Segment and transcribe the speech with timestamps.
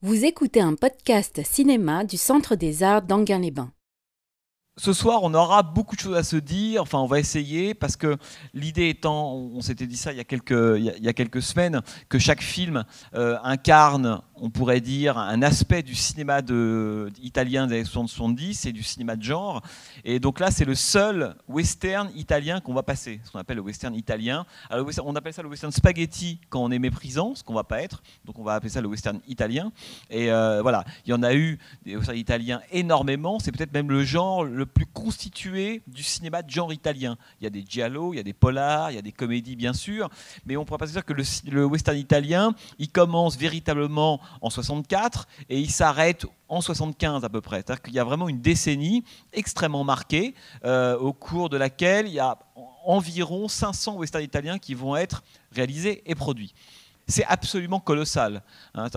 [0.00, 3.72] Vous écoutez un podcast cinéma du Centre des Arts d'Anguin-les-Bains.
[4.78, 6.82] Ce soir, on aura beaucoup de choses à se dire.
[6.82, 8.16] Enfin, on va essayer parce que
[8.54, 11.82] l'idée étant, on s'était dit ça il y a quelques, il y a quelques semaines,
[12.08, 12.84] que chaque film
[13.14, 16.40] euh, incarne on pourrait dire, un aspect du cinéma
[17.22, 19.62] italien des années 70 et du cinéma de genre.
[20.04, 23.62] Et donc là, c'est le seul western italien qu'on va passer, ce qu'on appelle le
[23.62, 24.46] western italien.
[24.70, 27.82] Alors, on appelle ça le western spaghetti quand on est méprisant, ce qu'on va pas
[27.82, 28.02] être.
[28.24, 29.72] Donc on va appeler ça le western italien.
[30.10, 33.38] Et euh, voilà, il y en a eu des westerns italiens énormément.
[33.38, 37.16] C'est peut-être même le genre le plus constitué du cinéma de genre italien.
[37.40, 39.56] Il y a des giallo, il y a des polars, il y a des comédies
[39.56, 40.08] bien sûr.
[40.46, 44.50] Mais on pourrait pas se dire que le, le western italien, il commence véritablement en
[44.50, 47.58] 64 et il s'arrête en 75 à peu près.
[47.58, 52.14] C'est-à-dire qu'il y a vraiment une décennie extrêmement marquée euh, au cours de laquelle il
[52.14, 52.38] y a
[52.84, 56.54] environ 500 westerns italiens qui vont être réalisés et produits
[57.08, 58.42] c'est absolument colossal.
[58.74, 58.88] Hein.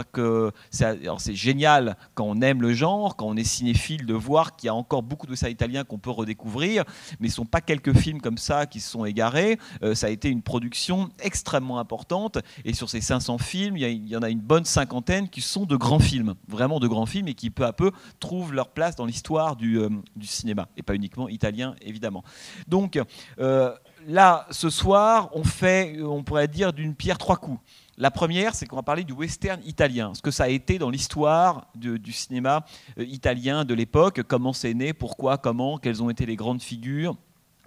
[0.69, 4.69] c'est génial quand on aime le genre, quand on est cinéphile, de voir qu'il y
[4.69, 6.83] a encore beaucoup de ça italiens qu'on peut redécouvrir,
[7.19, 9.57] mais ce ne sont pas quelques films comme ça qui se sont égarés.
[9.81, 14.15] Euh, ça a été une production extrêmement importante, et sur ces 500 films, il y,
[14.15, 17.33] en a une bonne cinquantaine qui sont de grands films, vraiment de grands films, et
[17.33, 19.89] qui peu à peu trouvent leur place dans l'histoire du, euh,
[20.21, 22.23] cinéma, et pas uniquement italien, évidemment.
[22.67, 22.99] Donc,
[23.39, 23.73] euh,
[24.05, 27.59] là, ce soir, on fait, on pourrait dire, d'une pierre trois coups.
[28.01, 30.89] La première, c'est qu'on va parler du western italien, ce que ça a été dans
[30.89, 32.65] l'histoire du cinéma
[32.97, 37.15] euh, italien de l'époque, comment c'est né, pourquoi, comment, quelles ont été les grandes figures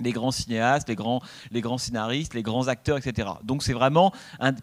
[0.01, 1.21] les grands cinéastes, les grands,
[1.53, 3.29] les grands scénaristes, les grands acteurs, etc.
[3.45, 4.13] Donc c'est vraiment,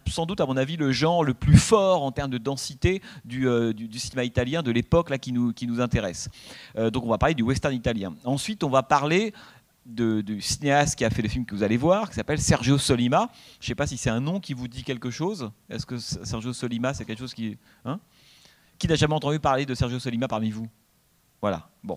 [0.06, 3.48] sans doute à mon avis, le genre le plus fort en termes de densité du,
[3.48, 6.28] euh, cinéma italien de l'époque là qui nous, qui nous intéresse.
[6.76, 8.14] Euh, donc on va parler du western italien.
[8.24, 9.32] Ensuite, on va parler
[9.84, 13.30] du cinéaste qui a fait le film que vous allez voir, qui s'appelle Sergio Solima.
[13.60, 15.50] Je ne sais pas si c'est un nom qui vous dit quelque chose.
[15.68, 17.58] Est-ce que Sergio Solima, c'est quelque chose qui...
[17.84, 18.00] Hein?
[18.78, 20.66] Qui n'a jamais entendu parler de Sergio Solima parmi vous?
[21.40, 21.96] Voilà, bon.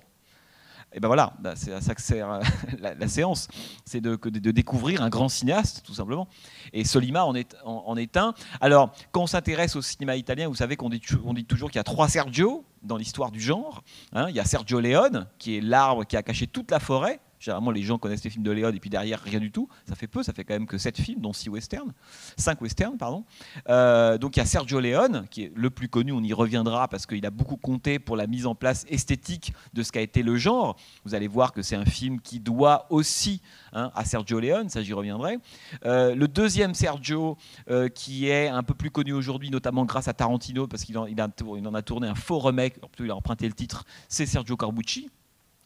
[0.96, 2.42] Et ben voilà, bah, c'est à ça que sert euh,
[2.80, 3.50] la, séance,
[3.84, 6.28] c'est de, de, découvrir un grand cinéaste, tout simplement.
[6.72, 8.34] Et Solima en est, en, est un.
[8.62, 11.80] Alors, quand on s'intéresse au cinéma italien, vous savez qu'on dit, on dit toujours qu'il
[11.80, 13.84] y a trois Sergio dans l'histoire du genre.
[14.14, 14.28] Hein.
[14.30, 17.70] il y a Sergio Leone, qui est l'arbre qui a caché toute la forêt, Généralement,
[17.70, 19.70] les gens connaissent les films de Léon et puis derrière, rien du tout.
[19.88, 21.94] Ça fait peu, ça fait quand même que 7 films, dont 6 westerns.
[22.38, 23.24] 5 westerns, pardon.
[23.70, 26.88] Euh, donc il y a Sergio Leone, qui est le plus connu, on y reviendra
[26.88, 30.24] parce qu'il a beaucoup compté pour la mise en place esthétique de ce qu'a été
[30.24, 30.76] le genre.
[31.04, 34.82] Vous allez voir que c'est un film qui doit aussi hein, à Sergio Leone, ça
[34.82, 35.38] j'y reviendrai.
[35.86, 37.38] Euh, le deuxième Sergio,
[37.70, 41.06] euh, qui est un peu plus connu aujourd'hui, notamment grâce à Tarantino, parce qu'il en,
[41.06, 45.12] en, a tourné un faux remake, il a emprunté le titre, c'est Sergio Corbucci.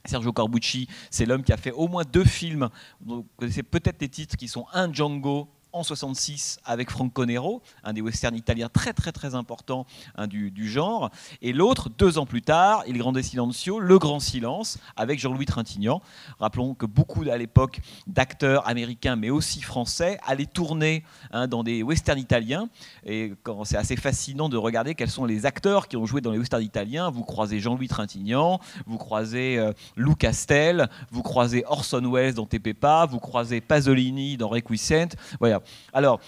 [0.06, 2.70] Sergio Corbucci, c'est l'homme qui a fait au moins deux films.
[3.02, 7.94] Vous connaissez peut-être les titres qui sont un Django en 66 avec Franco Nero, un
[7.94, 9.86] des westerns italiens très très très importants
[10.16, 11.10] hein, du, genre,
[11.42, 16.02] et l'autre deux ans plus tard, Il Grande Silencio, Le Grand Silence, avec Jean-Louis Trintignant.
[16.40, 21.84] Rappelons que beaucoup à l'époque d'acteurs américains mais aussi français allaient tourner hein, dans des
[21.84, 22.70] westerns italiens,
[23.06, 26.38] et c'est assez fascinant de regarder quels sont les acteurs qui ont joué dans les
[26.38, 27.10] westerns italiens.
[27.10, 33.06] Vous croisez Jean-Louis Trintignant, vous croisez euh, Lou Castel, vous croisez Orson Welles dans Tepepa,
[33.06, 35.16] vous croisez Pasolini dans Requiescent.
[35.40, 35.59] Voilà,
[35.94, 36.20] alors,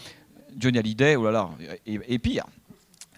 [0.58, 1.50] Johnny Hallyday, oh là là,
[1.86, 2.46] et, pire.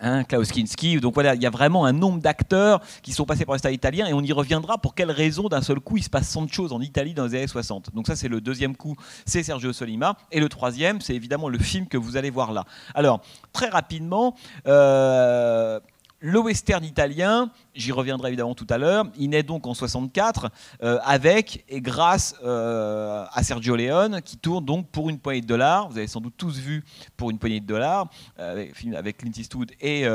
[0.02, 1.00] Hein, Klaus Kinski.
[1.00, 4.06] Donc voilà, il y a vraiment un nombre d'acteurs qui sont passés par l'État italien
[4.08, 6.52] et on y reviendra pour quelle raison d'un seul coup il se passe tant de
[6.52, 7.92] choses en Italie dans les années 60.
[7.94, 10.18] Donc ça c'est le deuxième coup, c'est Sergio Solima.
[10.32, 12.66] Et le troisième, c'est évidemment le film que vous allez voir là.
[12.96, 13.22] Alors,
[13.54, 14.36] très rapidement,
[14.68, 15.80] euh,
[16.24, 20.50] le western italien, j'y reviendrai évidemment tout à l'heure, il naît donc en 64
[20.82, 25.48] euh, avec et grâce euh, à Sergio Leone qui tourne donc pour une poignée de
[25.48, 25.90] dollars.
[25.90, 26.82] Vous avez sans doute tous vu
[27.18, 30.06] pour une poignée de dollars, euh, avec, Clint Eastwood et,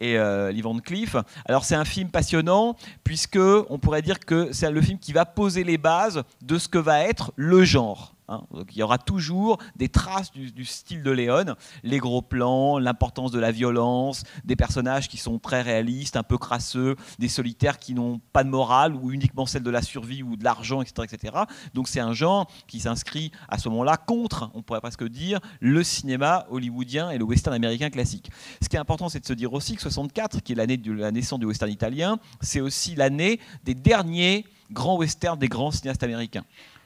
[0.00, 0.18] et
[0.52, 1.14] Lee Van Cleef.
[1.44, 5.24] Alors c'est un film passionnant puisque on pourrait dire que c'est le film qui va
[5.24, 8.13] poser les bases de ce que va être le genre.
[8.28, 8.42] Hein.
[8.70, 13.38] il y aura toujours des traces du, style de Léon, les gros plans, l'importance de
[13.38, 18.20] la violence, des personnages qui sont très réalistes, un peu crasseux, des solitaires qui n'ont
[18.32, 21.34] pas de morale ou uniquement celle de la survie ou de l'argent, etc., etc.
[21.74, 25.82] Donc c'est un genre qui s'inscrit à ce moment-là contre, on pourrait presque dire, le
[25.82, 28.30] cinéma hollywoodien et le western américain classique.
[28.62, 30.92] Ce qui est important, c'est de se dire aussi que 64, qui est l'année de
[30.92, 36.02] la naissance du western italien, c'est aussi l'année des derniers grands westerns des grands cinéastes
[36.02, 36.44] américains.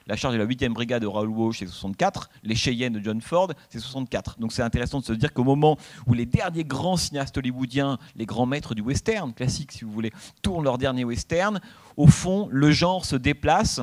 [0.09, 2.31] La charge de la 8e brigade de Raoul Walsh, c'est 64.
[2.41, 4.39] Les Cheyennes de John Ford, c'est 64.
[4.39, 5.77] Donc c'est intéressant de se dire qu'au moment
[6.07, 10.11] où les derniers grands cinéastes hollywoodiens, les grands maîtres du western classique, si vous voulez,
[10.41, 11.61] tournent leur dernier western,
[11.95, 13.81] au fond, le genre se déplace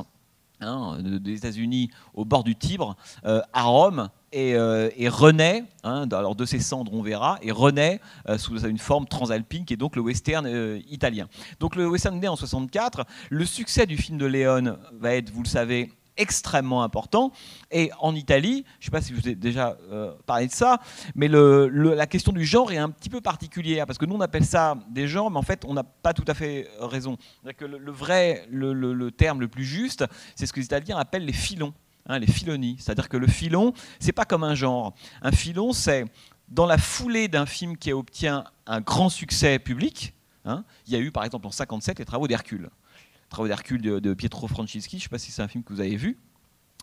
[0.60, 4.58] hein, des États-Unis au bord du Tibre, à Rome, et,
[5.08, 8.00] renaît, hein, alors de ses cendres on verra, et renaît
[8.36, 10.44] sous une forme transalpine qui est donc le western
[10.90, 11.28] italien.
[11.60, 15.44] Donc le western né en 64, le succès du film de Léon va être, vous
[15.44, 17.32] le savez, extrêmement important.
[17.70, 20.80] Et en Italie, je ne sais pas si vous ai déjà euh, parlé de ça,
[21.14, 24.44] mais la question du genre est un petit peu particulière, parce que nous on appelle
[24.44, 27.16] ça des genres, mais en fait on n'a pas tout à fait raison.
[27.56, 30.04] Que le, vrai, le, terme le plus juste,
[30.34, 31.74] c'est ce que les Italiens appellent les filons,
[32.06, 32.76] hein, les filoni.
[32.78, 34.94] C'est-à-dire que le filon, c'est pas comme un genre.
[35.22, 36.04] Un filon, c'est
[36.48, 40.12] dans la foulée d'un film qui obtient un grand succès public.
[40.44, 42.70] Hein, il y a eu par exemple en 57 les travaux d'Hercule.
[43.28, 45.80] Travaux d'Hercule de, Pietro Francischi, je ne sais pas si c'est un film que vous
[45.80, 46.18] avez vu,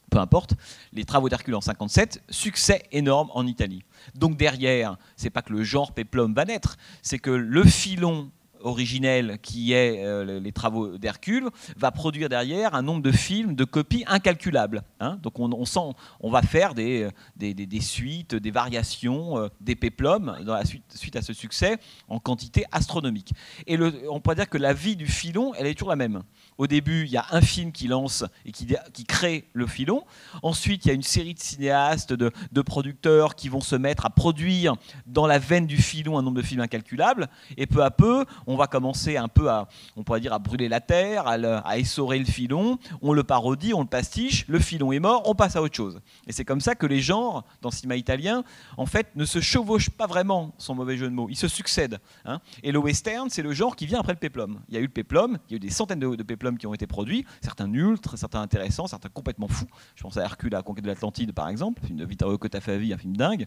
[0.10, 0.54] peu importe,
[0.92, 3.84] les travaux d'Hercule en 57, succès énorme en Italie.
[4.16, 8.32] Donc derrière, c'est pas que le genre péplum va naître, c'est que le filon
[8.64, 13.64] originel qui est euh, les travaux d'Hercule va produire derrière un nombre de films, de
[13.64, 14.84] copies incalculables.
[15.00, 15.20] Hein.
[15.22, 15.80] Donc on, sent,
[16.20, 21.16] on va faire des, des, suites, des variations, euh, des péplums dans la suite, suite,
[21.16, 21.78] à ce succès
[22.08, 23.34] en quantité astronomique.
[23.68, 23.78] Et
[24.10, 26.24] on peut dire que la vie du filon, elle est toujours la même.
[26.58, 30.04] Au début, il y a un film qui lance et qui, qui crée le filon.
[30.42, 34.06] Ensuite, il y a une série de cinéastes, de, de, producteurs qui vont se mettre
[34.06, 34.76] à produire
[35.06, 37.28] dans la veine du filon un nombre de films incalculables.
[37.58, 40.70] Et peu à peu, on va commencer un peu à, on pourrait dire, à brûler
[40.70, 42.78] la terre, à, essorer le filon.
[43.02, 44.46] On le parodie, on le pastiche.
[44.48, 46.00] Le filon est mort, on passe à autre chose.
[46.28, 48.44] Et c'est comme ça que les genres dans le cinéma italien,
[48.78, 51.28] en fait, ne se chevauchent pas vraiment, sans mauvais jeu de mots.
[51.30, 52.00] Ils se succèdent.
[52.26, 52.40] Hein.
[52.62, 54.60] Et le western, c'est le genre qui vient après le peplum.
[54.70, 56.68] Il y a eu le peplum, il y a eu des centaines de, de qui
[56.68, 59.68] ont été produits, certains nuls, certains intéressants, certains complètement fous.
[59.96, 62.94] Je pense à Hercule à la conquête de l'Atlantide, par exemple, film de Vittorio Cotafavi,
[62.94, 63.46] un film dingue.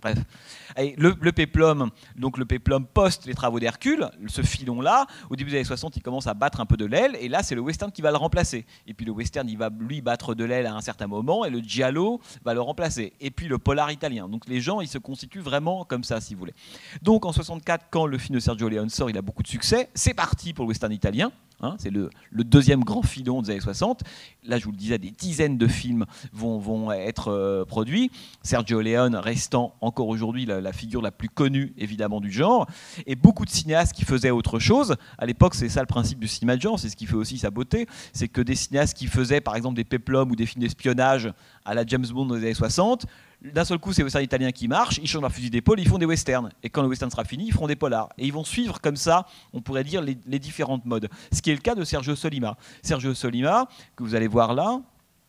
[0.00, 0.18] Bref,
[0.96, 5.64] le, péplum, donc le péplum post les travaux d'Hercule, ce filon-là, au début des années
[5.64, 8.02] 60, il commence à battre un peu de l'aile, et là, c'est le western qui
[8.02, 8.64] va le remplacer.
[8.86, 11.50] Et puis le western, il va lui battre de l'aile à un certain moment, et
[11.50, 13.12] le giallo va le remplacer.
[13.20, 14.28] Et puis le polar italien.
[14.28, 16.54] Donc les gens, ils se constituent vraiment comme ça, si vous voulez.
[17.02, 19.88] Donc en 64, quand le film de Sergio Leone sort, il a beaucoup de succès.
[19.94, 21.32] C'est parti pour le western italien.
[21.60, 24.02] Hein, c'est le, deuxième grand filon des années 60.
[24.44, 28.10] Là, je vous le disais, des dizaines de films vont, être euh, produits.
[28.42, 32.66] Sergio Leone restant encore aujourd'hui la, figure la plus connue, évidemment, du genre.
[33.06, 34.96] Et beaucoup de cinéastes qui faisaient autre chose.
[35.18, 37.38] À l'époque, c'est ça le principe du cinéma de genre, c'est ce qui fait aussi
[37.38, 37.86] sa beauté.
[38.12, 41.32] C'est que des cinéastes qui faisaient, par exemple, des peplums ou des films d'espionnage
[41.64, 43.06] à la James Bond des années 60,
[43.42, 45.88] d'un seul coup, c'est les westerns italiens qui marchent, ils changent leur fusil d'épaule, ils
[45.88, 46.50] font des westerns.
[46.62, 48.08] Et quand le western sera fini, ils feront des polars.
[48.18, 51.08] Et ils vont suivre comme ça, on pourrait dire, les, les différentes modes.
[51.32, 52.56] Ce qui est le cas de Sergio Solima.
[52.82, 54.80] Sergio Solima, que vous allez voir là,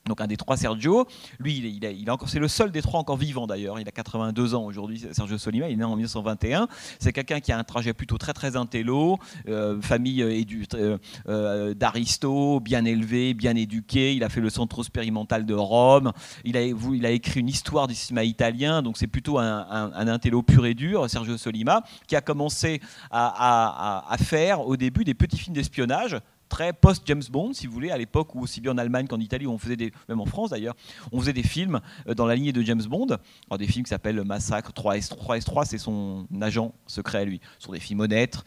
[0.05, 1.07] donc un des trois Sergio.
[1.39, 3.79] Lui, il encore, c'est le seul des trois encore vivant d'ailleurs.
[3.79, 5.69] Il a 82 ans aujourd'hui, Sergio Solima.
[5.69, 6.67] Il est né en 1921.
[6.99, 10.97] C'est quelqu'un qui a un trajet plutôt très très intello, euh, famille euh,
[11.27, 14.15] euh, d'aristo, bien élevé, bien éduqué.
[14.15, 16.11] Il a fait le centre expérimental de Rome.
[16.43, 18.81] Il a, il a écrit une histoire du cinéma italien.
[18.81, 22.81] Donc c'est plutôt un, intello pur et dur, Sergio Solima, qui a commencé
[23.11, 26.17] à, à faire au début des petits films d'espionnage
[26.49, 29.47] très post-James Bond, si vous voulez, à l'époque où aussi bien en Allemagne qu'en Italie,
[29.47, 30.75] on faisait des, même en France d'ailleurs,
[31.11, 33.07] on faisait des films euh, dans la lignée de James Bond,
[33.47, 35.39] alors des films qui s'appellent Massacre 3S3.
[35.39, 37.39] 3S3, c'est son agent secret à lui.
[37.59, 38.43] Ce sont des films honnêtes,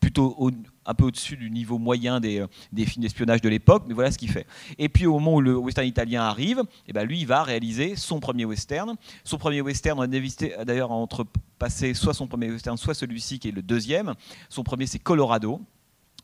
[0.00, 0.50] plutôt
[0.84, 4.10] un peu au-dessus du niveau moyen des, euh, des films d'espionnage de l'époque, mais voilà
[4.10, 4.46] ce qu'il fait.
[4.78, 7.42] Et puis au moment où le western italien arrive, et eh ben lui, il va
[7.42, 8.96] réaliser son premier western.
[9.24, 11.26] Son premier western, on a d'ailleurs entre
[11.58, 14.14] passer soit son premier western, soit celui-ci qui est le deuxième.
[14.48, 15.60] Son premier, c'est Colorado.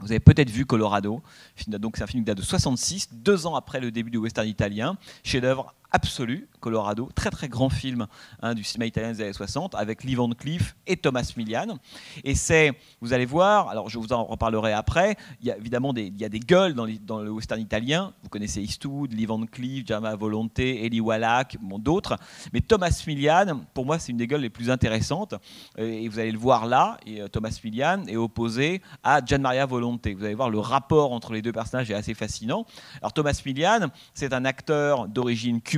[0.00, 1.23] Vous avez peut-être vu Colorado,
[1.67, 4.47] donc c'est un film qui date de 66, deux ans après le début du western
[4.47, 8.07] italien, chef-d'œuvre absolu, Colorado, très très grand film
[8.42, 11.78] hein, du cinéma italien des années 60 avec Lee Van Cleef et Thomas Millian.
[12.25, 15.92] Et c'est, vous allez voir, alors je vous en reparlerai après, il y a évidemment
[15.92, 16.87] des, il y a des gueules dans,
[17.23, 22.16] le western italien, vous connaissez Eastwood, Lee Van Cleef, Jama Volonté, Eli Wallach, bon, d'autres,
[22.52, 25.35] mais Thomas Millian, pour moi c'est une des gueules les plus intéressantes,
[25.76, 30.14] et vous allez le voir là, euh, Thomas Millian est opposé à Gian Maria Volonté.
[30.14, 32.66] Vous allez voir le rapport entre les deux personnages est assez fascinant.
[33.00, 35.77] Alors Thomas Millian, c'est un acteur d'origine cubaine,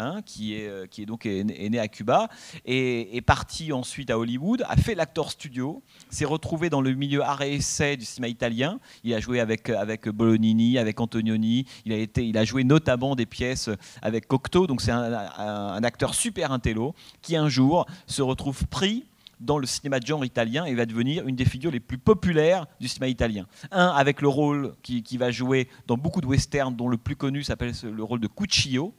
[0.00, 2.28] Hein, qui, est, euh, qui est donc est, né à Cuba,
[2.64, 7.20] et est parti ensuite à Hollywood, a fait l'acteur studio, s'est retrouvé dans le milieu
[7.22, 8.78] art et essai du cinéma italien.
[9.02, 13.16] Il a joué avec, avec Bolognini, avec Antonioni, il a, été, il a joué notamment
[13.16, 13.70] des pièces
[14.00, 19.04] avec Cocteau, donc c'est un, un, acteur super intello, qui un jour se retrouve pris
[19.40, 22.66] dans le cinéma de genre italien et va devenir une des figures les plus populaires
[22.80, 23.46] du cinéma italien.
[23.72, 27.16] Un, avec le rôle qui, qui va jouer dans beaucoup de westerns, dont le plus
[27.16, 28.94] connu s'appelle le rôle de Cuccio,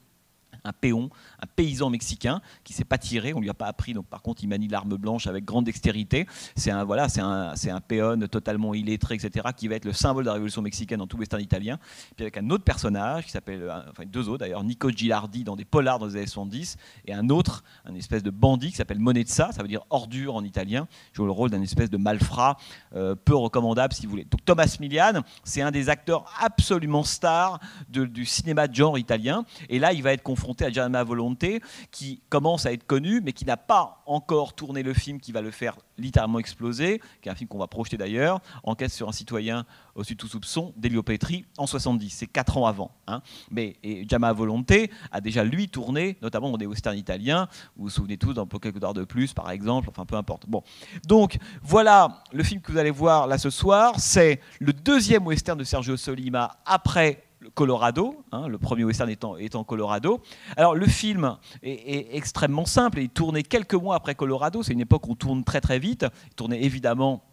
[0.63, 1.09] un péon,
[1.41, 4.43] un paysan mexicain qui s'est pas tiré, on lui a pas appris, donc par contre
[4.43, 6.27] il manie l'arme blanche avec grande dextérité.
[6.55, 10.23] C'est un voilà, c'est un, un péon totalement illettré, etc., qui va être le symbole
[10.23, 11.79] de la révolution mexicaine dans tout western italien.
[12.15, 15.55] Puis avec un autre personnage qui s'appelle, euh, enfin deux autres d'ailleurs, Nico Gilardi dans
[15.55, 18.99] des polars dans les années 70, et un autre, un espèce de bandit qui s'appelle
[18.99, 22.57] Monezza, ça veut dire ordure en italien, joue le rôle d'un espèce de malfrat
[22.95, 24.25] euh, peu recommandable si vous voulez.
[24.29, 29.79] Donc Thomas Milian, c'est un des acteurs absolument stars du cinéma de genre italien, et
[29.79, 33.46] là il va être confronté à Gianna Volonté, qui commence à être connu, mais qui
[33.46, 37.36] n'a pas encore tourné le film qui va le faire littéralement exploser, qui est un
[37.36, 39.65] film qu'on va projeter d'ailleurs, Enquête sur un citoyen
[39.96, 42.91] au-dessus de tout soupçon, d'Elio Petri, en 70, c'est 4 ans avant.
[43.08, 43.22] Hein.
[43.51, 48.18] Mais et Volonté a déjà, lui, tourné, notamment dans des westerns italiens, vous vous souvenez
[48.18, 50.48] tous peu quelques d'heures de plus, par exemple, enfin peu importe.
[50.48, 50.63] Bon.
[51.06, 55.58] Donc, voilà le film que vous allez voir là ce soir, c'est le deuxième western
[55.58, 60.22] de Sergio Solima après Colorado, hein, le premier western étant, étant, Colorado.
[60.58, 64.81] Alors le film est, extrêmement simple, il est tourné quelques mois après Colorado, c'est une
[64.81, 67.24] époque où on tourne très très vite, il tournait évidemment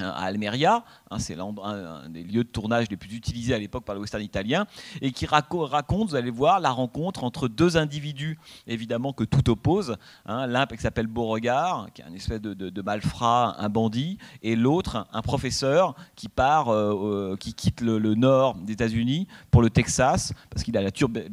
[0.00, 3.94] à Almeria, hein, c'est un, des lieux de tournage les plus utilisés à l'époque par
[3.94, 4.66] le western italien,
[5.00, 9.96] et qui raconte, vous allez voir, la rencontre entre deux individus, évidemment que tout oppose.
[10.26, 15.06] Hein, L'un qui s'appelle Beauregard, qui est un espèce de, malfrat, un bandit, et l'autre,
[15.12, 20.32] un professeur qui part, euh, euh, qui quitte le, nord des États-Unis pour le Texas,
[20.50, 20.90] parce qu'il a la,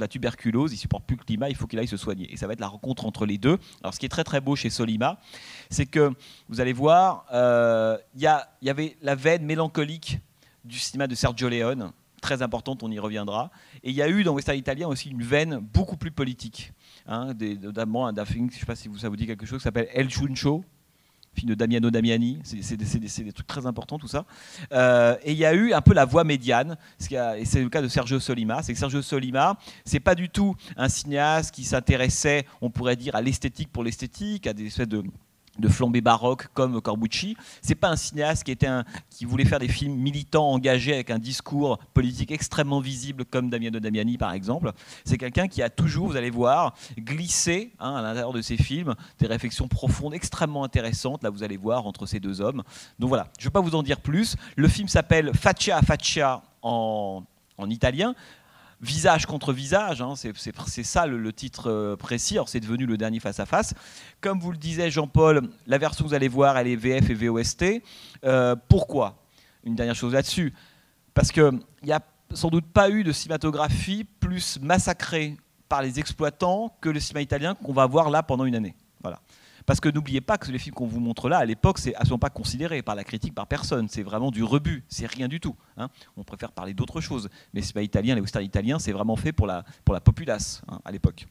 [0.07, 2.31] tuberculose, il supporte plus le climat, il faut qu'il aille se soigner.
[2.31, 3.57] Et ça va être la rencontre entre les deux.
[3.81, 5.19] Alors ce qui est très très beau chez Solima,
[5.69, 6.11] c'est que
[6.49, 7.97] vous allez voir, euh,
[8.61, 10.19] il y, avait la veine mélancolique
[10.65, 13.51] du cinéma de Sergio Leone, très importante, on y reviendra.
[13.83, 16.73] Et il y a eu dans Western Italien aussi une veine beaucoup plus politique,
[17.07, 19.63] hein, notamment un film, je ne sais pas si ça vous dit quelque chose, qui
[19.63, 20.63] s'appelle El Chuncho,
[21.37, 24.25] film de Damiano Damiani, c'est des, trucs très importants tout ça.
[24.71, 26.77] Euh, et il y a eu un peu la voix médiane,
[27.09, 28.63] et c'est le cas de Sergio Solima.
[28.63, 33.15] C'est que Sergio Solima, c'est pas du tout un cinéaste qui s'intéressait, on pourrait dire,
[33.15, 35.03] à l'esthétique pour l'esthétique, à des espèces de
[35.59, 37.35] de flambée baroque comme Corbucci.
[37.61, 41.09] C'est pas un cinéaste qui était un, qui voulait faire des films militants engagés avec
[41.09, 44.71] un discours politique extrêmement visible comme Damiano Damiani par exemple.
[45.05, 48.95] C'est quelqu'un qui a toujours, vous allez voir, glissé hein, à l'intérieur de ses films
[49.19, 51.23] des réflexions profondes extrêmement intéressantes.
[51.23, 52.63] Là, vous allez voir entre ces deux hommes.
[52.99, 54.35] Donc voilà, je ne vais pas vous en dire plus.
[54.55, 57.23] Le film s'appelle Faccia a Faccia en,
[57.57, 58.15] en italien
[58.81, 63.73] visage contre visage, hein, c'est ça le, titre euh, précis, c'est devenu le dernier face-à-face.
[64.21, 67.13] Comme vous le disait Jean-Paul, la version que vous allez voir, elle est VF et
[67.13, 67.81] VOST.
[68.23, 69.23] Euh, pourquoi?
[69.63, 70.53] Une dernière chose là-dessus.
[71.13, 72.01] Parce qu'il n'y a
[72.33, 75.37] sans doute pas eu de cinématographie plus massacrée
[75.69, 78.75] par les exploitants que le cinéma italien qu'on va voir là pendant une année.
[79.67, 82.19] Parce que n'oubliez pas que les films qu'on vous montre là, à l'époque, c'est absolument
[82.19, 83.89] pas considéré par la critique, par personne.
[83.89, 84.85] C'est vraiment du rebut.
[84.87, 85.57] C'est rien du tout.
[85.75, 85.89] Hein.
[86.15, 87.27] On préfère parler d'autre chose.
[87.53, 90.61] Mais c'est pas italien, les westerns italiens, c'est vraiment fait pour la, pour la populace
[90.69, 91.27] hein, à l'époque.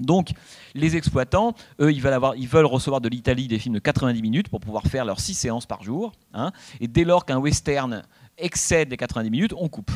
[0.00, 0.30] Donc,
[0.74, 4.82] les exploitants, eux, ils veulent, recevoir de l'Italie des films de 90 minutes pour pouvoir
[4.82, 6.12] faire leurs 6 séances par jour.
[6.34, 6.50] Hein.
[6.80, 8.02] et dès lors qu'un western
[8.36, 9.92] excède les 90 minutes, on coupe.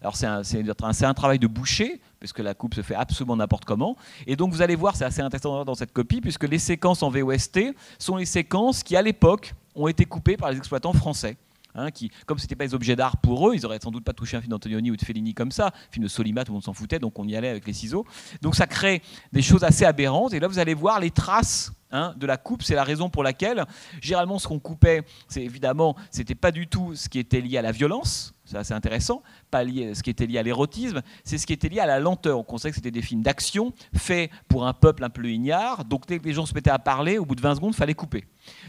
[0.00, 3.96] Alors c'est un, travail de boucher, puisque la coupe se fait absolument n'importe comment.
[4.26, 7.10] Et donc vous allez voir, c'est assez intéressant dans cette copie, puisque les séquences en
[7.10, 7.60] VOST
[8.00, 11.36] sont les séquences qui, à l'époque, ont été coupées par les exploitants français.
[11.78, 14.02] Hein, qui, comme ce n'était pas des objets d'art pour eux, ils n'auraient sans doute
[14.02, 15.66] pas touché un film d'Antonioni ou de Fellini comme ça.
[15.66, 17.74] Un film de Solima, tout le monde s'en foutait, donc on y allait avec les
[17.74, 18.06] ciseaux.
[18.40, 19.02] Donc ça crée
[19.32, 20.32] des choses assez aberrantes.
[20.32, 22.64] Et là, vous allez voir les traces Hein, de la coupe.
[22.64, 23.64] C'est la raison pour laquelle,
[24.00, 27.62] généralement, ce qu'on coupait, c'est évidemment, c'était pas du tout ce qui était lié à
[27.62, 31.46] la violence, c'est assez intéressant, pas lié, ce qui était lié à l'érotisme, c'est ce
[31.46, 32.38] qui était lié à la lenteur.
[32.38, 35.84] On conseille que c'était des films d'action faits pour un peuple un peu ignare.
[35.84, 37.76] Donc dès que les gens se mettaient à parler, au bout de 20 secondes, il
[37.76, 38.24] fallait couper.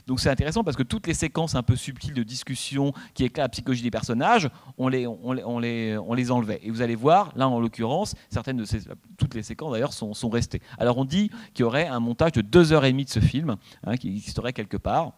[0.07, 3.45] Donc c'est intéressant parce que toutes les séquences un peu subtiles de discussion qui éclairent
[3.45, 6.59] la psychologie des personnages, on les, on, les, on les enlevait.
[6.63, 8.65] Et vous allez voir, là en l'occurrence, certaines de
[9.17, 10.61] toutes les séquences d'ailleurs sont, sont restées.
[10.79, 14.09] Alors on dit qu'il y aurait un montage de 2h30 de ce film hein, qui
[14.09, 15.13] existerait quelque part.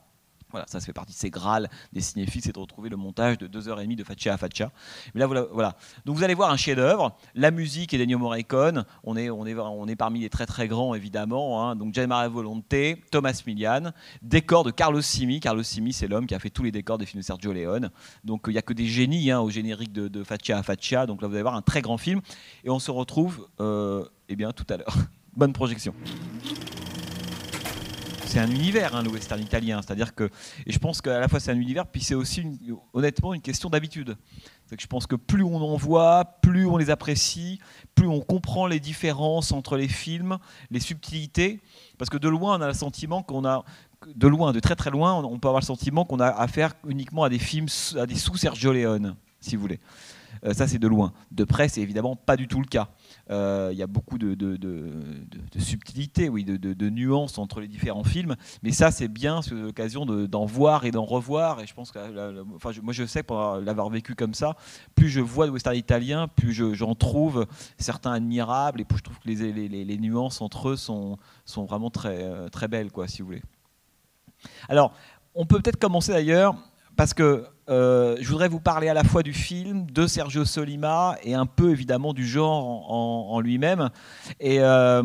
[0.51, 3.47] Voilà, ça, fait partie de ces grâles des cinéphiles, c'est de retrouver le montage de
[3.47, 4.71] 2h30 de Faccia à Faccia.
[5.13, 5.75] Mais là, voilà.
[6.05, 7.15] Donc vous allez voir un chef-d'œuvre.
[7.35, 8.85] La musique est d'Ennio Morricone.
[9.03, 11.63] On est, on, est, on est parmi les très très grands, évidemment.
[11.63, 11.75] Hein.
[11.75, 13.91] Donc Gianni Volonté, Thomas Milian.
[14.21, 15.39] Décor de Carlos Simi.
[15.39, 17.91] Carlos Simi, c'est l'homme qui a fait tous les décors des films de Sergio Leone.
[18.23, 21.05] Donc il n'y a que des génies hein, au générique de, de Faccia à Faccia.
[21.05, 22.21] Donc là, vous allez voir un très grand film.
[22.63, 24.95] Et on se retrouve euh, eh bien, tout à l'heure.
[25.35, 25.93] Bonne projection
[28.29, 29.81] c'est un univers, hein, le western italien.
[29.81, 30.29] C'est-à-dire que,
[30.67, 32.45] et je pense qu'à la fois c'est un univers, puis c'est aussi
[32.93, 34.15] honnêtement une question d'habitude.
[34.77, 37.59] je pense que plus on en voit, plus on les apprécie,
[37.95, 40.37] plus on comprend les différences entre les films,
[40.69, 41.59] les subtilités.
[41.97, 43.65] Parce que de loin, on a le sentiment qu'on a,
[44.15, 47.23] de loin, de très très loin, on peut avoir le sentiment qu'on a affaire uniquement
[47.23, 47.67] à des films,
[47.97, 49.79] à des sous Sergio Leone, si vous voulez.
[50.45, 51.13] Euh, ça, c'est de loin.
[51.31, 52.89] De près, c'est évidemment pas du tout le cas.
[53.29, 54.91] Euh, il y a beaucoup de, de, de,
[55.51, 58.35] de subtilité, oui, de, nuances entre les différents films.
[58.63, 61.61] Mais ça, c'est bien, l'occasion d'en voir et d'en revoir.
[61.61, 61.99] Et je pense que,
[62.55, 64.55] enfin, moi, je sais, pour l'avoir vécu comme ça,
[64.95, 67.45] plus je vois de western italien, plus j'en trouve
[67.77, 68.81] certains admirables.
[68.81, 72.67] Et plus je trouve que les, nuances entre eux sont, sont vraiment très, euh, très
[72.67, 73.43] belles, quoi, si vous voulez.
[74.67, 74.93] Alors,
[75.35, 76.55] on peut peut-être commencer d'ailleurs
[76.99, 81.15] parce que euh, je voudrais vous parler à la fois du film, de Sergio Solima
[81.23, 83.89] et un peu évidemment du genre en, lui-même.
[84.41, 85.01] Et euh,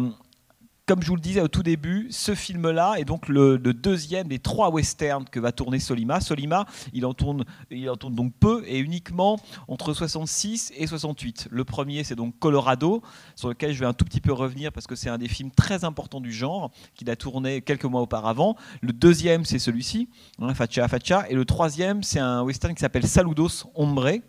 [0.86, 4.38] comme je vous le disais au tout début, ce film-là est donc le, deuxième des
[4.38, 6.20] trois westerns que va tourner Solima.
[6.20, 11.48] Solima, il en, tourne, il en tourne donc peu et uniquement entre 66 et 68.
[11.50, 13.02] Le premier, c'est donc Colorado,
[13.34, 15.50] sur lequel je vais un tout petit peu revenir parce que c'est un des films
[15.50, 18.56] très importants du genre qu'il a tourné quelques mois auparavant.
[18.82, 21.24] Le deuxième, c'est celui-ci, hein, Facha Facha.
[21.30, 24.20] Et le troisième, c'est un western qui s'appelle Saludos Hombre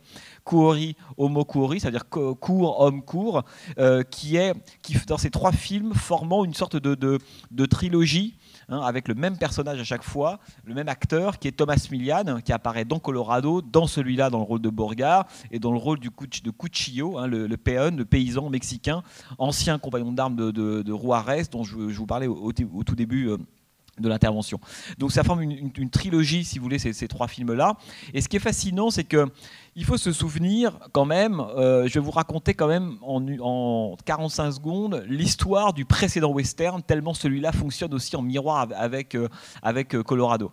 [0.45, 3.43] Kuori Homo Kuori, c'est-à-dire court, homme court,
[3.79, 8.37] euh, qui est, qui, dans ces trois films, formant une sorte de, de, trilogie.
[8.67, 12.41] Hein, avec le même personnage à chaque fois, le même acteur qui est Thomas Milian,
[12.43, 15.99] qui apparaît dans Colorado, dans celui-là dans le rôle de Borgard et dans le rôle
[15.99, 19.03] du de Cuchillo, hein, le, le le paysan mexicain,
[19.37, 23.29] ancien compagnon d'armes de, de, de, Juarez, dont je, vous parlais au, tout début.
[23.29, 23.37] Euh,
[23.97, 24.59] de l'intervention.
[24.97, 27.77] Donc ça forme une, trilogie, si vous voulez, ces, ces trois films-là.
[28.13, 29.25] Et ce qui est fascinant, c'est que
[29.77, 34.51] il faut se souvenir quand même, euh, je vais vous raconter quand même en, 45
[34.53, 39.27] secondes l'histoire du précédent western, tellement celui-là fonctionne aussi en miroir avec, euh,
[39.61, 40.49] avec euh, Colorado.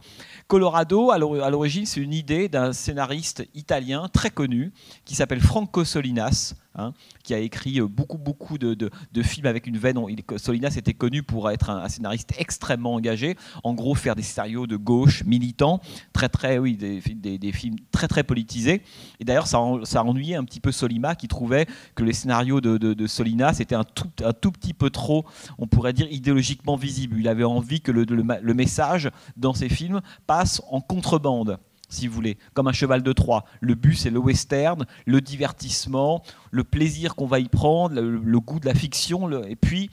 [0.49, 4.73] Colorado, à l'origine, c'est une idée d'un scénariste italien très connu
[5.05, 9.77] qui s'appelle Franco Solinas, Hein, qui a écrit beaucoup, beaucoup de, de, films avec une
[9.77, 9.99] veine.
[10.39, 14.77] Solinas était connu pour être un, scénariste extrêmement engagé, en gros faire des scénarios de
[14.77, 15.83] gauche, militants,
[16.15, 17.03] très, très, oui, des,
[17.37, 18.81] des, films très, très politisés.
[19.21, 22.79] Et d'ailleurs, ça, ça ennuyait un petit peu Solima qui trouvait que les scénarios de,
[22.79, 25.27] de, Solina, c'était un tout, un tout petit peu trop,
[25.59, 27.17] on pourrait dire, idéologiquement visible.
[27.19, 31.59] Il avait envie que le, le message dans ses films passe en contrebande
[31.93, 33.45] si vous voulez, comme un cheval de Troie.
[33.61, 38.59] Le but, c'est le western, le divertissement, le plaisir qu'on va y prendre, le, goût
[38.61, 39.31] de la fiction.
[39.45, 39.91] et puis,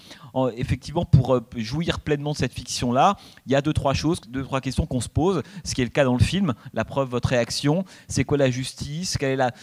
[0.55, 4.43] effectivement, pour euh, jouir pleinement de cette fiction-là, il y a deux, trois choses, deux,
[4.43, 6.53] trois questions qu'on se pose, ce qui est le cas dans le film.
[6.73, 9.17] La preuve, votre réaction, c'est quoi la justice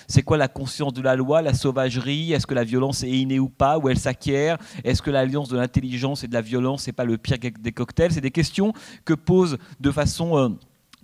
[0.07, 3.39] C'est quoi la conscience de la loi, la sauvagerie Est-ce que la violence est innée
[3.39, 6.93] ou pas Ou elle s'acquiert Est-ce que l'alliance de l'intelligence et de la violence n'est
[6.93, 8.13] pas le pire des cocktails?
[8.13, 8.73] C'est des questions
[9.05, 10.37] que pose de façon...
[10.37, 10.49] Euh,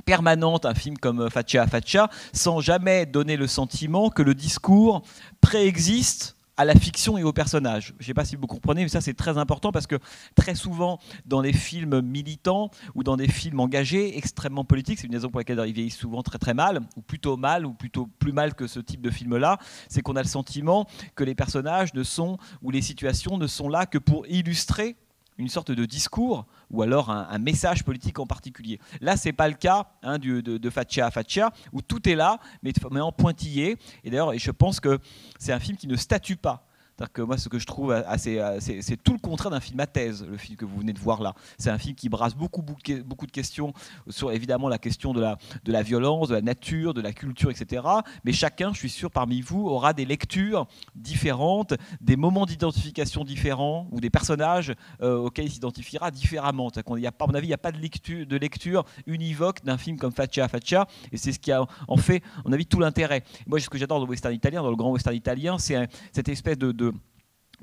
[0.04, 5.02] permanente un film comme Fatia Fatia sans jamais donner le sentiment que le discours
[5.40, 7.94] préexiste à la fiction et aux personnages.
[7.98, 9.96] Je ne sais pas si vous comprenez, mais ça c'est très important parce que
[10.34, 15.14] très souvent dans les films militants ou dans des films engagés, extrêmement politiques, c'est une
[15.14, 18.32] raison pour laquelle ils vieillissent souvent très très mal, ou plutôt mal, ou plutôt plus
[18.32, 22.02] mal que ce type de film-là, c'est qu'on a le sentiment que les personnages ne
[22.02, 24.96] sont, ou les situations ne sont là que pour illustrer
[25.38, 28.78] une sorte de discours ou alors un, message politique en particulier.
[29.00, 32.72] Là, c'est pas le cas hein, de, de à Fatia, où tout est là, mais,
[32.90, 33.76] mais en pointillé.
[34.04, 34.98] Et d'ailleurs, je pense que
[35.38, 36.66] c'est un film qui ne statue pas
[37.10, 40.26] que moi, ce que je trouve assez, c'est tout le contraire d'un film à thèse,
[40.28, 41.34] le film que vous venez de voir là.
[41.58, 43.72] C'est un film qui brasse beaucoup, beaucoup, de questions
[44.08, 47.50] sur évidemment la question de la, de la violence, de la nature, de la culture,
[47.50, 47.82] etc.
[48.24, 53.88] Mais chacun, je suis sûr, parmi vous, aura des lectures différentes, des moments d'identification différents
[53.90, 56.70] ou des personnages euh, auxquels il s'identifiera différemment.
[56.96, 59.64] Il y a, à mon avis, il n'y a pas de lecture, de lecture univoque
[59.64, 62.66] d'un film comme Faccia Faccia, et c'est ce qui a en fait, à mon avis,
[62.66, 63.22] tout l'intérêt.
[63.46, 66.28] Moi, ce que j'adore dans le western italien, dans le grand western italien, c'est cette
[66.28, 66.91] espèce de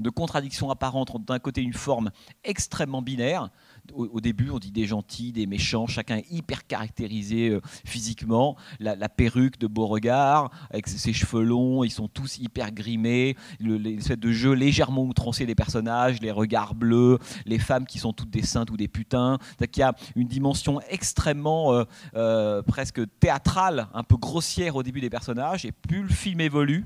[0.07, 2.11] contradictions apparentes entre d'un côté une forme
[2.43, 3.49] extrêmement binaire.
[3.93, 8.55] Au, début, on dit des gentils, des méchants, chacun hyper caractérisé euh, physiquement.
[8.79, 13.35] La, perruque de Beauregard, avec ses cheveux longs, ils sont tous hyper grimés.
[13.59, 18.29] L'espèce de jeu légèrement outrancé des personnages, les regards bleus, les femmes qui sont toutes
[18.29, 19.39] des saintes ou des putains.
[19.59, 21.83] Il y a une dimension extrêmement euh,
[22.15, 25.65] euh, presque théâtrale, un peu grossière au début des personnages.
[25.65, 26.85] Et plus le film évolue,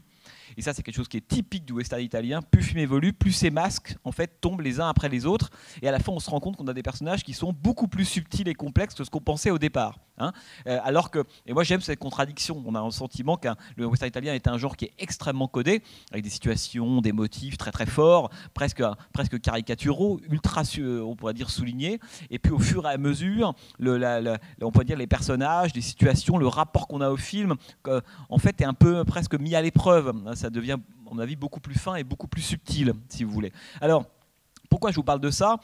[0.57, 2.41] et ça, c'est quelque chose qui est typique du western italien.
[2.41, 5.49] Plus le film évolue, plus ces masques en fait tombent les uns après les autres.
[5.81, 7.87] Et à la fin, on se rend compte qu'on a des personnages qui sont beaucoup
[7.87, 9.99] plus subtils et complexes que ce qu'on pensait au départ.
[10.17, 10.31] Hein.
[10.67, 12.61] Euh, alors que, et moi j'aime cette contradiction.
[12.65, 13.47] On a un sentiment que
[13.77, 17.57] le western italien est un genre qui est extrêmement codé, avec des situations, des motifs
[17.57, 21.99] très très forts, presque presque caricaturaux, ultra, on pourrait dire soulignés.
[22.29, 26.47] Et puis au fur et à mesure, on pourrait dire les personnages, les situations, le
[26.47, 27.55] rapport qu'on a au film,
[28.29, 31.59] en fait, est un peu presque mis à l'épreuve ça devient, à mon avis, beaucoup
[31.59, 33.51] plus fin et beaucoup plus subtil, si vous voulez.
[33.81, 34.05] Alors,
[34.69, 35.57] pourquoi je vous parle de ça?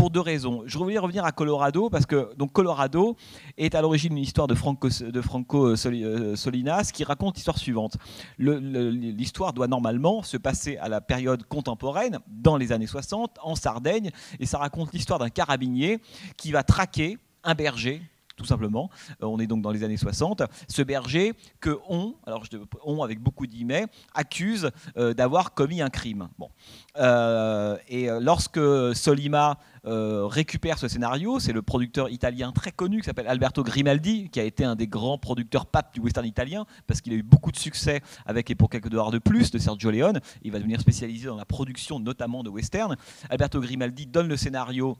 [0.00, 0.62] Pour deux raisons.
[0.64, 3.18] Je voulais revenir à Colorado parce que donc Colorado
[3.58, 7.98] est à l'origine d'une histoire de Franco, de Franco Solinas qui raconte l'histoire suivante.
[8.38, 14.10] L'histoire doit normalement se passer à la période contemporaine, dans les années 60, en Sardaigne,
[14.38, 16.00] et ça raconte l'histoire d'un carabinier
[16.38, 18.00] qui va traquer un berger
[18.40, 18.88] tout simplement.
[19.22, 20.42] Euh, on est donc dans les années 60.
[20.66, 23.84] Ce berger que on, alors je, on avec beaucoup d'guillemets,
[24.14, 26.30] accuse euh, d'avoir commis un crime.
[26.38, 26.48] Bon.
[26.96, 28.60] Euh, et lorsque
[28.94, 34.40] Solima récupère ce scénario, c'est le producteur italien très connu qui s'appelle Alberto Grimaldi, qui
[34.40, 37.52] a été un des grands producteurs papes du western italien, parce qu'il a eu beaucoup
[37.52, 40.20] de succès avec Et pour quelques dollars de plus de Sergio Leone.
[40.42, 42.96] Il va devenir spécialisé dans la production notamment de western.
[43.28, 44.98] Alberto Grimaldi donne le scénario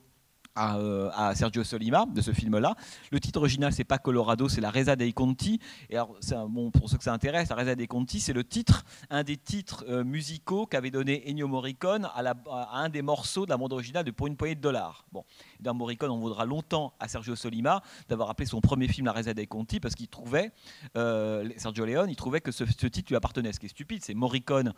[0.58, 2.74] euh, à, Sergio Solima de ce film-là.
[3.12, 5.60] Le titre original, c'est pas Colorado, c'est La Resa dei Conti.
[5.88, 6.16] Et alors,
[6.48, 9.36] bon, pour ceux que ça intéresse, La Resa dei Conti, c'est le titre, un des
[9.36, 12.34] titres euh, musicaux qu'avait donné Ennio Morricone à,
[12.72, 15.04] un des morceaux de la bande originale de Pour une poignée de dollars.
[15.12, 15.24] Bon,
[15.60, 19.32] dans Morricone, on voudra longtemps à Sergio Solima d'avoir appelé son premier film La Resa
[19.32, 20.50] dei Conti parce qu'il trouvait,
[20.96, 23.52] euh, Sergio Leone, il trouvait que ce, titre lui appartenait.
[23.52, 24.74] Ce qui est stupide, c'est Morricone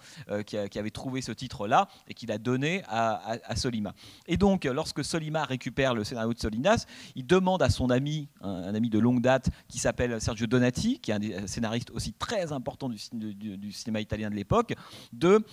[0.46, 3.94] qui, avait trouvé ce titre-là et qui l'a donné à, à Solima.
[4.26, 8.74] Et donc, lorsque Solima récupère le scénario de Solinas, il demande à son ami, un,
[8.74, 12.52] ami de longue date, qui s'appelle Sergio Donati, qui est un des scénaristes aussi très
[12.52, 14.74] important du, cinéma italien de l'époque,
[15.12, 15.44] de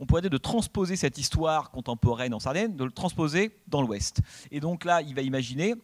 [0.00, 4.20] on pourrait dire de transposer cette histoire contemporaine en Sardaigne, de le transposer dans l'Ouest.
[4.50, 5.74] Et donc là, il va imaginer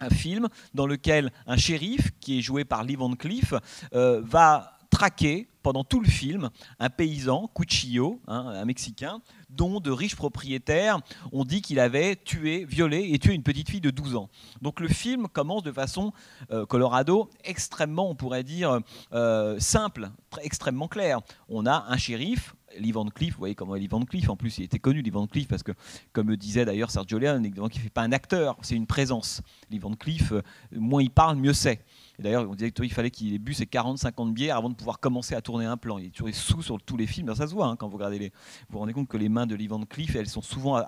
[0.00, 3.52] un film dans lequel un shérif, qui est joué par Lee Van Cleef,
[3.92, 9.20] euh, va traquer pendant tout le film un paysan, Cuchillo, hein, un Mexicain,
[9.50, 11.00] dont de riches propriétaires
[11.32, 14.28] ont dit qu'il avait tué, violé et tué une petite fille de 12 ans.
[14.62, 16.12] Donc le film commence de façon,
[16.50, 18.80] euh, Colorado, extrêmement, on pourrait dire,
[19.12, 20.10] euh, simple,
[20.42, 21.20] extrêmement claire.
[21.48, 24.36] On a un shérif, Lee Van Cleef, vous voyez comment est Lee Van Cleef, en
[24.36, 25.72] plus il était connu Lee Van Cleef parce que,
[26.12, 29.42] comme le disait d'ailleurs Sergio Leone, il ne fait pas un acteur, c'est une présence.
[29.70, 30.42] Lee Van Cleef, euh,
[30.72, 31.84] moins il parle, mieux c'est.
[32.20, 35.34] D'ailleurs, on disait qu'il fallait qu'il ait bu ses 40-50 bières avant de pouvoir commencer
[35.34, 35.98] à tourner un plan.
[35.98, 37.34] Il est toujours sous sur tous les films.
[37.34, 38.28] ça se voit hein, quand vous regardez les.
[38.28, 40.82] Vous vous rendez compte que les mains de Lee Van Cleef, elles sont souvent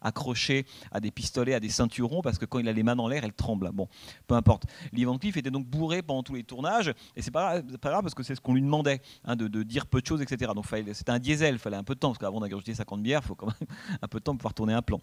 [0.00, 3.08] accrochées à des pistolets, à des ceinturons, parce que quand il a les mains dans
[3.08, 3.70] l'air, elles tremblent.
[3.72, 3.88] Bon,
[4.26, 4.64] peu importe.
[4.92, 8.02] Lee Van Cleef était donc bourré pendant tous les tournages, et c'est pas, pas grave
[8.02, 10.52] parce que c'est ce qu'on lui demandait, hein, de, dire peu de choses, etc.
[10.54, 13.20] Donc c'était un diesel, il fallait un peu de temps, parce qu'avant d'agréger 50 bières,
[13.22, 13.68] il faut quand même
[14.02, 15.00] un peu de temps pour pouvoir tourner un plan.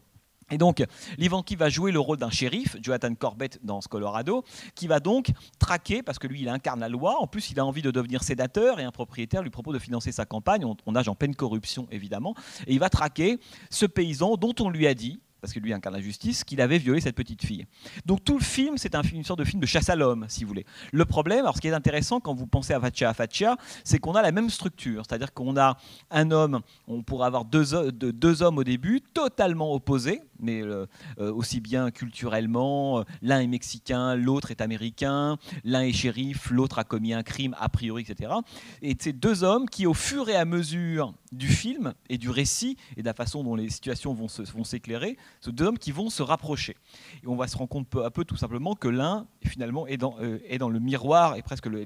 [0.52, 0.84] Et donc,
[1.18, 4.44] Livanki va jouer le rôle d'un shérif, Jonathan Corbett dans ce Colorado,
[4.76, 7.22] qui va donc traquer, parce que lui, il incarne la loi.
[7.22, 10.12] En plus, il a envie de devenir sédateur et un propriétaire lui propose de financer
[10.12, 10.66] sa campagne.
[10.66, 12.36] On, nage en pleine corruption, évidemment.
[12.68, 15.96] Et il va traquer ce paysan dont on lui a dit, parce que lui incarne
[15.96, 17.66] la justice, qu'il avait violé cette petite fille.
[18.06, 20.44] Donc tout le film, c'est un, une sorte de film de chasse à l'homme, si
[20.44, 20.66] vous voulez.
[20.92, 24.14] Le problème, alors ce qui est intéressant quand vous pensez à Fatia Fatia, c'est qu'on
[24.14, 25.78] a la même structure, c'est-à-dire qu'on a
[26.12, 30.86] un homme, on pourrait avoir deux, deux hommes au début, totalement opposés, mais euh,
[31.20, 36.80] euh, aussi bien culturellement, euh, l'un est mexicain, l'autre est américain, l'un est shérif, l'autre
[36.80, 38.34] a commis un crime a priori, etc.
[38.82, 42.78] Et ces deux hommes qui, au fur et à mesure du film et du récit
[42.98, 46.24] et de la façon dont les situations vont s'éclairer, ce deux hommes qui vont se
[46.24, 46.76] rapprocher.
[47.24, 49.98] Et on va se rendre compte peu à peu tout simplement que l'un finalement est
[49.98, 51.86] dans, euh, est dans le miroir et presque le,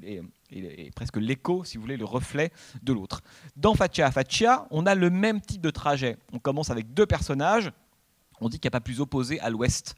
[0.96, 2.52] presque l'écho, si vous voulez, le reflet
[2.84, 3.22] de l'autre.
[3.56, 6.18] Dans Fatia Fatia, on a le même type de trajet.
[6.34, 7.72] On commence avec deux personnages.
[8.42, 9.96] On dit qu'il n'y a pas plus opposé à l'ouest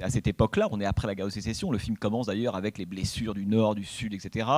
[0.00, 0.68] à cette époque-là.
[0.70, 1.70] On est après la guerre de sécession.
[1.70, 4.48] Le film commence d'ailleurs avec les blessures du nord, du sud, etc.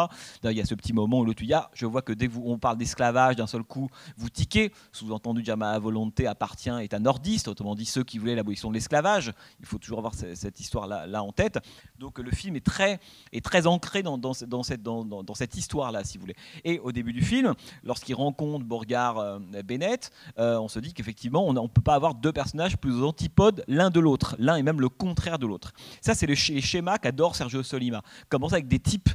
[0.45, 2.77] il y a ce petit moment où l'autre ah, Je vois que dès qu'on parle
[2.77, 4.73] d'esclavage, d'un seul coup, vous tiquez.
[4.93, 9.33] Sous-entendu, Jama Volonté appartient, est un nordiste, autrement dit ceux qui voulaient l'abolition de l'esclavage.
[9.61, 11.59] Il faut toujours avoir cette, histoire-là là en tête.
[11.99, 13.01] Donc le film est très,
[13.33, 16.37] est très ancré dans, dans, dans cette, dans, cette histoire-là, si vous voulez.
[16.65, 21.47] Et au début du film, lorsqu'il rencontre Borgard euh, Bennett, euh, on se dit qu'effectivement,
[21.47, 24.37] on ne peut pas avoir deux personnages plus antipodes l'un de l'autre.
[24.39, 25.73] L'un est même le contraire de l'autre.
[26.01, 28.03] Ça, c'est le schéma qu'adore Sergio Solima.
[28.29, 29.09] Commence avec des types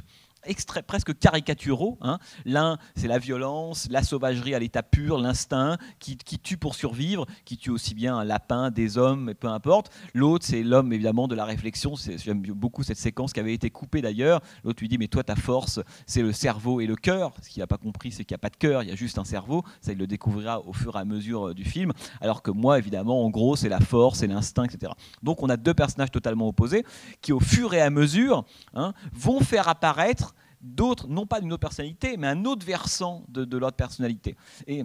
[0.86, 1.98] presque caricaturaux.
[2.00, 2.18] Hein.
[2.44, 7.56] L'un, c'est la violence, la sauvagerie à l'état pur, l'instinct, qui, tue pour survivre, qui
[7.56, 9.90] tue aussi bien un lapin, des hommes, peu importe.
[10.14, 11.94] L'autre, c'est l'homme, évidemment, de la réflexion.
[11.96, 14.40] J'aime beaucoup cette séquence qui avait été coupée d'ailleurs.
[14.64, 17.32] L'autre lui dit, mais toi, ta force, c'est le cerveau et le cœur.
[17.42, 18.96] Ce qu'il n'a pas compris, c'est qu'il n'y a pas de cœur, il y a
[18.96, 19.62] juste un cerveau.
[19.80, 21.92] Ça, il le découvrira au fur et à mesure euh, du film.
[22.20, 24.92] Alors que moi, évidemment, en gros, c'est la force, c'est l'instinct, etc.
[25.22, 26.84] Donc, on a deux personnages totalement opposés
[27.20, 31.60] qui, au fur et à mesure, hein, vont faire apparaître d'autres, non pas d'une autre
[31.60, 34.36] personnalité, mais un autre versant de, l'autre personnalité.
[34.66, 34.84] Et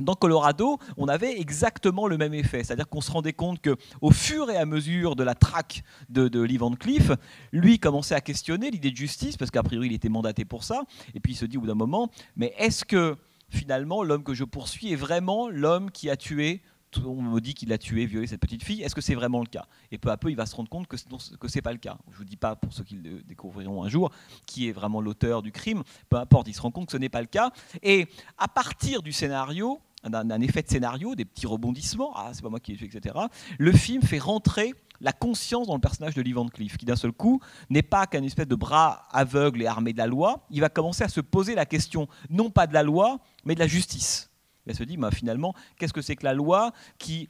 [0.00, 4.10] dans Colorado, on avait exactement le même effet, c'est-à-dire qu'on se rendait compte que, au
[4.10, 7.12] fur et à mesure de la traque de, de Lee Van Cleef,
[7.52, 10.84] lui commençait à questionner l'idée de justice, parce qu'a priori il était mandaté pour ça,
[11.14, 13.16] et puis il se dit au bout d'un moment, mais est-ce que
[13.50, 16.62] finalement l'homme que je poursuis est vraiment l'homme qui a tué
[17.04, 18.82] on me dit qu'il a tué, violé cette petite fille.
[18.82, 19.66] Est-ce que c'est vraiment le cas?
[19.90, 21.98] Et peu à peu, il va se rendre compte que ce n'est pas le cas.
[22.08, 24.10] Je ne vous dis pas, pour ceux qui le découvriront un jour,
[24.46, 25.82] qui est vraiment l'auteur du crime.
[26.08, 27.50] Peu importe, il se rend compte que ce n'est pas le cas.
[27.82, 32.48] Et à partir du scénario, d'un effet de scénario, des petits rebondissements, ah, c'est pas
[32.48, 33.14] moi qui ai tué, etc.,
[33.58, 34.72] le film fait rentrer
[35.02, 38.06] la conscience dans le personnage de Lee Van Cleef, qui d'un seul coup n'est pas
[38.06, 40.46] qu'un espèce de bras aveugle et armé de la loi.
[40.50, 43.60] Il va commencer à se poser la question, non pas de la loi, mais de
[43.60, 44.29] la justice.
[44.66, 47.28] Elle se dit, bah, finalement, qu'est-ce que c'est que la loi qui,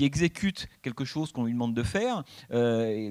[0.00, 3.10] exécute quelque chose qu'on lui demande de faire euh,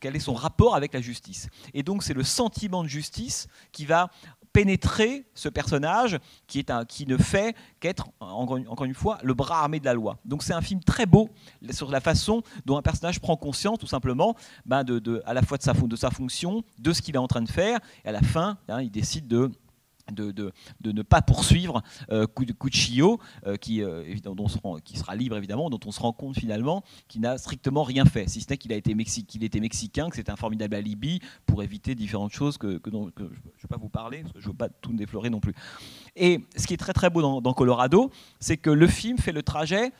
[0.00, 1.48] Quel est son rapport avec la justice?
[1.74, 4.10] Et donc, c'est le sentiment de justice qui va
[4.52, 6.64] pénétrer ce personnage qui,
[7.06, 10.18] ne fait qu'être, encore une fois, le bras armé de la loi.
[10.24, 11.30] Donc c'est un film très beau
[11.70, 15.62] sur la façon dont un personnage prend conscience, tout simplement, de, à la fois de
[15.62, 18.22] sa, de sa fonction, de ce qu'il est en train de faire, et à la
[18.22, 19.50] fin, hein, il décide de
[20.10, 20.52] de,
[20.84, 24.04] ne pas poursuivre euh, Cuccio, euh, qui, euh,
[24.84, 28.28] qui sera libre évidemment, dont on se rend compte finalement qu'il n'a strictement rien fait,
[28.28, 31.94] si ce n'est qu'il été qu'il était mexicain, que c'est un formidable alibi pour éviter
[31.94, 34.68] différentes choses que, je ne vais pas vous parler, parce que je ne veux pas
[34.68, 35.54] tout déflorer non plus.
[36.16, 38.10] Et ce qui est très très beau dans Colorado,
[38.40, 39.92] c'est que le film fait le trajet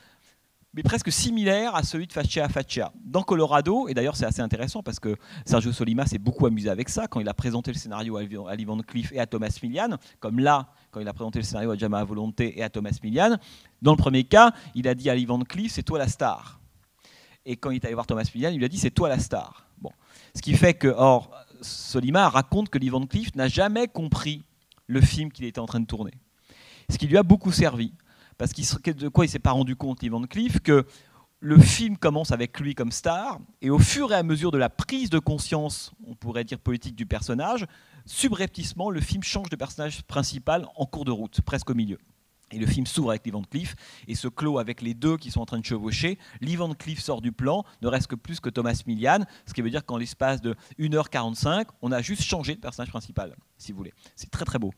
[0.74, 2.92] mais presque similaire à celui de Faccia a Faccia.
[3.04, 6.88] Dans Colorado, et d'ailleurs c'est assez intéressant parce que Sergio Solima s'est beaucoup amusé avec
[6.88, 9.98] ça quand il a présenté le scénario à Lee Van Cleef et à Thomas Millian,
[10.18, 13.37] comme là, quand il a présenté le scénario à Jama Volonté et à Thomas Millian.
[13.82, 16.61] Dans le premier cas, il a dit à Lee Van Cleef, c'est toi la star.
[17.44, 19.18] Et quand il est allé voir Thomas Millian, il lui a dit, c'est toi la
[19.18, 19.66] star.
[19.78, 19.90] Bon.
[20.35, 21.30] Ce qui fait que, or,
[21.61, 24.42] Solima raconte que Lee Van Cleef n'a jamais compris
[24.87, 26.12] le film qu'il était en train de tourner.
[26.88, 27.92] Ce qui lui a beaucoup servi
[28.42, 30.85] parce qu'il de quoi il s'est pas rendu compte, Ivan Cliff, que
[31.38, 34.68] le film commence avec lui comme star, et au fur et à mesure de la
[34.68, 37.66] prise de conscience, on pourrait dire politique du personnage,
[38.05, 41.98] subrepticement, le film change de personnage principal en cours de route, presque au milieu.
[42.50, 43.76] Et le film s'ouvre avec Lee Van Cleef
[44.09, 46.18] et se clôt avec les deux qui sont en train de chevaucher.
[46.40, 49.62] Lee Van Cleef sort du plan, ne reste que plus que Thomas Millian, ce qui
[49.62, 53.78] veut dire qu'en l'espace de 1h45, on a juste changé de personnage principal, si vous
[53.78, 53.94] voulez.
[54.16, 54.72] C'est très très beau.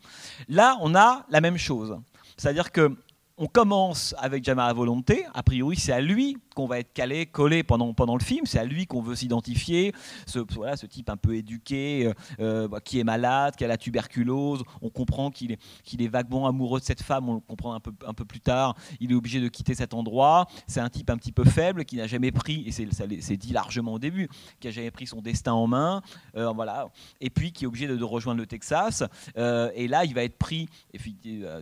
[0.48, 1.98] Là, on a la même chose.
[2.36, 2.94] C'est-à-dire que
[3.36, 5.26] on commence avec Jamar à volonté.
[5.34, 8.46] A priori, c'est à lui qu'on va être calé, collé pendant, pendant le film.
[8.46, 9.92] C'est à lui qu'on veut s'identifier.
[10.26, 13.66] Ce, voilà, ce type un peu éduqué, euh, euh, bah, qui est malade, qui a
[13.68, 14.62] la tuberculose.
[14.80, 17.28] On comprend qu'il est, qu'il est vaguement amoureux de cette femme.
[17.28, 18.74] On le comprend un peu, un peu plus tard.
[19.00, 20.46] Il est obligé de quitter cet endroit.
[20.66, 22.88] C'est un type un petit peu faible qui n'a jamais pris, et c'est,
[23.20, 24.28] c'est dit largement au début,
[24.60, 26.02] qui n'a jamais pris son destin en main.
[26.36, 26.88] Euh, voilà.
[27.20, 29.02] Et puis qui est obligé de, rejoindre le Texas.
[29.36, 30.68] et là, il va être pris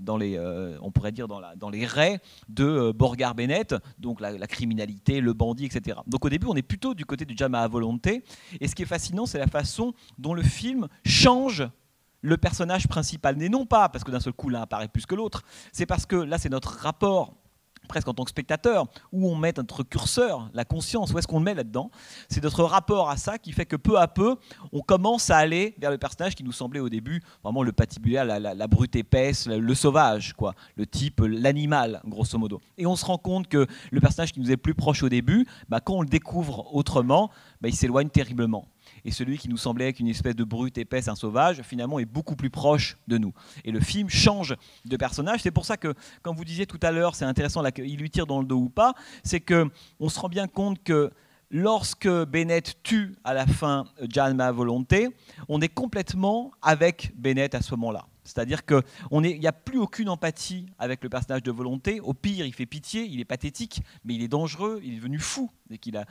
[0.03, 0.39] dans les,
[0.83, 5.33] on pourrait dire dans, dans les raies de Borgar Bennett, donc la, la criminalité le
[5.33, 5.99] bandit, etc.
[6.07, 8.25] Donc au début, on est plutôt du côté du jam à volonté.
[8.61, 11.69] Et ce qui est fascinant, c'est la façon dont le film change
[12.23, 13.37] le personnage principal.
[13.37, 15.43] Mais non pas parce que d'un seul coup l'un apparaît plus que l'autre,
[15.73, 17.35] c'est parce que là, c'est notre rapport
[17.89, 21.39] presque en tant que spectateur, où on met notre curseur, la conscience, où est-ce qu'on
[21.39, 21.91] le met là-dedans.
[22.29, 24.37] C'est notre rapport à ça qui fait que peu à peu,
[24.73, 28.25] on commence à aller vers le personnage qui nous semblait au début vraiment le patibulaire,
[28.25, 32.61] la, brute épaisse, le, sauvage, quoi, le type, l'animal, grosso modo.
[32.79, 35.47] Et on se rend compte que le personnage qui nous est plus proche au début,
[35.69, 38.67] bah, quand on le découvre autrement, bah, il s'éloigne terriblement
[39.05, 42.05] et celui qui nous semblait être une espèce de brute épaisse, un sauvage, finalement est
[42.05, 43.33] beaucoup plus proche de nous.
[43.65, 45.41] Et le film change de personnage.
[45.43, 48.27] C'est pour ça que, quand vous disiez tout à l'heure, c'est intéressant, il lui tire
[48.27, 51.11] dans le dos ou pas, c'est que on se rend bien compte que
[51.51, 55.09] lorsque Bennett tue à la fin Jan Ma volonté,
[55.49, 58.07] on est complètement avec Bennett à ce moment-là.
[58.25, 58.83] C'est-à-dire qu'il
[59.21, 62.01] n'y a plus aucune empathie avec le personnage de volonté.
[62.01, 65.19] Au pire, il fait pitié, il est pathétique, mais il est dangereux, il est devenu
[65.19, 65.51] fou.
[65.71, 66.05] Et qu'il a,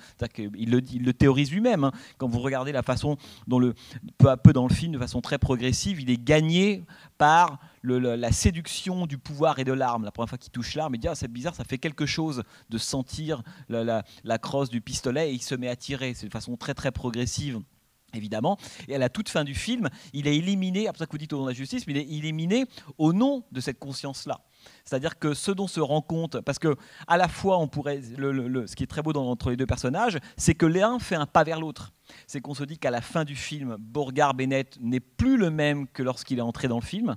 [0.56, 1.84] il, le, théorise lui-même.
[1.84, 1.92] Hein.
[2.18, 3.76] Quand vous regardez la façon dont, le,
[4.18, 6.84] peu à peu dans le film, de façon très progressive, il est gagné
[7.18, 10.04] par la séduction du pouvoir et de l'arme.
[10.04, 12.44] La première fois qu'il touche l'arme, il dit ah, c'est bizarre, ça fait quelque chose
[12.70, 16.14] de sentir la, la crosse du pistolet et il se met à tirer.
[16.16, 17.62] C'est de façon très très progressive
[18.14, 18.58] évidemment.
[18.88, 21.34] Et à la toute fin du film, il est éliminé, après ça que vous dites
[21.34, 22.66] au nom de la justice, mais il est éliminé
[22.98, 24.42] au nom de cette conscience-là.
[24.86, 26.76] C'est-à-dire que ce dont se rend compte, parce que
[27.08, 29.66] à la fois on pourrait, le, ce qui est très beau dans, entre les deux
[29.66, 31.94] personnages, c'est que l'un fait un pas vers l'autre.
[32.28, 35.88] C'est qu'on se dit qu'à la fin du film, Borgard Bennett n'est plus le même
[35.88, 37.16] que lorsqu'il est entré dans le film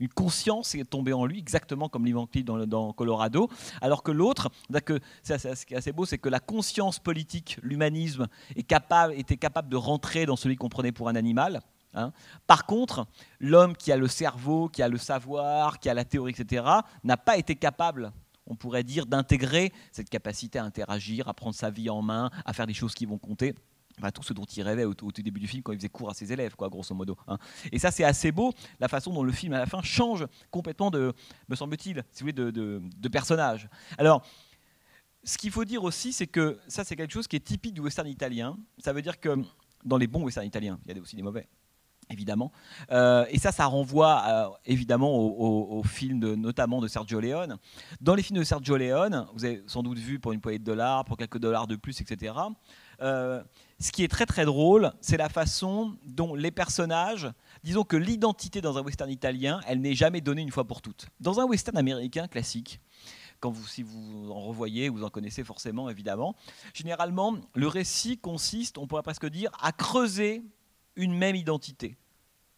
[0.00, 3.48] une conscience est tombée en lui, exactement comme Lee dans, dans Colorado,
[3.80, 9.36] alors que l'autre, ce qui est assez beau, c'est que la conscience politique, l'humanisme, était
[9.36, 11.60] capable de rentrer dans celui qu'on prenait pour un animal.
[11.94, 12.12] Hein.
[12.46, 13.06] Par contre,
[13.40, 16.64] l'homme qui a le cerveau, qui a le savoir, qui a la théorie, etc.,
[17.04, 18.12] n'a pas été capable
[18.46, 22.52] on pourrait dire, d'intégrer cette capacité à interagir, à prendre sa vie en main, à
[22.52, 23.54] faire des choses qui vont compter
[24.12, 26.14] tout ce dont il rêvait au, tout début du film quand il faisait cours à
[26.14, 27.16] ses élèves, quoi, grosso modo.
[27.26, 27.38] Hein.
[27.72, 30.90] Et ça, c'est assez beau, la façon dont le film, à la fin, change complètement
[30.90, 31.12] de,
[31.48, 33.68] me semble-t-il, si de, de, personnage.
[33.98, 34.26] Alors,
[35.24, 37.80] Ce qu'il faut dire aussi, c'est que ça, c'est quelque chose qui est typique du
[37.80, 38.58] western italien.
[38.78, 39.42] Ça veut dire que
[39.84, 41.46] dans les bons westerns italiens, il y a aussi des mauvais,
[42.10, 42.52] évidemment.
[42.90, 47.58] Euh, et ça, ça renvoie euh, évidemment au, film de, notamment de Sergio Leone.
[48.00, 50.64] Dans les films de Sergio Leone, vous avez sans doute vu pour une poignée de
[50.64, 52.34] dollars, pour quelques dollars de plus, etc.
[53.80, 57.30] ce qui est très très drôle, c'est la façon dont les personnages,
[57.62, 61.08] disons que l'identité dans un western italien, elle n'est jamais donnée une fois pour toutes.
[61.20, 62.80] Dans un western américain classique,
[63.40, 66.34] quand vous, si vous en revoyez, vous en connaissez forcément évidemment,
[66.72, 70.42] généralement le récit consiste, on pourrait presque dire, à creuser
[70.96, 71.96] une même identité.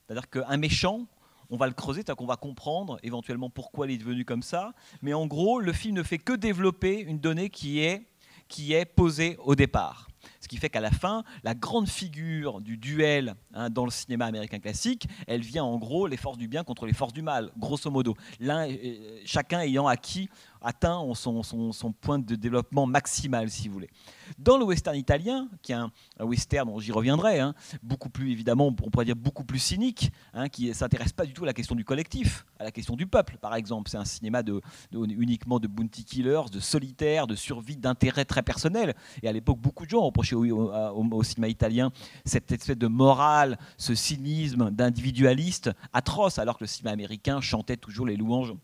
[0.06, 1.06] C'est-à-dire qu'un méchant,
[1.50, 4.74] on va le creuser, c'est-à-dire qu'on va comprendre éventuellement pourquoi il est devenu comme ça,
[5.02, 8.06] mais en gros, le film ne fait que développer une donnée qui est,
[8.48, 10.08] qui est posée au départ.
[10.46, 14.26] Ce qui fait qu'à la fin, la grande figure du duel hein, dans le cinéma
[14.26, 17.50] américain classique, elle vient en gros les forces du bien contre les forces du mal,
[17.58, 18.14] grosso modo.
[18.38, 20.28] L'un, euh, chacun ayant acquis
[20.66, 23.90] atteint son, point de développement maximal, si vous voulez.
[24.38, 28.72] Dans le western italien, qui est un, western, j'y reviendrai, hein, beaucoup plus évidemment, on
[28.72, 31.74] pourrait dire beaucoup plus cynique, hein, qui ne s'intéresse pas du tout à la question
[31.74, 33.90] du collectif, à la question du peuple, par exemple.
[33.90, 34.60] C'est un cinéma de,
[34.92, 38.94] uniquement de bounty killers, de solitaires, de survie, d'intérêts très personnels.
[39.22, 41.90] Et à l'époque, beaucoup de gens reprochaient au, cinéma italien
[42.24, 48.06] cette espèce de morale, ce cynisme d'individualiste atroce, alors que le cinéma américain chantait toujours
[48.06, 48.54] les louanges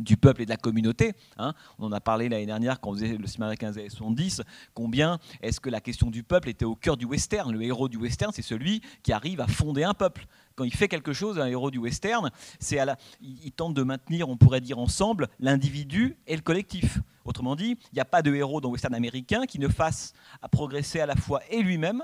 [0.00, 1.12] du peuple et de la communauté.
[1.38, 1.54] Hein.
[1.78, 4.42] On en a parlé l'année dernière quand on faisait le cinéma américain des années 70.
[4.74, 7.96] Combien est-ce que la question du peuple était au cœur du western Le héros du
[7.96, 10.26] western, c'est celui qui arrive à fonder un peuple.
[10.58, 13.84] Quand il fait quelque chose, un héros du western, c'est à la, il, tente de
[13.84, 16.98] maintenir, on pourrait dire ensemble, l'individu et le collectif.
[17.24, 20.14] Autrement dit, il n'y a pas de héros dans le western américain qui ne fasse
[20.42, 22.02] à progresser à la fois et lui-même,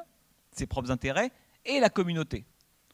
[0.52, 1.32] ses propres intérêts,
[1.64, 2.46] et la communauté.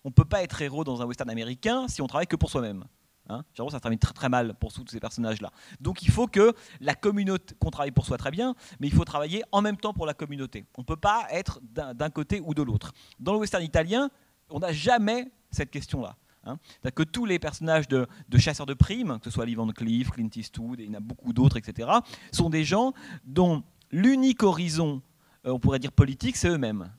[0.02, 2.48] On ne peut pas être héros dans un western américain si on travaille que pour
[2.48, 2.86] soi-même.
[3.28, 5.50] Hein ça termine très très mal pour tous ces personnages-là.
[5.78, 9.04] Donc il faut que la communauté, qu'on travaille pour soi très bien, mais il faut
[9.04, 10.64] travailler en même temps pour la communauté.
[10.78, 12.92] On ne peut pas être d'un côté ou de l'autre.
[13.18, 14.10] Dans le western italien,
[14.50, 16.16] on n'a jamais cette question-là.
[16.44, 16.58] Hein.
[16.94, 18.06] que tous les personnages de,
[18.38, 20.98] chasseurs de primes, que ce soit Lee Van Cleef, Clint Eastwood, et il y en
[20.98, 21.90] a beaucoup d'autres, etc.,
[22.32, 25.02] sont des gens dont l'unique horizon,
[25.46, 26.90] euh, on pourrait dire politique, c'est eux-mêmes.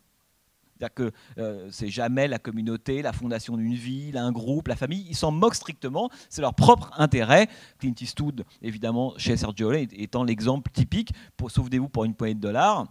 [0.77, 5.05] C'est-à-dire que euh, c'est jamais la communauté, la fondation d'une ville, un groupe, la famille.
[5.07, 6.09] Ils s'en moquent strictement.
[6.27, 7.47] C'est leur propre intérêt.
[7.77, 11.13] Clint Eastwood, évidemment, chez Sergio Leone, étant l'exemple typique.
[11.37, 12.87] Pour, souvenez-vous, pour une poignée de dollars,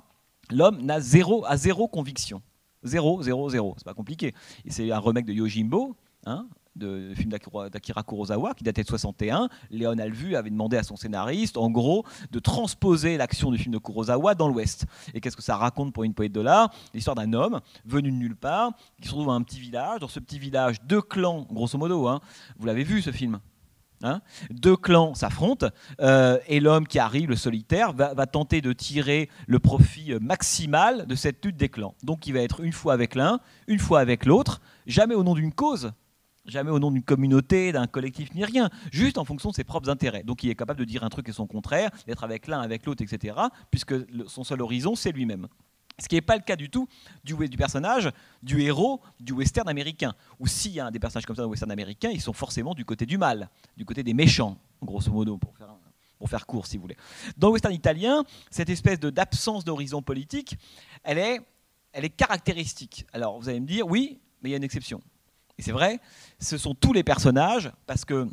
[0.50, 2.42] l'homme n'a zéro, à zéro conviction.
[2.82, 3.74] Zéro, zéro, zéro.
[3.76, 4.34] C'est pas compliqué.
[4.68, 5.94] C'est un remake de Yojimbo.
[6.26, 9.48] Hein, de, film d'Akira Kurosawa qui datait de 61.
[9.70, 13.78] Léon Alvu avait demandé à son scénariste, en gros, de transposer l'action du film de
[13.78, 14.86] Kurosawa dans l'Ouest.
[15.14, 16.72] Et qu'est-ce que ça raconte pour une poète de l'art?
[16.94, 20.00] L'histoire d'un homme venu de nulle part, qui se retrouve dans un petit village.
[20.00, 22.20] Dans ce petit village, deux clans, grosso modo, hein.
[22.58, 23.40] vous l'avez vu ce film?
[24.02, 24.20] Hein.
[24.50, 25.68] deux clans s'affrontent
[26.00, 31.06] euh, et l'homme qui arrive, le solitaire, va, va, tenter de tirer le profit maximal
[31.06, 31.94] de cette lutte des clans.
[32.02, 35.34] Donc il va être une fois avec l'un, une fois avec l'autre, jamais au nom
[35.34, 35.92] d'une cause,
[36.46, 39.88] jamais au nom d'une communauté, d'un collectif, ni rien, juste en fonction de ses propres
[39.88, 40.22] intérêts.
[40.22, 42.86] Donc il est capable de dire un truc et son contraire, d'être avec l'un, avec
[42.86, 43.36] l'autre, etc.,
[43.70, 43.94] puisque
[44.28, 45.48] son seul horizon, c'est lui-même.
[46.00, 46.88] Ce qui n'est pas le cas du tout
[47.24, 48.10] du, personnage,
[48.42, 50.14] du héros du western américain.
[50.38, 52.74] Ou s'il y a des personnages comme ça dans le western américain, ils sont forcément
[52.74, 55.74] du côté du mal, du côté des méchants, grosso modo, pour faire,
[56.18, 56.96] pour faire court si vous voulez.
[57.36, 60.56] Dans le western italien, cette espèce d'absence d'horizon politique,
[61.02, 61.40] elle est,
[61.92, 63.06] elle est caractéristique.
[63.12, 65.02] Alors vous allez me dire, oui, mais il y a une exception.
[65.58, 66.00] Et c'est vrai,
[66.38, 68.26] ce sont tous les personnages, parce que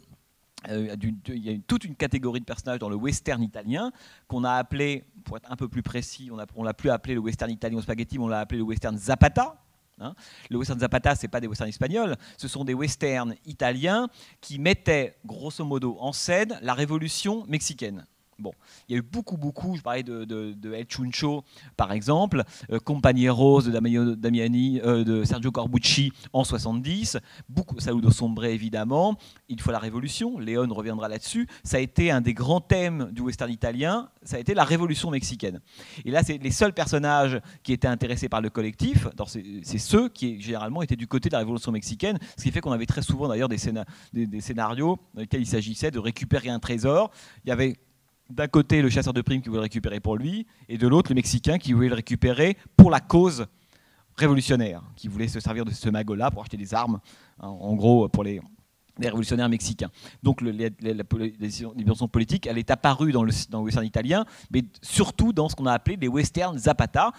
[0.69, 0.95] euh,
[1.27, 3.91] il y a toute une catégorie de personnages dans le western italien
[4.27, 7.51] qu'on a appelé, pour être un peu plus précis, on l'a plus appelé le western
[7.51, 9.61] italien spaghetti, mais on l'a appelé le western Zapata.
[9.99, 10.13] Hein.
[10.51, 14.07] le western Zapata, ce n'est pas des westerns espagnols, ce sont des westerns italiens
[14.41, 18.05] qui mettaient grosso modo en scène la révolution mexicaine.
[18.39, 18.51] Bon,
[18.87, 21.43] il y a eu beaucoup, beaucoup, je parlais de, El Chuncho
[21.75, 22.77] par exemple, euh,
[23.31, 27.17] Rose de Damiani, euh, de Sergio Corbucci en 70,
[27.49, 29.17] beaucoup, Saludo Sombre évidemment,
[29.49, 33.21] il faut la révolution, Léon reviendra là-dessus, ça a été un des grands thèmes du
[33.21, 35.59] western italien, ça a été la révolution mexicaine.
[36.05, 39.07] Et là, c'est les seuls personnages qui étaient intéressés par le collectif,
[39.63, 42.71] c'est ceux qui généralement étaient du côté de la révolution mexicaine, ce qui fait qu'on
[42.71, 43.57] avait très souvent d'ailleurs des,
[44.13, 47.11] des scénarios dans lesquels il s'agissait de récupérer un trésor.
[47.43, 47.77] Il y avait
[48.29, 51.11] d'un côté le chasseur de primes qui voulait le récupérer pour lui, et de l'autre
[51.11, 53.45] le Mexicain qui voulait le récupérer pour la cause
[54.15, 56.99] révolutionnaire, qui voulait se servir de ce magot-là pour acheter des armes,
[57.39, 58.41] hein, en gros pour les,
[58.99, 59.91] révolutionnaires mexicains.
[60.23, 60.69] Donc la,
[61.75, 65.73] dimension politique, elle est apparue dans le, western italien, mais surtout dans ce qu'on a
[65.73, 67.11] appelé les westerns Zapata,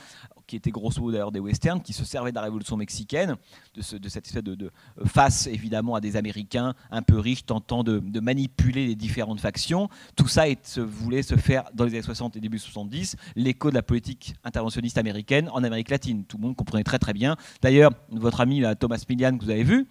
[0.48, 3.36] qui étaient grosso modo d'ailleurs des westerns, qui se servaient de la révolution mexicaine,
[3.74, 4.70] de, cette espèce de,
[5.04, 9.88] face évidemment à des Américains un peu riches tentant de, manipuler les différentes factions.
[10.16, 10.44] Tout ça
[10.78, 14.98] voulait se faire dans les années 60 et début 70, l'écho de la politique interventionniste
[14.98, 16.24] américaine en Amérique latine.
[16.24, 17.36] Tout le monde comprenait très très bien.
[17.62, 19.86] D'ailleurs, votre ami Thomas Millian que vous avez vu,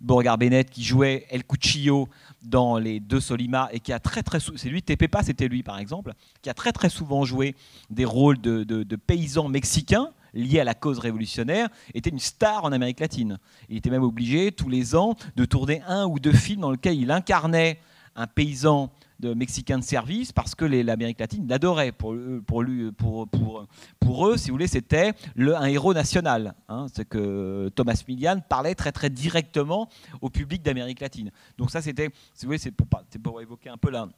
[0.00, 2.08] Beauregard Bennett qui jouait El Cuchillo
[2.42, 4.82] dans les deux Solima et qui a très très c'est lui
[5.22, 7.54] c'était lui par exemple qui a très très souvent joué
[7.90, 12.72] des rôles de, de, paysans mexicains liés à la cause révolutionnaire était une star en
[12.72, 13.38] Amérique latine.
[13.68, 16.98] Il était même obligé tous les ans de tourner un ou deux films dans lesquels
[16.98, 17.80] il incarnait
[18.16, 18.90] un paysan
[19.20, 21.92] de Mexicains de service parce que l'Amérique latine l'adorait.
[21.92, 22.16] Pour,
[22.46, 23.66] pour, lui, pour, pour,
[23.98, 26.54] pour eux, si vous voulez, c'était un héros national.
[26.68, 26.86] Hein.
[26.92, 29.88] C'est que Thomas Millian parlait très très directement
[30.20, 31.30] au public d'Amérique latine.
[31.58, 32.86] Donc ça, c'était, si vous voulez, c'est pour,
[33.22, 34.08] pour évoquer un peu la,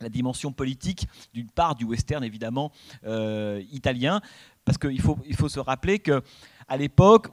[0.00, 2.72] la dimension politique d'une part du western évidemment
[3.04, 4.20] euh, italien
[4.64, 6.22] parce qu'il faut, il faut se rappeler que
[6.68, 7.28] à l'époque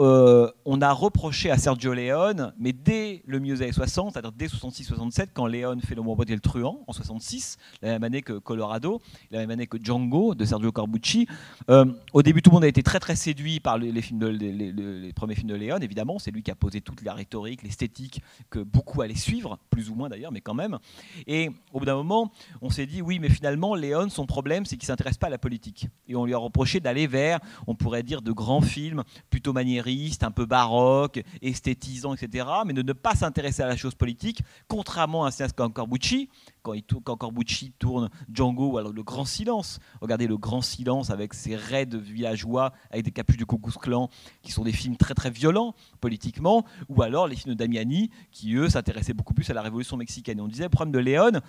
[0.00, 4.32] euh, on a reproché à Sergio Leone, mais dès le milieu des années 60, c'est-à-dire
[4.32, 8.22] dès 66-67, quand Leone fait le Bon et le Truand, en 66, la même année
[8.22, 11.28] que Colorado, la même année que Django de Sergio Corbucci,
[11.68, 11.84] euh,
[12.14, 15.48] au début tout le monde a été très très séduit par les, les, premiers films
[15.48, 19.14] de Leone, évidemment, c'est lui qui a posé toute la rhétorique, l'esthétique que beaucoup allaient
[19.14, 20.78] suivre, plus ou moins d'ailleurs, mais quand même.
[21.26, 22.32] Et au bout d'un moment,
[22.62, 25.30] on s'est dit, oui, mais finalement, Leone, son problème, c'est qu'il ne s'intéresse pas à
[25.30, 25.88] la politique.
[26.08, 29.89] Et on lui a reproché d'aller vers, on pourrait dire, de grands films plutôt maniérés
[30.22, 35.24] un peu baroque, esthétisant, etc., mais de ne pas s'intéresser à la chose politique, contrairement
[35.24, 36.28] à un cinéaste comme Corbucci,
[36.62, 36.74] quand,
[37.04, 39.78] quand Corbucci tourne Django ou alors Le Grand Silence.
[40.00, 44.08] Regardez Le Grand Silence avec ses raids villageois, avec des capuches de Cocos Clan,
[44.42, 48.54] qui sont des films très très violents politiquement, ou alors les films de Damiani, qui
[48.54, 50.40] eux s'intéressaient beaucoup plus à la révolution mexicaine.
[50.40, 51.40] On disait, le problème de Léon,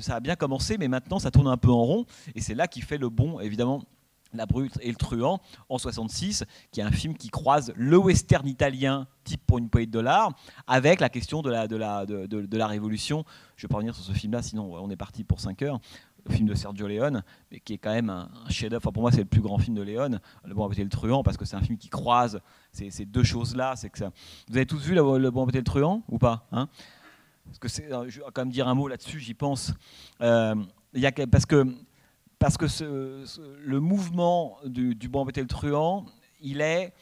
[0.00, 2.68] ça a bien commencé, mais maintenant ça tourne un peu en rond, et c'est là
[2.68, 3.82] qu'il fait le bon, évidemment,
[4.34, 8.46] la Brute et le Truand en 66, qui est un film qui croise le western
[8.46, 10.32] italien type pour une poignée de dollars
[10.66, 13.24] avec la question de la, révolution.
[13.56, 15.80] Je ne vais pas revenir sur ce film-là, sinon on est parti pour 5 heures.
[16.26, 17.22] Le film de Sergio Leone,
[17.52, 18.90] mais qui est quand même un, chef-d'œuvre.
[18.90, 21.36] pour moi, c'est le plus grand film de Leone, Le Bon et le Truand, parce
[21.36, 22.40] que c'est un film qui croise
[22.72, 23.76] ces, deux choses-là.
[23.76, 23.88] Ça...
[24.48, 26.68] Vous avez tous vu Le, Bon Appétit et le Truand ou pas hein?
[27.46, 27.68] Parce que
[28.08, 29.74] je vais quand même dire un mot là-dessus, j'y pense.
[30.22, 30.54] Euh,
[31.30, 31.66] parce que
[32.44, 32.66] parce que
[33.64, 36.04] le mouvement du, bon et le truand,
[36.42, 36.92] il est,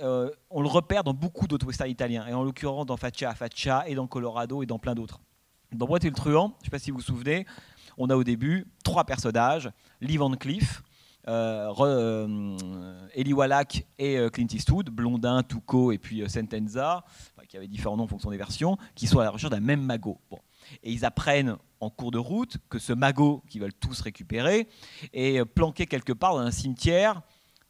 [0.00, 3.34] euh, on le repère dans beaucoup d'autres westerns italiens, et en l'occurrence dans Faccia a
[3.34, 5.20] Faccia, et dans Colorado, et dans plein d'autres.
[5.70, 7.44] Dans et le truand, je ne sais pas si vous vous souvenez,
[7.98, 9.70] on a au début trois personnages,
[10.00, 10.82] Lee Van Cleef,
[11.28, 17.04] euh, euh, Eli Wallach et Clint Eastwood, Blondin, Tuco et puis Sentenza,
[17.50, 19.82] qui avaient différents noms en fonction des versions, qui sont à la recherche d'un même
[19.82, 20.18] magot.
[20.30, 20.38] Bon.
[20.82, 24.68] Et ils apprennent en cours de route que ce magot qu'ils veulent tous récupérer
[25.12, 27.22] est planqué quelque part dans un cimetière,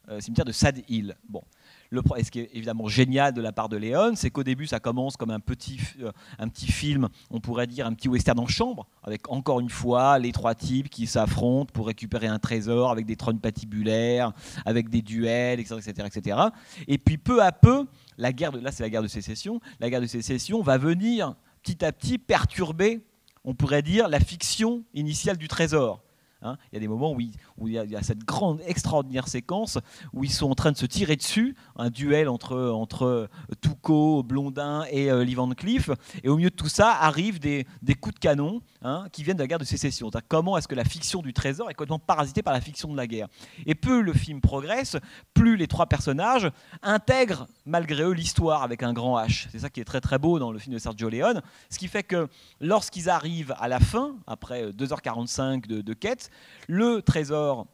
[0.09, 1.15] euh, cimetière de Sad Hill.
[1.27, 1.43] Bon.
[1.89, 4.79] Le, ce qui est évidemment génial de la part de Léon, c'est qu'au début, ça
[4.79, 8.47] commence comme un petit, euh, un petit film, on pourrait dire un petit western en
[8.47, 13.05] chambre, avec encore une fois les trois types qui s'affrontent pour récupérer un trésor, avec
[13.05, 14.33] des trônes patibulaires,
[14.65, 16.39] avec des duels, etc., etc., etc.
[16.87, 17.85] Et puis peu à peu,
[18.17, 21.35] la guerre là c'est la guerre de sécession, la guerre de sécession va venir
[21.67, 23.01] petit à petit perturber
[23.47, 26.01] on pourrait dire, la fiction initiale du trésor.
[26.41, 26.57] Hein.
[26.71, 29.79] il y a des moments où, il, y a, cette grande, extraordinaire séquence
[30.13, 33.27] où ils sont en train de se tirer dessus, un duel entre, entre euh,
[33.61, 35.89] Toucault, Blondin et euh, Lee Van Cleef.
[36.23, 37.65] Et au milieu de tout ça arrivent des,
[37.99, 40.09] coups de canon hein, qui viennent de la guerre de sécession.
[40.27, 43.07] Comment est-ce que la fiction du trésor est complètement parasitée par la fiction de la
[43.07, 43.27] guerre
[43.65, 44.97] Et plus le film progresse,
[45.33, 46.49] plus les trois personnages
[46.83, 49.47] intègrent malgré eux l'histoire avec un grand H.
[49.51, 51.41] C'est ça qui est très très beau dans le film de Sergio Leone.
[51.69, 52.27] Ce qui fait que
[52.61, 56.26] lorsqu'ils arrivent à la fin, après 2h45 de, de quête,
[56.67, 57.67] le trésor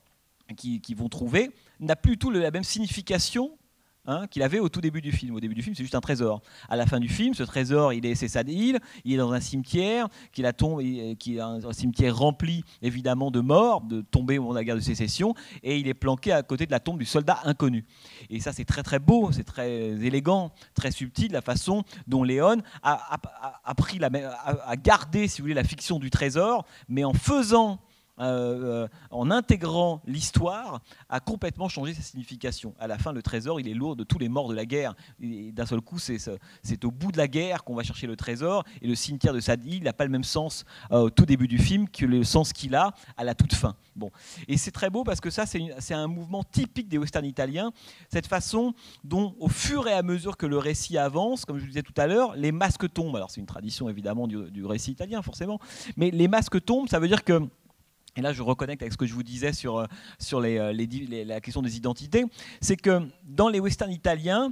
[0.57, 3.57] qu'ils vont trouver n'a plus tout la même signification
[4.05, 5.33] Hein, qu'il avait au tout début du film.
[5.33, 6.41] Au début du film, c'est juste un trésor.
[6.67, 9.39] À la fin du film, ce trésor, il est c'est Hill, il est dans un
[9.39, 14.65] cimetière, qui, est un, cimetière rempli évidemment de morts, de tombés au moment de la
[14.65, 17.85] guerre de sécession, et il est planqué à côté de la tombe du soldat inconnu.
[18.29, 22.57] Et ça, c'est très très beau, c'est très élégant, très subtil la façon dont Léon
[22.81, 23.17] a,
[23.63, 27.79] a gardé, si vous voulez, la fiction du trésor, mais en faisant
[28.19, 32.75] euh, euh, en intégrant l'histoire, a complètement changé sa signification.
[32.79, 34.95] À la fin, le trésor, il est lourd de tous les morts de la guerre.
[35.19, 38.63] D'un seul coup, c'est au bout de la guerre qu'on va chercher le trésor.
[38.81, 41.57] Et le cimetière de Sadi, n'a pas le même sens euh, au tout début du
[41.57, 43.75] film que le sens qu'il a à la toute fin.
[43.95, 44.11] Bon.
[44.47, 47.71] Et c'est très beau parce que ça, c'est un mouvement typique des westerns italiens.
[48.11, 51.67] Cette façon dont, au fur et à mesure que le récit avance, comme je vous
[51.67, 53.15] disais tout à l'heure, les masques tombent.
[53.15, 55.59] Alors, c'est une tradition évidemment du, du récit italien, forcément.
[55.97, 57.41] Mais les masques tombent, ça veut dire que
[58.15, 59.85] et là je reconnecte avec ce que je vous disais sur, euh,
[60.19, 62.25] sur les, la question des identités,
[62.61, 64.51] c'est que dans les westerns italiens,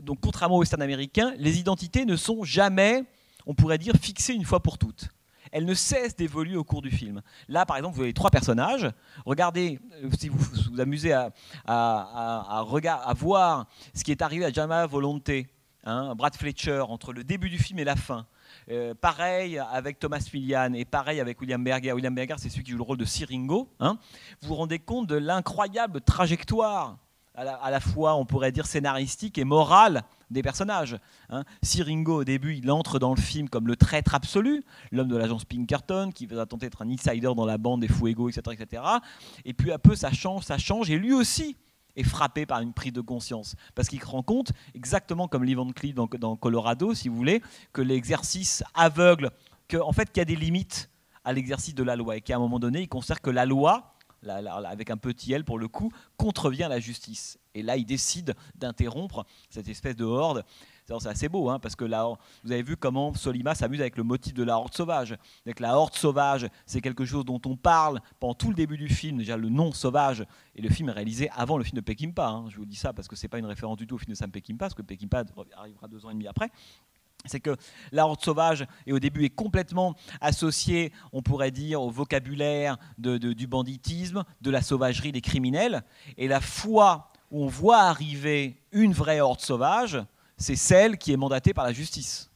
[0.00, 3.04] donc contrairement aux westerns américains, les identités ne sont jamais,
[3.46, 5.08] on pourrait dire, fixées une fois pour toutes
[5.52, 7.22] elle ne cesse d'évoluer au cours du film.
[7.48, 8.88] Là, par exemple, vous avez trois personnages.
[9.24, 11.32] Regardez, euh, si vous vous amusez à,
[11.66, 15.48] à, à, voir ce qui est arrivé à Jama Volonté,
[15.84, 18.26] hein, Brad Fletcher, entre le début du film et la fin.
[18.70, 21.92] Euh, pareil avec Thomas Millian et pareil avec William Berger.
[21.92, 23.68] William Berger, c'est celui qui joue le rôle de Siringo.
[23.80, 23.98] Hein.
[24.40, 26.98] Vous vous rendez compte de l'incroyable trajectoire
[27.34, 30.98] à la, fois, on pourrait dire, scénaristique et morale des personnages.
[31.30, 31.44] Hein.
[31.62, 34.62] Siringo, au début, il entre dans le film comme le traître absolu,
[34.92, 38.28] l'homme de l'agence Pinkerton, qui va tenter d'être un insider dans la bande des Fuego,
[38.28, 38.82] etc., etc.
[39.46, 41.56] Et puis à peu, ça change, ça change, et lui aussi
[41.96, 45.54] est frappé par une prise de conscience, parce qu'il se rend compte, exactement comme Lee
[45.54, 49.30] Van Cleef dans, Colorado, si vous voulez, que l'exercice aveugle,
[49.68, 50.90] qu'en en fait, qu'il y a des limites
[51.24, 53.94] à l'exercice de la loi, et qu'à un moment donné, il considère que la loi,
[54.28, 57.38] avec un petit L pour le coup, contrevient la justice.
[57.54, 60.44] Et là, il décide d'interrompre cette espèce de horde.
[60.98, 62.08] C'est assez beau, hein, parce que là,
[62.42, 65.16] vous avez vu comment Solima s'amuse avec le motif de la horde sauvage.
[65.46, 68.88] Avec la horde sauvage, c'est quelque chose dont on parle pendant tout le début du
[68.88, 72.28] film, déjà le nom sauvage, et le film est réalisé avant le film de Peckinpah.
[72.28, 72.50] Hein.
[72.50, 74.16] Je vous dis ça parce que c'est pas une référence du tout au film de
[74.16, 75.24] Sam Peckinpah, parce que Peckinpah
[75.56, 76.50] arrivera deux ans et demi après
[77.26, 77.56] c'est que
[77.92, 83.46] la horde sauvage, et au début, est complètement associée, on pourrait dire, au vocabulaire du
[83.46, 85.82] banditisme, de la sauvagerie des criminels.
[86.16, 89.98] Et la fois où on voit arriver une vraie horde sauvage,
[90.36, 92.29] c'est celle qui est mandatée par la justice.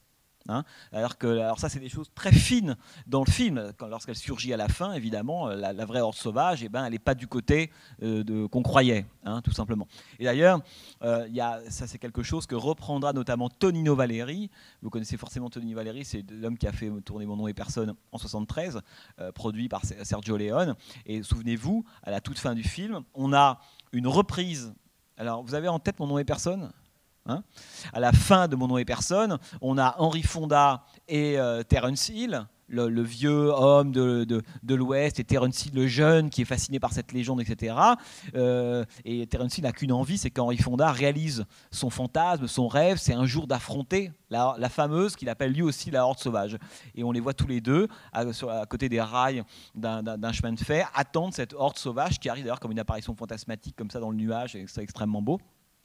[0.47, 0.63] Hein.
[0.91, 2.75] alors, que, alors ça, c'est des choses très fines
[3.07, 3.73] dans le film.
[3.81, 7.15] Lorsqu'elle surgit à la fin, évidemment, la, vraie horde sauvage, eh ben, elle n'est pas
[7.15, 7.71] du côté
[8.03, 9.87] euh, qu'on croyait, hein, tout simplement.
[10.19, 10.61] Et d'ailleurs,
[11.03, 11.27] euh,
[11.69, 14.49] ça c'est quelque chose que reprendra notamment Tonino Valeri.
[14.81, 17.95] Vous connaissez forcément Tonino Valeri, c'est l'homme qui a fait tourner Mon nom et personne
[18.11, 18.81] en 73,
[19.19, 20.75] euh, produit par Sergio Leone.
[21.05, 23.59] Et souvenez-vous, à la toute fin du film, on a
[23.91, 24.73] une reprise.
[25.17, 26.71] Alors, vous avez en tête Mon nom et personne?
[27.27, 27.43] Hein.
[27.91, 32.09] à la fin de Mon nom et personne, on a Henri Fonda et euh, Terence
[32.09, 36.79] Hill, le, vieux homme de, de, l'Ouest, et Terence Hill, le jeune, qui est fasciné
[36.79, 37.75] par cette légende, etc.
[38.35, 42.97] Euh, et Terence Hill n'a qu'une envie, c'est qu'Henri Fonda réalise son fantasme, son rêve,
[42.97, 46.57] c'est un jour d'affronter la, fameuse qu'il appelle lui aussi la horde sauvage.
[46.95, 49.43] Et on les voit tous les deux, à, à côté des rails
[49.75, 53.75] d'un chemin de fer, attendre cette horde sauvage qui arrive d'ailleurs comme une apparition fantasmatique,
[53.75, 55.39] comme ça dans le nuage, et c'est extrêmement beau.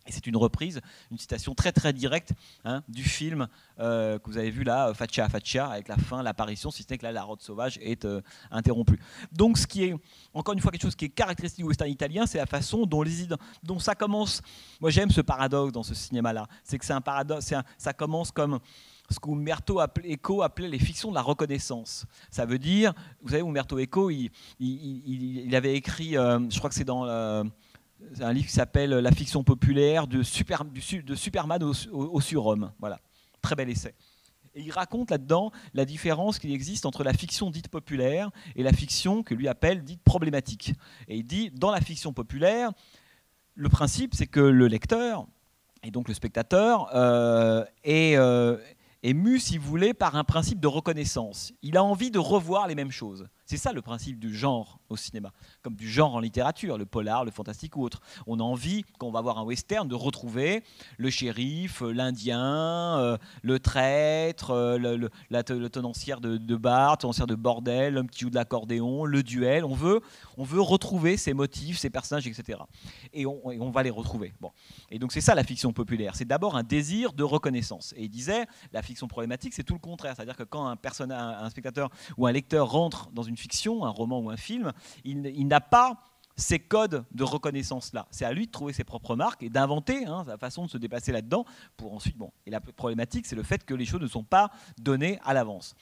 [0.06, 0.80] Et c'est une reprise,
[1.10, 2.32] une citation très très directe
[2.64, 3.48] hein, du film
[3.78, 6.98] euh, que vous avez vu là, Facia Facia, avec la fin, l'apparition, si ce n'est
[6.98, 8.98] que là, la route sauvage est euh, interrompue.
[9.32, 9.94] Donc ce qui est,
[10.32, 13.02] encore une fois, quelque chose qui est caractéristique du western italien, c'est la façon dont,
[13.02, 13.28] les,
[13.62, 14.42] dont ça commence.
[14.80, 16.46] Moi j'aime ce paradoxe dans ce cinéma-là.
[16.64, 18.58] C'est que c'est un paradoxe, ça commence comme
[19.10, 22.06] ce qu'Umberto Eco appelait les fictions de la reconnaissance.
[22.30, 26.84] Ça veut dire, vous savez, Umberto Eco, il, avait écrit, euh, je crois que c'est
[26.84, 27.04] dans
[28.20, 32.72] un livre qui s'appelle La fiction populaire de, Super, de Superman au, surhomme.
[32.78, 33.00] Voilà,
[33.40, 33.94] très bel essai.
[34.54, 38.72] Et il raconte là-dedans la différence qu'il existe entre la fiction dite populaire et la
[38.72, 40.74] fiction que lui appelle dite problématique.
[41.06, 42.72] Et il dit, dans la fiction populaire,
[43.54, 45.26] le principe, c'est que le lecteur,
[45.84, 48.56] et donc le spectateur, euh, est, euh,
[49.04, 51.52] est mu, si vous voulez, par un principe de reconnaissance.
[51.62, 53.28] Il a envie de revoir les mêmes choses.
[53.46, 55.32] C'est ça le principe du genre au cinéma,
[55.62, 58.00] comme du genre en littérature, le polar, le fantastique ou autre.
[58.26, 60.62] On a envie, quand on va voir un western, de retrouver
[60.98, 67.26] le shérif, euh, l'indien, euh, le traître, euh, le, la, tenancière de, de bar, tenancière
[67.26, 69.64] de bordel, l'homme qui joue de l'accordéon, le duel.
[69.64, 70.00] On veut,
[70.36, 72.58] on veut retrouver ces motifs, ces personnages, etc.
[73.12, 74.34] Et on, et on va les retrouver.
[74.40, 74.50] Bon.
[74.90, 76.14] Et donc c'est ça la fiction populaire.
[76.16, 77.94] C'est d'abord un désir de reconnaissance.
[77.96, 80.14] Et il disait, la fiction problématique, c'est tout le contraire.
[80.16, 80.76] C'est-à-dire que quand un,
[81.10, 84.72] un spectateur ou un lecteur rentre dans une fiction, un roman ou un film,
[85.04, 85.98] il, n'a pas
[86.36, 88.06] ces codes de reconnaissance-là.
[88.10, 90.78] C'est à lui de trouver ses propres marques et d'inventer hein, sa façon de se
[90.78, 91.44] dépasser là-dedans
[91.76, 92.16] pour ensuite...
[92.16, 95.34] Bon, et la problématique, c'est le fait que les choses ne sont pas données à
[95.34, 95.74] l'avance.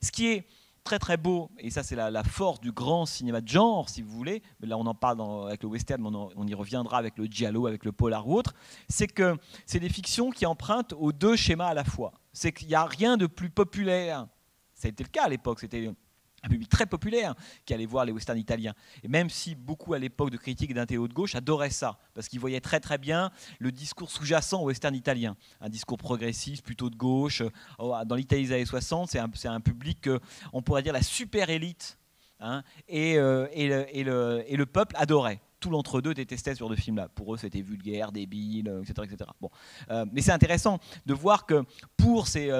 [0.00, 0.46] Ce qui est
[0.86, 4.10] très très beau, et ça c'est la, force du grand cinéma de genre, si vous
[4.10, 7.24] voulez, là on en parle avec le western, mais on, on, y reviendra avec le
[7.24, 8.54] giallo, avec le polar ou autre,
[8.88, 9.36] c'est que
[9.66, 12.12] c'est des fictions qui empruntent aux deux schémas à la fois.
[12.32, 14.28] C'est qu'il n'y a rien de plus populaire.
[14.74, 15.90] Ça a été le cas à l'époque, c'était
[16.46, 17.34] un public très populaire
[17.64, 18.74] qui allait voir les westerns italiens.
[19.02, 22.28] Et même si beaucoup à l'époque de critiques d'un théo de gauche adoraient ça, parce
[22.28, 26.90] qu'ils voyaient très très bien le discours sous-jacent au western italien, un discours progressiste, plutôt
[26.90, 27.42] de gauche.
[27.78, 30.08] Oh, dans l'Italie des années 60, c'est un, un, public,
[30.52, 31.98] on pourrait dire la super élite,
[32.40, 35.40] hein, et, euh, et, le, et, le, et, le, peuple adorait.
[35.60, 37.08] Tout l'entre-deux détestait ce genre de film-là.
[37.08, 39.08] Pour eux, c'était vulgaire, débile, etc.
[39.10, 39.30] etc.
[39.40, 39.50] Bon.
[40.12, 41.64] mais c'est intéressant de voir que
[41.96, 42.50] pour ces,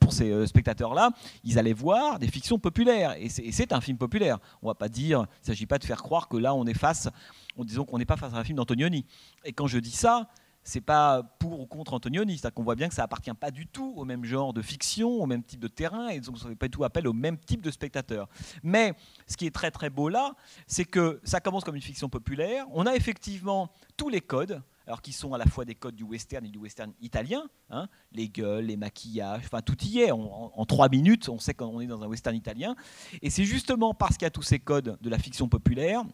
[0.00, 1.10] pour ces spectateurs-là,
[1.44, 3.14] ils allaient voir des fictions populaires.
[3.18, 4.38] Et c'est un film populaire.
[4.62, 6.78] On va pas dire, il ne s'agit pas de faire croire que là, on est
[6.78, 7.08] face,
[7.56, 9.04] on, disons qu'on n'est pas face à un film d'Antonioni.
[9.44, 10.28] Et quand je dis ça,
[10.68, 13.66] c'est pas pour ou contre Antonioni, c'est-à-dire qu'on voit bien que ça appartient pas du
[13.66, 16.50] tout au même genre de fiction, au même type de terrain, et donc ça ne
[16.50, 18.28] fait pas du tout appel au même type de spectateur.
[18.62, 18.92] Mais
[19.26, 20.34] ce qui est très très beau là,
[20.66, 22.66] c'est que ça commence comme une fiction populaire.
[22.72, 26.04] On a effectivement tous les codes, alors qui sont à la fois des codes du
[26.04, 30.10] western et du western italien, hein, les gueules, les maquillages, enfin tout y est.
[30.12, 32.76] en, trois minutes, on sait qu'on est dans un western italien.
[33.22, 36.04] Et c'est justement parce qu'il y a tous ces codes de la fiction populaire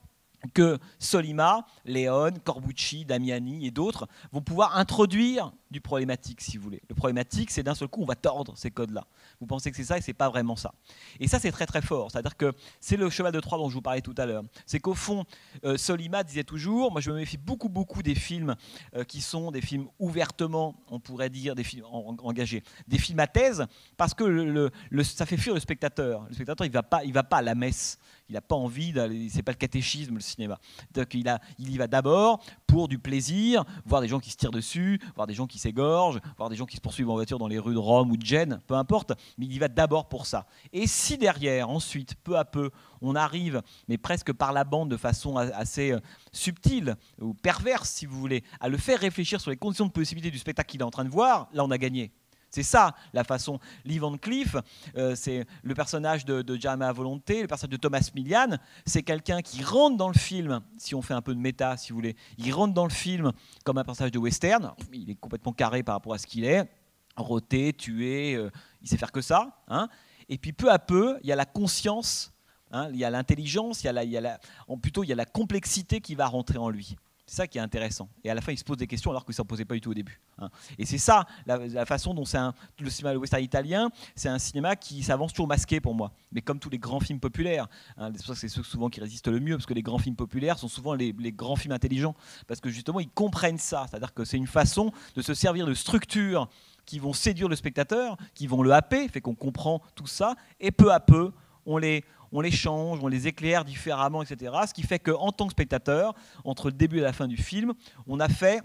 [0.52, 6.80] que Solima, Léon, Corbucci, Damiani et d'autres vont pouvoir introduire du problématique, si vous voulez.
[6.88, 9.06] Le problématique, c'est d'un seul coup, on va tordre ces codes-là.
[9.40, 10.72] Vous pensez que c'est ça et c'est pas vraiment ça.
[11.18, 12.10] Et ça, c'est très très fort.
[12.10, 14.44] C'est-à-dire que c'est le cheval de Troie dont je vous parlais tout à l'heure.
[14.66, 15.24] C'est qu'au fond,
[15.64, 18.54] euh, Solima disait toujours, moi je me méfie beaucoup beaucoup des films
[18.94, 23.26] euh, qui sont des films ouvertement, on pourrait dire, des films engagés, des films à
[23.26, 23.66] thèse,
[23.96, 24.70] parce que le,
[25.02, 26.24] ça fait fuir le spectateur.
[26.28, 27.98] Le spectateur, il va pas, il va pas à la messe
[28.28, 30.58] il n'a pas envie d'aller, c'est pas le catéchisme le cinéma.
[30.92, 34.50] Donc il, il y va d'abord pour du plaisir, voir des gens qui se tirent
[34.50, 37.48] dessus, voir des gens qui s'égorgent, voir des gens qui se poursuivent en voiture dans
[37.48, 40.26] les rues de Rome ou de Gênes, peu importe, mais il y va d'abord pour
[40.26, 40.46] ça.
[40.72, 44.96] Et si derrière, ensuite, peu à peu, on arrive, mais presque par la bande de
[44.96, 46.00] façon assez euh,
[46.32, 50.30] subtile ou perverse, si vous voulez, à le faire réfléchir sur les conditions de possibilité
[50.30, 52.12] du spectacle qu'il est en train de voir, là on a gagné.
[52.54, 53.58] C'est ça la façon.
[53.84, 54.54] Lee Van Cleef,
[54.96, 59.42] euh, c'est le personnage de, de à volonté, le personnage de Thomas Millian, c'est quelqu'un
[59.42, 62.14] qui rentre dans le film, si on fait un peu de méta, si vous voulez,
[62.38, 63.32] il rentre dans le film
[63.64, 66.70] comme un personnage de western, il est complètement carré par rapport à ce qu'il est,
[67.16, 68.50] roté, tué, euh,
[68.80, 69.60] il sait faire que ça.
[69.66, 69.88] Hein.
[70.28, 72.32] Et puis peu à peu, il y a la conscience,
[72.70, 74.40] hein, il y a l'intelligence, il y a
[74.80, 76.94] plutôt il y a la complexité qui va rentrer en lui.
[77.26, 78.08] C'est ça qui est intéressant.
[78.22, 79.80] Et à la fin, il se pose des questions alors ça ne posait pas du
[79.80, 80.20] tout au début.
[80.38, 80.50] Hein.
[80.78, 82.38] Et c'est ça, la, façon dont c'est
[82.78, 86.12] le cinéma western italien, c'est un cinéma qui s'avance toujours masqué pour moi.
[86.32, 87.66] Mais comme tous les grands films populaires,
[87.96, 89.98] hein, c'est pour que c'est ceux souvent qui résistent le mieux, parce que les grands
[89.98, 92.14] films populaires sont souvent les, grands films intelligents,
[92.46, 93.86] parce que justement, ils comprennent ça.
[93.88, 96.48] C'est-à-dire que c'est une façon de se servir de structures
[96.84, 100.70] qui vont séduire le spectateur, qui vont le happer, fait qu'on comprend tout ça, et
[100.70, 101.32] peu à peu,
[101.64, 102.04] on les,
[102.34, 104.52] on les change, on les éclaire différemment, etc.
[104.66, 106.14] Ce qui fait qu'en tant que spectateur,
[106.44, 107.74] entre le début et la fin du film,
[108.08, 108.60] on a fait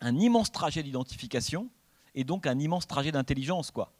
[0.00, 1.68] un immense trajet d'identification
[2.14, 3.92] et donc un immense trajet d'intelligence, quoi,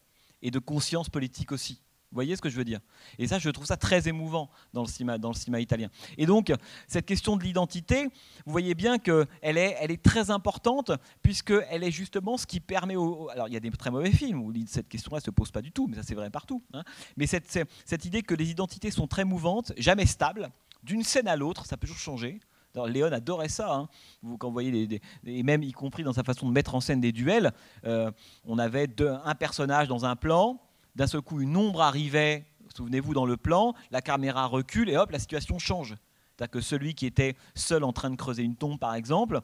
[0.43, 1.83] et de conscience politique aussi.
[2.11, 2.81] Vous voyez ce que je veux dire?
[3.19, 5.89] Et ça, je trouve ça très émouvant dans le cinéma, italien.
[6.19, 6.53] Et donc,
[6.89, 8.05] cette question de l'identité,
[8.45, 10.91] vous voyez bien qu'elle est, elle est très importante,
[11.23, 12.95] puisqu'elle est justement ce qui permet.
[12.95, 15.63] Alors, il y a des très mauvais films où cette question-là ne se pose pas
[15.63, 16.65] du tout, mais ça c'est vrai partout.
[16.73, 16.83] Hein.
[17.17, 20.51] Mais cette, idée que les identités sont très mouvantes, jamais stables,
[20.83, 22.41] d'une scène à l'autre, ça peut toujours changer.
[22.75, 23.73] Alors, Léon adorait ça.
[23.73, 23.89] Hein.
[24.23, 26.81] Vous, quand vous voyez, les, et même y compris dans sa façon de mettre en
[26.81, 27.53] scène des duels,
[27.85, 28.11] euh,
[28.45, 30.61] on avait un personnage dans un plan,
[30.95, 32.45] d'un seul coup, une ombre arrivait,
[32.77, 35.97] souvenez-vous, dans le plan, la caméra recule et hop, la situation change.
[36.37, 39.41] C'est-à-dire que celui qui était seul en train de creuser une tombe, par exemple,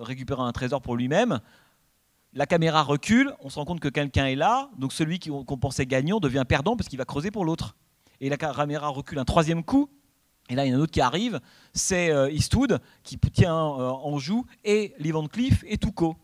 [0.00, 1.40] récupérant un trésor pour lui-même,
[2.32, 5.86] la caméra recule, on se rend compte que quelqu'un est là, donc celui qu'on pensait
[5.86, 7.76] gagnant devient perdant parce qu'il va creuser pour l'autre.
[8.20, 9.88] Et la caméra recule un troisième coup,
[10.48, 11.40] et là il y en a un autre qui arrive,
[11.72, 16.16] c'est euh, Eastwood qui tient euh, en joue, et Lee Van Cleef et Tuco.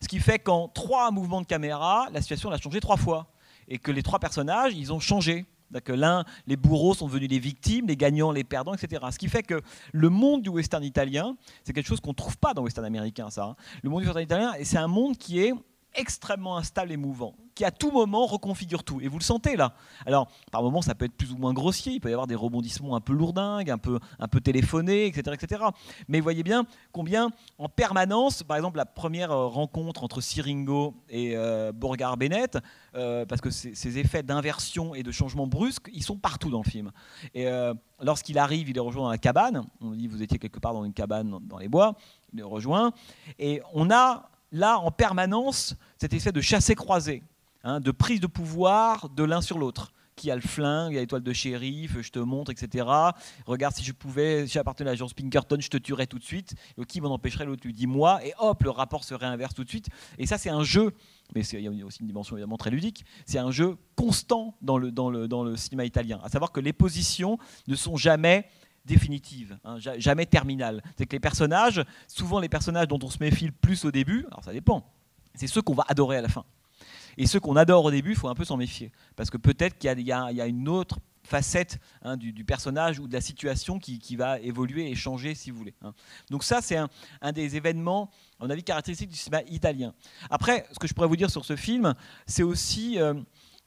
[0.00, 3.30] Ce qui fait qu'en trois mouvements de caméra, la situation a changé trois fois
[3.70, 5.46] et que les trois personnages, ils ont changé.
[5.84, 9.06] Que l'un, les bourreaux sont devenus les victimes, les gagnants, les perdants, etc.
[9.12, 9.60] Ce qui fait que
[9.92, 12.84] le monde du western italien, c'est quelque chose qu'on ne trouve pas dans le western
[12.84, 13.44] américain, ça.
[13.44, 13.56] Hein.
[13.84, 15.52] Le monde du western italien, c'est un monde qui est
[15.94, 19.00] extrêmement instable et mouvant, qui à tout moment reconfigure tout.
[19.00, 19.74] Et vous le sentez là.
[20.06, 22.34] Alors, par moments, ça peut être plus ou moins grossier, il peut y avoir des
[22.34, 25.64] rebondissements un peu lourdingues, un peu, un peu téléphonés, etc., etc.
[26.08, 31.36] Mais voyez bien combien, en permanence, par exemple, la première euh, rencontre entre Siringo et
[31.36, 31.72] euh,
[32.16, 32.58] Bennett,
[32.94, 36.70] euh, parce que ces effets d'inversion et de changement brusque, ils sont partout dans le
[36.70, 36.92] film.
[37.34, 37.46] Et
[38.00, 39.64] lorsqu'il arrive, il est rejoint dans la cabane.
[39.80, 41.96] On dit, vous étiez quelque part dans une cabane dans les bois.
[42.32, 42.92] Il le rejoint.
[43.38, 47.22] Et on a là en permanence cet effet de chassé-croisé,
[47.64, 49.92] hein, de prise de pouvoir de l'un sur l'autre.
[50.16, 52.86] Qui a le flingue, il y a l'étoile de shérif, je te montre, etc.
[53.46, 56.54] Regarde, si je pouvais, si j'appartenais à l'agence Pinkerton, je te tuerais tout de suite.
[56.88, 59.68] qui m'en empêcherait L'autre lui dit moi, et hop, le rapport se réinverse tout de
[59.70, 59.88] suite.
[60.18, 60.92] Et ça, c'est un jeu,
[61.34, 64.76] mais il y a aussi une dimension évidemment très ludique, c'est un jeu constant dans,
[64.76, 66.20] le, dans le cinéma italien.
[66.22, 68.46] À savoir que les positions ne sont jamais
[68.84, 70.82] définitive, hein, jamais terminale.
[70.96, 74.26] C'est que les personnages, souvent les personnages dont on se méfie le plus au début,
[74.30, 74.90] alors ça dépend,
[75.34, 76.44] c'est ceux qu'on va adorer à la fin.
[77.16, 78.92] Et ceux qu'on adore au début, il faut un peu s'en méfier.
[79.16, 83.20] Parce que peut-être qu'il y, a une autre facette hein, du, personnage ou de la
[83.20, 85.74] situation qui, va évoluer et changer, si vous voulez.
[85.82, 85.92] Hein.
[86.30, 89.92] Donc ça, c'est un, des événements, à mon avis, caractéristiques du cinéma italien.
[90.30, 91.94] Après, ce que je pourrais vous dire sur ce film,
[92.26, 93.14] c'est aussi euh,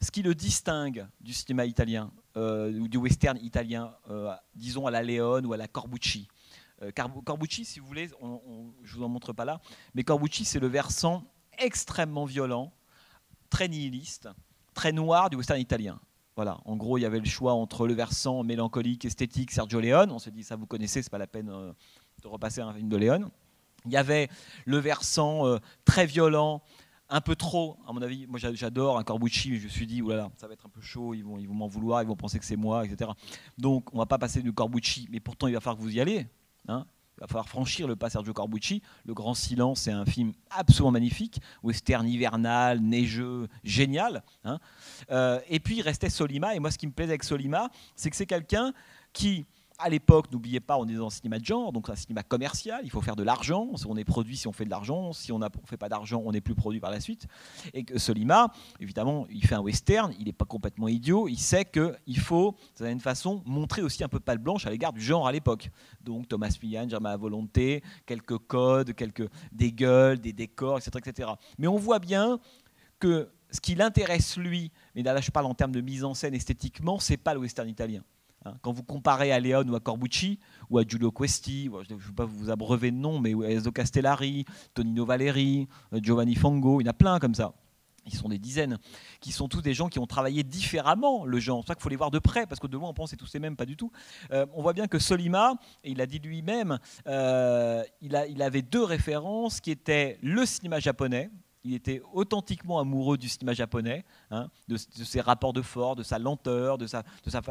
[0.02, 5.04] ce qui le distingue du cinéma italien, ou du western italien, euh, disons à la
[5.04, 6.28] Leone ou à la Corbucci.
[7.24, 9.62] Corbucci, si vous voulez, je ne vous en montre pas là,
[9.94, 11.24] mais Corbucci, c'est le versant
[11.58, 12.74] extrêmement violent,
[13.50, 14.28] très nihiliste,
[14.74, 16.00] très noir du western italien.
[16.36, 20.12] Voilà, en gros, il y avait le choix entre le versant mélancolique, esthétique, Sergio Leone.
[20.12, 21.72] On s'est dit, ça vous connaissez, c'est pas la peine euh,
[22.24, 23.30] de repasser un film de Leone.
[23.86, 24.30] Il y avait
[24.66, 26.64] le versant euh, très violent,
[27.14, 28.26] un peu trop, à mon avis.
[28.26, 31.14] Moi, j'adore un Corbucci, je me suis dit, oulala, ça va être un peu chaud,
[31.14, 33.12] ils vont, ils vont m'en vouloir, ils vont penser que c'est moi, etc.
[33.56, 36.02] Donc, on va pas passer du Corbucci, mais pourtant, il va falloir que vous y
[36.02, 36.28] allez.
[36.68, 36.88] Hein
[37.18, 38.82] il va falloir franchir le pas Sergio Corbucci.
[39.06, 44.24] Le Grand Silence, c'est un film absolument magnifique, western hivernal, neigeux, génial.
[44.44, 44.60] Hein.
[45.12, 48.10] Euh, et puis il restait Solima, et moi ce qui me plaisait avec Solima, c'est
[48.10, 48.74] que c'est quelqu'un
[49.14, 49.46] qui
[49.80, 52.82] à l'époque, n'oubliez pas, on est dans un cinéma de genre, donc un cinéma commercial,
[52.84, 53.70] il faut faire de l'argent.
[53.88, 56.32] On est produit si on fait de l'argent, si on ne fait pas d'argent, on
[56.32, 57.28] n'est plus produit par la suite.
[57.74, 61.66] Et que Solima, évidemment, il fait un western, il n'est pas complètement idiot, il sait
[61.66, 65.28] qu'il faut, d'une une façon, montrer aussi un peu palle blanche à l'égard du genre
[65.28, 65.72] à l'époque.
[66.02, 70.92] Donc Thomas Millian, Germain à volonté, quelques codes, quelques des des décors, etc.
[71.04, 71.30] etc.
[71.58, 72.40] Mais on voit bien
[73.00, 76.36] que ce qui l'intéresse lui, mais là je parle en termes de mise en scène
[76.36, 78.04] esthétiquement, c'est pas le western italien.
[78.46, 80.40] Hein, quand vous comparez à Léon ou à Corbucci
[80.70, 84.46] ou à Giulio Questi, je ne vais pas vous abreuver de noms, mais Enzo Castellari,
[84.74, 87.54] Tonino Valeri, euh, Giovanni Fongo, il y en a plein comme ça.
[88.06, 88.80] Ils sont des dizaines,
[89.22, 91.62] qui sont tous des gens qui ont travaillé différemment le genre.
[91.62, 93.16] C'est ça qu'il faut les voir de près, parce que de loin on pense c'est
[93.16, 93.92] tous les mêmes, pas du tout.
[94.32, 98.62] Euh, on voit bien que Solima, et il a dit lui-même, euh, il, il avait
[98.62, 101.30] deux références qui étaient le cinéma japonais,
[101.64, 106.20] il était authentiquement amoureux du cinéma japonais, hein, de, ses rapports de force, de sa
[106.20, 107.04] lenteur, de, sa,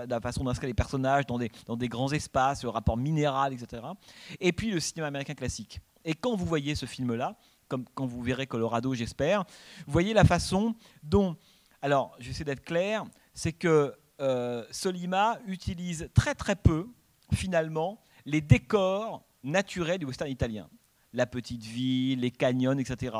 [0.08, 3.82] la façon d'inscrire les personnages dans des, grands espaces, le rapport minéral, etc.
[4.40, 5.80] Et puis le cinéma américain classique.
[6.04, 7.36] Et quand vous voyez ce film-là,
[7.68, 9.44] comme quand vous verrez Colorado, j'espère,
[9.86, 11.36] vous voyez la façon dont,
[11.80, 16.86] alors j'essaie d'être clair, c'est que euh, Solima utilise très très peu,
[17.32, 20.68] finalement, les décors naturels du western italien
[21.12, 23.16] la petite ville, les canyons, etc.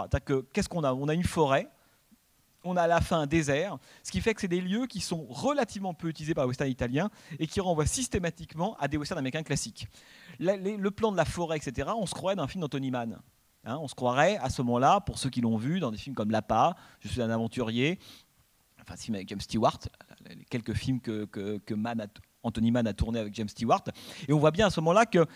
[0.53, 0.93] Qu'est-ce qu'on a?
[0.93, 1.69] On a une forêt,
[2.65, 5.01] on a à la fin un désert, ce qui fait que c'est des lieux qui
[5.01, 9.19] sont relativement peu utilisés par les westerns italiens et qui renvoient systématiquement à des westerns
[9.19, 9.89] américains classiques.
[10.39, 13.21] Le, plan de la forêt, etc., on se croirait dans un film d'Anthony Mann.
[13.65, 13.79] Hein.
[13.81, 16.31] on se croirait à ce moment-là, pour ceux qui l'ont vu, dans des films comme
[16.31, 17.99] L'Apa, Je suis un aventurier,
[18.81, 19.79] enfin, film avec James Stewart,
[20.51, 22.07] quelques films que, que, que Mann a
[22.43, 23.85] Anthony Mann a tourné avec James Stewart.
[24.29, 25.27] Et on voit bien à ce moment-là que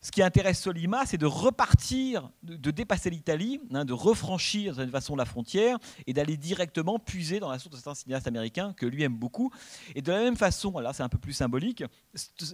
[0.00, 5.16] ce qui intéresse Solima, c'est de repartir, de, dépasser l'Italie, hein, de refranchir d'une façon
[5.16, 9.02] la frontière et d'aller directement puiser dans la source de certains cinéastes américains que lui
[9.02, 9.50] aime beaucoup.
[9.94, 11.84] Et de la même façon, là c'est un peu plus symbolique,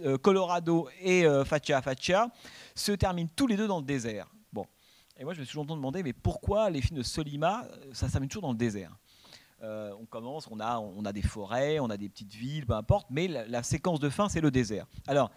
[0.01, 2.29] euh, Colorado et euh, Faccia Faccia
[2.75, 4.27] se terminent tous les deux dans le désert.
[4.53, 4.65] Bon.
[5.17, 8.29] Et moi je me suis longtemps demandé, mais pourquoi les films de Solima, ça s'amène
[8.29, 8.91] toujours dans le désert?
[9.63, 12.73] Euh, on commence, on a, on a des forêts, on a des petites villes, peu
[12.73, 14.85] importe, mais la, séquence de fin, c'est le désert.
[15.07, 15.31] Alors,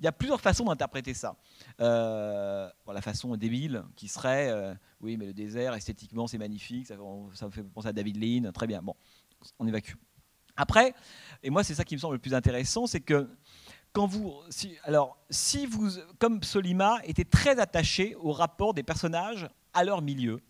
[0.00, 1.36] il y a plusieurs façons d'interpréter ça.
[1.80, 6.96] Euh, la façon débile qui serait, euh, oui, mais le désert, esthétiquement, c'est magnifique, ça,
[6.96, 8.94] me fait penser à David Lean, très bien, bon,
[9.58, 9.94] on évacue.
[10.56, 10.94] Après,
[11.42, 13.28] et moi, c'est ça qui me semble le plus intéressant, c'est que
[13.92, 15.88] quand vous, si, alors, si vous,
[16.18, 20.40] comme Solima, était très attaché au rapport des personnages à leur milieu,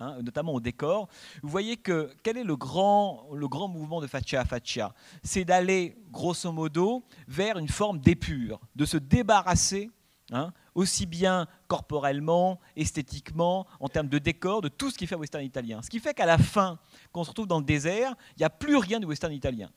[0.00, 1.08] Hein, notamment au décor,
[1.40, 4.92] vous voyez que quel est le grand, le grand mouvement de Faccia Faccia?
[5.22, 9.88] C'est d'aller, grosso modo, vers une forme d'épure, de se débarrasser,
[10.32, 15.44] hein, aussi bien corporellement, esthétiquement, en termes de décor, de tout ce qui fait western
[15.44, 15.80] italien.
[15.80, 16.80] Ce qui fait qu'à la fin,
[17.12, 19.70] quand on se retrouve dans le désert, il n'y a plus rien de western italien.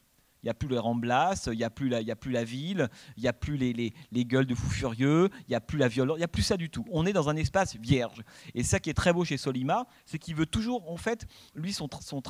[0.44, 2.90] Il n'y a plus les remblasses, il n'y a, plus la, a plus la ville,
[3.18, 5.88] il n'y a plus les, les, gueules de fous furieux, il n'y a plus la
[5.88, 6.86] violence, il n'y a plus ça du tout.
[6.92, 8.24] On est dans un espace vierge.
[8.54, 11.74] Et ça qui est très beau chez Solima, c'est qu'il veut toujours, en fait, lui,
[11.74, 12.22] son, son,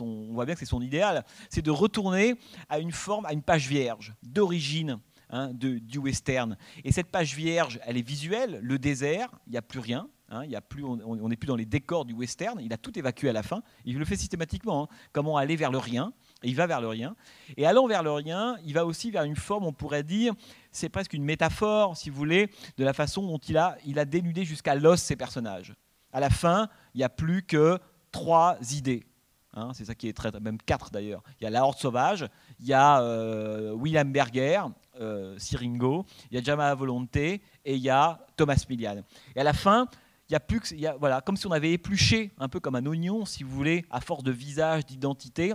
[0.00, 2.34] on voit bien que c'est son idéal, c'est de retourner
[2.68, 4.98] à une forme, à une page vierge, d'origine.
[5.32, 6.56] Hein, du western.
[6.82, 10.44] Et cette page vierge, elle est visuelle, le désert, il n'y a plus rien, Hein,
[10.54, 12.60] a plus, on n'est plus dans les décors du western.
[12.60, 13.62] Il a tout évacué à la fin.
[13.84, 14.84] Il le fait systématiquement.
[14.84, 14.88] Hein.
[15.12, 16.12] comment aller vers le rien
[16.42, 17.16] Il va vers le rien.
[17.56, 20.34] Et allant vers le rien, il va aussi vers une forme, on pourrait dire,
[20.70, 24.04] c'est presque une métaphore, si vous voulez, de la façon dont il a, il a
[24.04, 25.74] dénudé jusqu'à l'os ses personnages.
[26.12, 27.78] À la fin, il n'y a plus que
[28.10, 29.04] trois idées.
[29.54, 29.72] Hein.
[29.74, 31.22] c'est ça qui est très, même quatre d'ailleurs.
[31.40, 32.26] Il y a la Horde sauvage,
[32.60, 34.62] il y a euh, William Berger,
[35.00, 39.02] euh, Siringo, il y a Jama Volonté et il y a Thomas Millian.
[39.34, 39.88] Et à la fin,
[40.28, 42.86] il y a plus que, voilà, comme si on avait épluché, un peu comme un
[42.86, 45.54] oignon, si vous voulez, à force de visage, d'identité,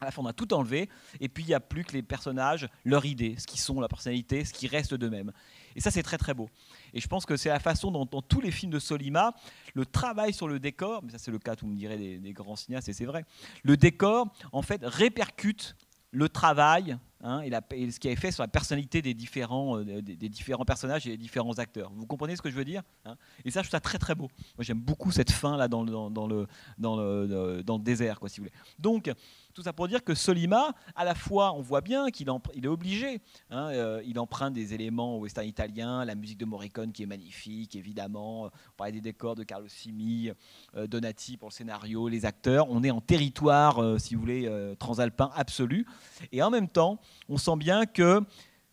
[0.00, 0.90] À la fin, on a tout enlevé,
[1.20, 3.88] et puis il n'y a plus que les personnages, leur idée, ce qu'ils sont, la
[3.88, 5.32] personnalité, ce qui reste d'eux-mêmes.
[5.74, 6.50] Et ça, c'est très très beau.
[6.92, 9.34] Et je pense que c'est la façon dont, dans tous les films de Solima,
[9.74, 12.32] le travail sur le décor, mais ça c'est le cas, vous me direz, des, des
[12.32, 13.24] grands cinéastes, et c'est vrai,
[13.62, 15.76] le décor, en fait, répercute
[16.16, 20.28] le travail hein, et, ce qui est fait sur la personnalité des différents, euh, des,
[20.28, 21.92] différents personnages et des différents acteurs.
[21.94, 23.16] Vous comprenez ce que je veux dire hein?
[23.44, 24.28] Et ça, je trouve ça très très beau.
[24.56, 26.46] Moi, j'aime beaucoup cette fin là dans le, dans, le,
[26.78, 28.56] dans le, dans le désert, quoi, si vous voulez.
[28.78, 29.12] Donc,
[29.56, 32.68] tout ça pour dire que Solima, à la fois, on voit bien qu'il il est
[32.68, 33.22] obligé.
[33.48, 37.06] Hein, euh, il emprunte des éléments au western italien, la musique de Morricone qui est
[37.06, 38.44] magnifique, évidemment.
[38.44, 40.30] On parlait des décors de Carlo Simi,
[40.76, 42.66] euh, Donati pour le scénario, les acteurs.
[42.68, 45.86] On est en territoire, euh, si vous voulez, transalpin absolu.
[46.32, 46.98] Et en même temps,
[47.30, 48.20] on sent bien qu'il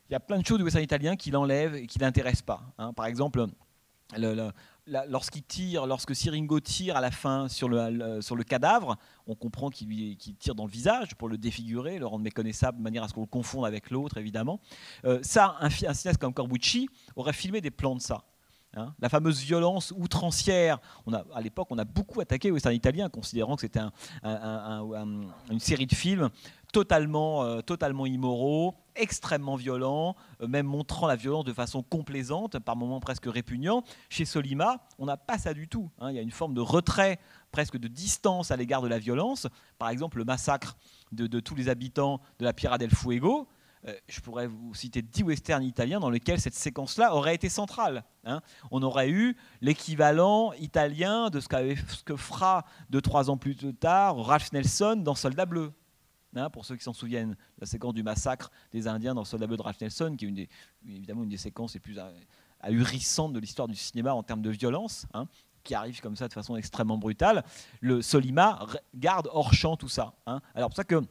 [0.10, 2.62] y a plein de choses du western italien qui l'enlèvent et qui l'intéressent pas.
[2.78, 2.92] Hein.
[2.92, 3.46] Par exemple,
[4.18, 4.52] le,
[4.88, 9.70] lorsqu'il tire, lorsque Siringo tire à la fin sur le, sur le cadavre, on comprend
[9.70, 13.14] qu'il tire dans le visage pour le défigurer, le rendre méconnaissable de manière à ce
[13.14, 14.60] qu'on le confonde avec l'autre, évidemment.
[15.06, 18.24] Euh, ça, un, cinéaste comme Corbucci aurait filmé des plans de ça.
[18.76, 18.96] Hein.
[19.00, 20.80] la fameuse violence outrancière.
[21.12, 23.82] A, à l'époque, on a beaucoup attaqué le western italien, considérant que c'était
[24.24, 26.30] une série de films
[26.72, 32.76] totalement, euh, totalement immoraux, extrêmement violents, euh, même montrant la violence de façon complaisante, par
[32.76, 33.84] moments presque répugnant.
[34.10, 35.90] Chez Solima, on n'a pas ça du tout.
[36.00, 36.12] Hein.
[36.12, 37.20] Il y a une forme de retrait,
[37.52, 39.48] presque de distance à l'égard de la violence.
[39.78, 40.78] Par exemple, le massacre
[41.12, 43.48] de, de tous les habitants de la Piera del Fuego.
[43.86, 48.06] Euh, je pourrais vous citer dix westerns italiens dans lesquels cette séquence-là aurait été centrale.
[48.24, 48.42] Hein.
[48.72, 54.18] On aurait eu l'équivalent italien de ce, ce, que fera deux, trois ans plus tard
[54.26, 55.74] Ralph Nelson dans Soldat Bleu.
[56.36, 59.58] Hein, pour ceux qui s'en souviennent, la séquence du massacre des Indiens dans Soldat Bleu
[59.58, 60.50] de Ralph Nelson, qui est
[60.88, 62.00] évidemment une des séquences les plus
[62.60, 65.28] ahurissantes de l'histoire du cinéma en termes de violence, hein,
[65.64, 67.44] qui arrive comme ça de façon extrêmement brutale.
[67.82, 68.66] Le Solima
[68.96, 70.16] garde hors champ tout ça.
[70.56, 71.04] Alors pour ça que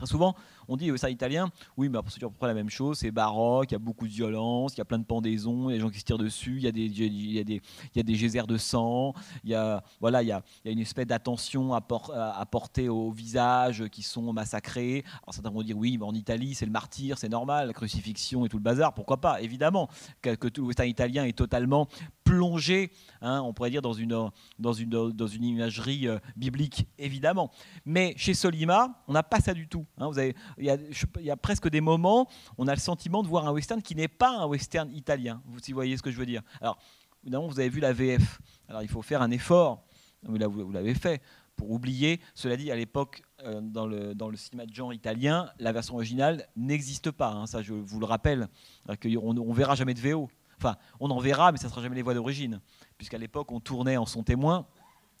[0.00, 0.34] Très souvent,
[0.70, 3.76] on dit sein italien, oui, mais c'est toujours la même chose, c'est baroque, il y
[3.76, 5.90] a beaucoup de violence, il y a plein de pendaisons, il y a des gens
[5.90, 9.12] qui se tirent dessus, il y a des, geysers de sang,
[9.42, 14.02] il y a, voilà, il y a, une espèce d'attention à, porter au visage qui
[14.02, 15.04] sont massacrés.
[15.22, 18.46] Alors certains vont dire, oui, mais en Italie, c'est le martyr, c'est normal, la crucifixion
[18.46, 19.88] et tout le bazar, pourquoi pas Évidemment,
[20.22, 21.88] que, que tout le italien est totalement
[22.24, 22.92] plongé,
[23.22, 27.50] hein, on pourrait dire, dans une, dans une, dans une imagerie euh, biblique, évidemment.
[27.84, 29.84] Mais chez Solima, on n'a pas ça du tout.
[29.98, 30.06] Hein.
[30.06, 33.52] vous avez, il, y a, presque des moments, on a le sentiment de voir un
[33.52, 36.42] western qui n'est pas un western italien, si vous voyez ce que je veux dire.
[36.60, 36.78] Alors,
[37.22, 38.40] évidemment, vous avez vu la VF.
[38.68, 39.84] Alors, il faut faire un effort,
[40.22, 41.22] vous l'avez fait,
[41.56, 42.20] pour oublier.
[42.34, 45.94] Cela dit, à l'époque, euh, dans, le, dans le cinéma de genre italien, la version
[45.94, 47.30] originale n'existe pas.
[47.30, 48.48] Hein, ça, je vous le rappelle.
[48.88, 50.28] On ne verra jamais de VO.
[50.58, 52.60] Enfin, on en verra, mais ça ne sera jamais les voix d'origine,
[52.98, 54.66] puisqu'à l'époque, on tournait en son témoin.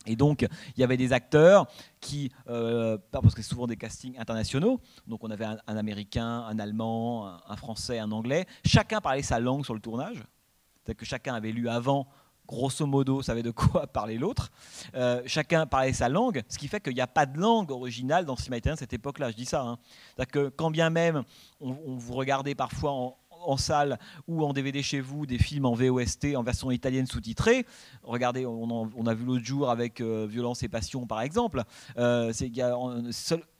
[0.06, 0.46] Et donc,
[0.76, 1.66] il y avait des acteurs
[2.00, 6.58] qui, euh, parce que c'est souvent des castings internationaux, donc on avait un, Américain, un
[6.58, 11.34] Allemand, un, Français, un Anglais, chacun parlait sa langue sur le tournage, c'est-à-dire que chacun
[11.34, 12.08] avait lu avant,
[12.46, 14.50] grosso modo, savait de quoi parlait l'autre,
[14.94, 18.24] euh, chacun parlait sa langue, ce qui fait qu'il n'y a pas de langue originale
[18.24, 19.60] dans le cinéma italien à cette époque-là, je dis ça.
[19.60, 19.78] Hein.
[20.16, 21.24] C'est-à-dire que quand bien même
[21.60, 25.74] on vous regardait parfois en, en salle ou en DVD chez vous des films en
[25.74, 27.66] VOST en version italienne sous-titrée.
[28.02, 31.62] Regardez, on, a vu l'autre jour avec euh, Violence et Passion par exemple.
[31.98, 32.50] Euh, c'est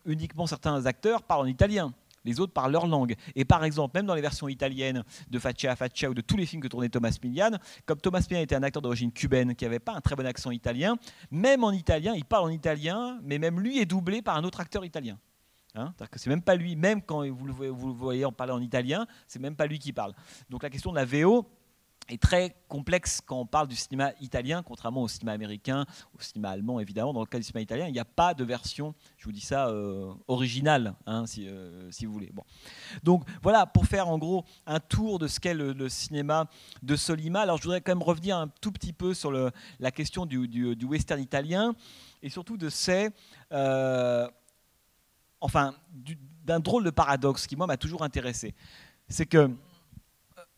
[0.07, 1.93] uniquement certains acteurs parlent en italien.
[2.25, 3.15] Les autres parlent leur langue.
[3.35, 6.37] Et par exemple, même dans les versions italiennes de Faccia a Faccia ou de tous
[6.37, 7.53] les films que tournait Thomas Milian,
[7.87, 10.51] comme Thomas Milian était un acteur d'origine cubaine qui n'avait pas un très bon accent
[10.51, 10.97] italien,
[11.31, 14.61] même en italien, il parle en italien, mais même lui est doublé par un autre
[14.61, 15.19] acteur italien.
[15.75, 19.39] Hein c'est même pas lui, même quand vous le, voyez en parler en italien, c'est
[19.39, 20.15] même pas lui qui parle.
[20.49, 21.47] Donc la question de la VO
[22.09, 26.51] est très complexe quand on parle du cinéma italien, contrairement au cinéma américain, au cinéma
[26.51, 27.13] allemand évidemment.
[27.13, 29.41] Dans le cas du cinéma italien, il n'y a pas de version, je vous dis
[29.41, 32.31] ça, euh, originale, hein, euh, si, vous voulez.
[32.33, 32.43] Bon.
[33.03, 36.49] Donc voilà, pour faire en gros un tour de ce qu'est le, cinéma
[36.83, 37.41] de Solima.
[37.41, 40.85] Alors je voudrais quand même revenir un tout petit peu sur la question du, du,
[40.85, 41.75] western italien
[42.23, 43.11] et surtout de ces...
[43.53, 44.29] Euh,
[45.41, 45.75] enfin,
[46.45, 48.55] d'un drôle de paradoxe qui, moi, m'a toujours intéressé.
[49.09, 49.51] C'est que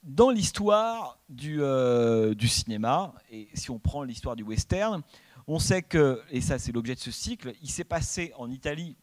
[0.03, 5.03] dans l'histoire du, euh, du, cinéma, et si on prend l'histoire du western,
[5.47, 8.97] on sait que, et ça c'est l'objet de ce cycle, il s'est passé en Italie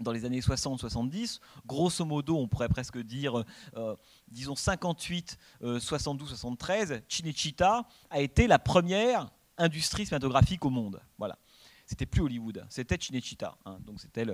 [0.00, 3.44] dans les années 60-70, grosso modo, on pourrait presque dire,
[3.76, 3.96] euh,
[4.28, 5.38] disons 58,
[5.80, 11.00] 72, 73, Cinecittà a été la première industrie cinématographique au monde.
[11.18, 11.36] Voilà.
[11.84, 13.56] C'était plus Hollywood, c'était Cinecittà.
[13.64, 14.24] Hein, donc c'était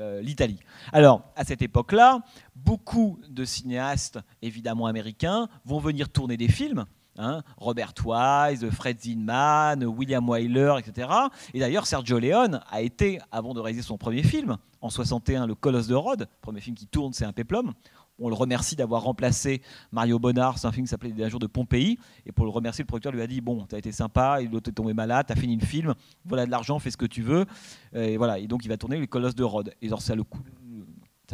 [0.00, 0.58] euh, l'Italie.
[0.92, 2.20] Alors, à cette époque-là,
[2.56, 6.84] beaucoup de cinéastes, évidemment américains, vont venir tourner des films.
[7.18, 11.08] Hein, Robert Wise, Fred Zinman, William Wyler, etc.
[11.52, 15.54] Et d'ailleurs, Sergio Leone a été, avant de réaliser son premier film, en 61, Le
[15.54, 17.74] Colosse de Rhodes, premier film qui tourne, c'est un péplum.
[18.20, 19.62] On le remercie d'avoir remplacé
[19.92, 21.98] Mario Bonnard, c'est un film qui s'appelait Un jour de Pompéi.
[22.26, 24.70] Et pour le remercier, le producteur lui a dit Bon, tu as été sympa, l'autre
[24.70, 25.94] est tombé malade, tu as fini le film,
[26.24, 27.46] voilà de l'argent, fais ce que tu veux.
[27.94, 28.38] Et voilà.
[28.38, 29.72] Et donc, il va tourner Le Colosse de Rhodes.
[29.80, 30.40] Et alors, ça le coup,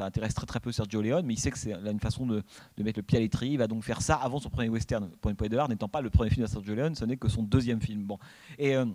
[0.03, 2.43] intéresse très très peu Sergio Leone, mais il sait que c'est une façon de,
[2.79, 3.53] mettre le pied à l'étrier.
[3.53, 5.09] Il va donc faire ça avant son premier western.
[5.21, 7.81] Poignée de n'étant pas le premier film de Sergio Leone, ce n'est que son deuxième
[7.81, 8.05] film.
[8.05, 8.19] Bon.
[8.59, 8.77] Et.
[8.77, 8.87] Euh,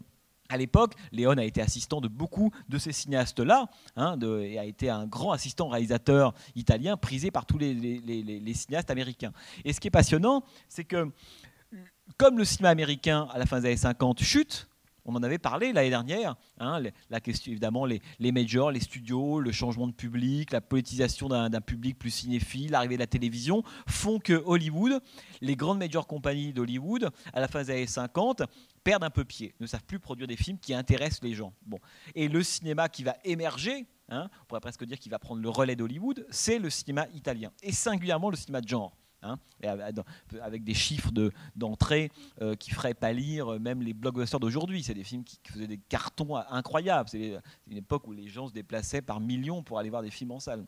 [0.51, 4.89] à l'époque, Léon a été assistant de beaucoup de ces cinéastes-là, hein, et a été
[4.89, 9.31] un grand assistant réalisateur italien prisé par tous les, les, cinéastes américains.
[9.63, 11.09] Et ce qui est passionnant, c'est que
[12.17, 14.67] comme le cinéma américain à la fin des années 50 chute,
[15.05, 16.35] on en avait parlé l'année dernière.
[16.59, 21.61] Hein, la question, évidemment, les, majors, les studios, le changement de public, la politisation d'un
[21.61, 25.01] public plus cinéphile, l'arrivée de la télévision, font que Hollywood,
[25.41, 28.43] les grandes major compagnies d'Hollywood, à la fin des années 50,
[28.83, 31.53] perdent un peu pied, ne savent plus produire des films qui intéressent les gens.
[31.65, 31.79] Bon.
[32.15, 35.49] Et le cinéma qui va émerger, hein, on pourrait presque dire qu'il va prendre le
[35.49, 38.95] relais d'Hollywood, c'est le cinéma italien, et singulièrement le cinéma de genre.
[39.24, 39.38] Hein,
[40.41, 41.11] avec des chiffres
[41.55, 42.11] d'entrée
[42.41, 44.82] euh, qui feraient pâlir euh, même les blockbusters d'aujourd'hui.
[44.82, 47.07] C'est des films qui, faisaient des cartons incroyables.
[47.07, 50.32] C'est une époque où les gens se déplaçaient par millions pour aller voir des films
[50.32, 50.65] en salle.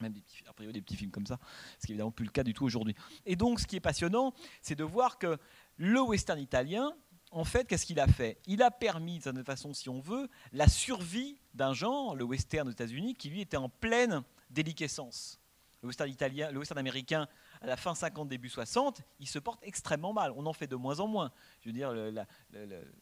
[0.00, 1.40] Même des petits, a des petits films comme ça,
[1.80, 2.94] ce qui n'est évidemment plus le cas du tout aujourd'hui.
[3.24, 5.38] Et donc, ce qui est passionnant, c'est de voir que
[5.76, 6.92] le western italien,
[7.32, 8.38] en fait, qu'est-ce qu'il a fait?
[8.46, 12.68] Il a permis, de certaine façon, si on veut, la survie d'un genre, le western
[12.68, 15.40] aux États-Unis, qui lui était en pleine déliquescence.
[15.82, 17.26] Le western italien, le western américain
[17.60, 20.32] à la fin 50, début 60, il se porte extrêmement mal.
[20.36, 21.30] On en fait de moins en moins.
[21.60, 21.90] Je veux dire,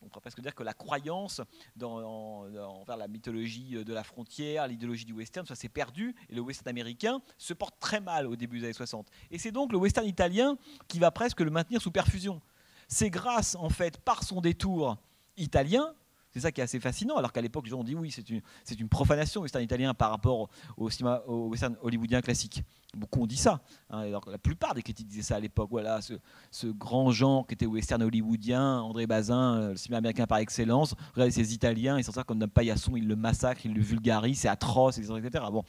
[0.03, 1.41] on pourrait presque dire que la croyance
[1.77, 2.47] dans,
[2.81, 6.15] envers la mythologie de la frontière, l'idéologie du western, ça s'est perdu.
[6.29, 9.09] Et le western américain se porte très mal au début des années 60.
[9.31, 10.57] Et c'est donc le western italien
[10.89, 12.41] qui va presque le maintenir sous perfusion.
[12.89, 14.99] C'est grâce, en fait, par son détour
[15.37, 15.95] italien,
[16.35, 18.29] c'est ça qui est assez fascinant, alors qu'à l'époque, les gens ont dit oui, c'est
[18.29, 22.65] une, c'est une profanation western italien par rapport au, cinéma, au western hollywoodien classique.
[22.93, 23.61] Beaucoup ont dit ça.
[23.89, 25.69] Hein, la plupart des critiques disaient ça à l'époque.
[25.71, 30.39] Voilà, ce, grand genre qui était western hollywoodien, André Bazin, euh, le cinéma américain par
[30.39, 30.97] excellence.
[31.13, 34.41] Regardez ces Italiens, ils sont ça comme d'un paillasson, ils le massacrent, ils le vulgarisent,
[34.41, 35.15] c'est atroce, etc.
[35.25, 35.45] etc.
[35.53, 35.63] Bon,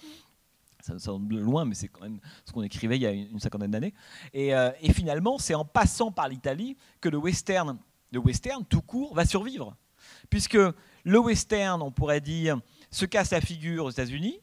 [0.81, 3.69] ça, ça loin, mais c'est quand même ce qu'on écrivait il y a une, cinquantaine
[3.69, 3.93] d'années.
[4.33, 7.77] Et, euh, et finalement, c'est en passant par l'Italie que le western,
[8.11, 9.75] le western tout court, va survivre
[10.29, 10.57] puisque
[11.03, 12.59] le western, on pourrait dire,
[12.91, 14.39] se casse la figure aux États-Unis,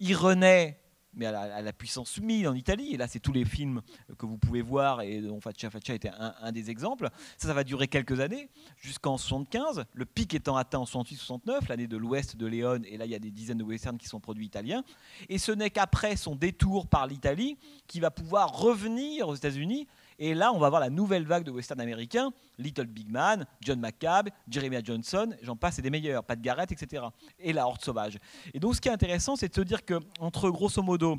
[0.00, 0.80] il renaît
[1.16, 2.94] mais à la, puissance 1000 en Italie.
[2.94, 3.82] Et là, c'est tous les films
[4.18, 7.08] que vous pouvez voir, et dont Faccia Faccia était un, des exemples.
[7.36, 11.86] Ça, ça va durer quelques années, jusqu'en 75, le pic étant atteint en 68-69, l'année
[11.86, 14.20] de l'Ouest de Léon, et là, il y a des dizaines de westerns qui sont
[14.20, 14.84] produits italiens.
[15.28, 19.86] Et ce n'est qu'après son détour par l'Italie qu'il va pouvoir revenir aux États-Unis
[20.18, 23.80] et là, on va voir la nouvelle vague de western américains, Little Big Man, John
[23.80, 27.04] McCabe, Jeremiah Johnson, j'en passe et des meilleurs, Pat Garrett, etc.
[27.38, 28.18] Et la Horde Sauvage.
[28.52, 31.16] Et donc, ce qui est intéressant, c'est de se dire que entre grosso modo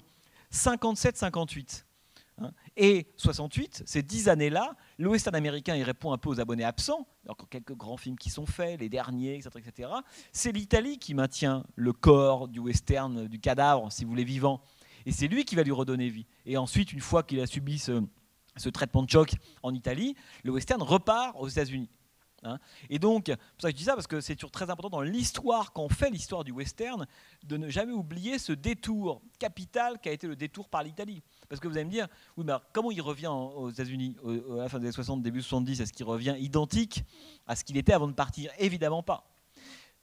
[0.53, 1.83] 57-58
[2.37, 6.63] hein, et 68, ces dix années-là, le western américain, il répond un peu aux abonnés
[6.63, 7.07] absents.
[7.27, 9.49] Encore quelques grands films qui sont faits, les derniers, etc.
[9.57, 9.89] etc.
[10.31, 14.61] C'est l'Italie qui maintient le corps du western, du cadavre, si vous voulez, vivant.
[15.05, 16.25] Et c'est lui qui va lui redonner vie.
[16.45, 18.03] Et ensuite, une fois qu'il a subi ce,
[18.57, 19.31] ce traitement de choc
[19.63, 21.89] en Italie, le western repart aux États-Unis.
[22.43, 22.59] Hein.
[22.91, 25.01] et donc, pour ça que je dis ça, parce que c'est toujours très important dans
[25.01, 27.07] l'histoire, quand on fait l'histoire du western,
[27.43, 31.23] de ne jamais oublier ce détour capital qui a été le détour par l'Italie.
[31.49, 34.69] Parce que vous allez me dire, oui, mais comment il revient aux États-Unis à la
[34.69, 37.03] fin des années 60, début 70 Est-ce qu'il revient identique
[37.47, 38.51] à ce qu'il était avant de partir?
[38.59, 39.27] Évidemment pas.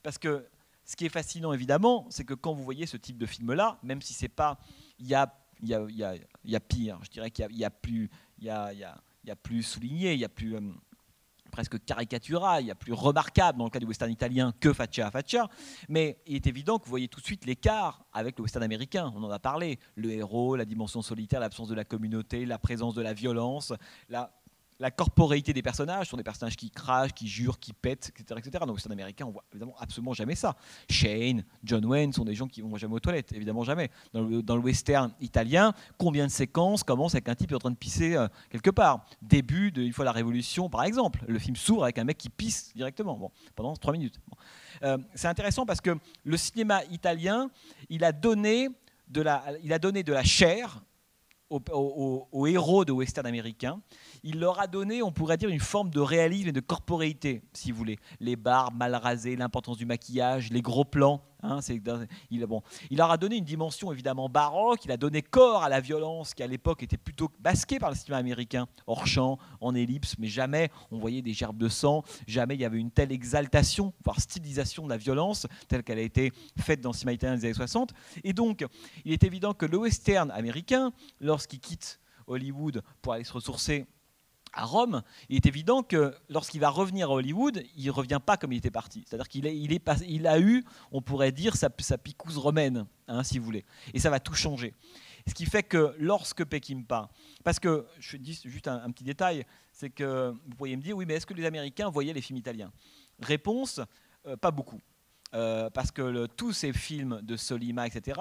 [0.02, 0.44] Parce que
[0.84, 4.02] ce qui est fascinant, évidemment, c'est que quand vous voyez ce type de film-là, même
[4.02, 4.58] si c'est pas.
[4.98, 5.32] Il y a,
[5.62, 9.36] y, y, a, y a, pire, je dirais qu'il y, a plus il y a,
[9.42, 10.60] plus souligné, il y a plus euh,
[11.50, 15.10] presque caricatural, il y a plus remarquable dans le cas du western italien que Faccia
[15.10, 15.48] Faccia,
[15.88, 19.12] mais il est évident que vous voyez tout de suite l'écart avec le western américain,
[19.14, 22.94] on en a parlé, le héros, la dimension solitaire, l'absence de la communauté, la présence
[22.94, 23.72] de la violence,
[24.82, 28.40] la corporéité des personnages sont des personnages qui crachent, qui jurent, qui pètent, etc.
[28.40, 28.50] etc.
[28.58, 30.56] Dans le western américain, on voit évidemment absolument jamais ça.
[30.90, 33.90] Shane, John Wayne sont des gens qui vont jamais aux toilettes, évidemment jamais.
[34.12, 38.16] Dans le, western italien, combien de séquences commencent avec un type en train de pisser
[38.16, 39.06] euh, quelque part?
[39.22, 41.24] Début de Une fois la Révolution, par exemple.
[41.28, 44.18] Le film s'ouvre avec un mec qui pisse directement, bon, pendant trois minutes.
[44.82, 47.50] Euh, c'est intéressant parce que le cinéma italien,
[47.88, 48.68] il a donné
[49.06, 50.82] de la, il a donné de la chair
[51.72, 53.80] aux, héros de western américains,
[54.22, 57.72] il leur a donné, on pourrait dire, une forme de réalisme et de corporéité, si
[57.72, 57.98] vous voulez.
[58.20, 61.58] Les barbes mal rasées, l'importance du maquillage, les gros plans, Hein,
[62.30, 65.68] il, bon, il leur a donné une dimension évidemment baroque, il a donné corps à
[65.68, 69.74] la violence qui à l'époque était plutôt masquée par le cinéma américain, hors champ, en
[69.74, 73.10] ellipse, mais jamais on voyait des gerbes de sang, jamais il y avait une telle
[73.10, 77.36] exaltation, voire stylisation de la violence telle qu'elle a été faite dans le cinéma italien
[77.36, 77.92] des années 60.
[78.22, 78.64] Et donc,
[79.04, 83.86] il est évident que le western américain, lorsqu'il quitte Hollywood pour aller se ressourcer
[84.52, 88.36] à Rome, il est évident que lorsqu'il va revenir à Hollywood, il ne revient pas
[88.36, 89.04] comme il était parti.
[89.06, 93.64] C'est-à-dire qu'il a eu, on pourrait dire, sa, sa picouse romaine, hein, si vous voulez.
[93.94, 94.74] Et ça va tout changer.
[95.26, 97.08] Ce qui fait que lorsque Peckinpah,
[97.44, 101.06] parce que je dis juste un, petit détail, c'est que vous pourriez me dire, oui,
[101.06, 102.72] mais est-ce que les Américains voyaient les films italiens?
[103.20, 103.80] Réponse,
[104.26, 104.80] euh, pas beaucoup.
[105.34, 108.20] Euh, parce que tous ces films de Solima, etc.,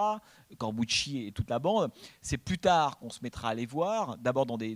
[0.58, 1.92] Corbucci et toute la bande,
[2.22, 4.76] c'est plus tard qu'on se mettra à les voir, d'abord dans des,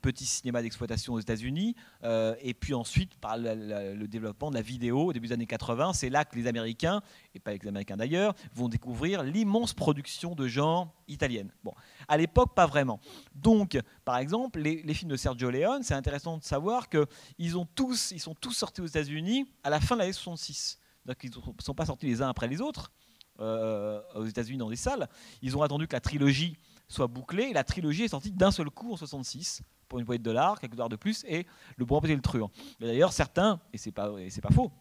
[0.00, 5.06] petits cinémas d'exploitation aux États-Unis, euh, et puis ensuite par le développement de la vidéo
[5.06, 5.92] au début des années 80.
[5.92, 7.02] C'est là que les Américains,
[7.34, 11.50] et pas les Américains d'ailleurs, vont découvrir l'immense production de genre italienne.
[11.62, 11.72] Bon,
[12.08, 13.00] à l'époque, pas vraiment.
[13.34, 17.06] Donc, par exemple, les, films de Sergio Leone, c'est intéressant de savoir qu'ils
[17.38, 20.78] ils sont tous sortis aux États-Unis à la fin de l'année 66.
[21.06, 22.92] Donc ils ne sont pas sortis les uns après les autres
[23.40, 25.08] euh, aux États-Unis dans des salles.
[25.42, 26.56] Ils ont attendu que la trilogie
[26.88, 27.52] soit bouclée.
[27.52, 30.74] La trilogie est sortie d'un seul coup en 66 pour une poignée de dollars, quelques
[30.74, 31.46] dollars de plus, et
[31.76, 32.50] le bon et le truand.
[32.80, 34.72] D'ailleurs, certains, et c'est pas, c'est pas faux,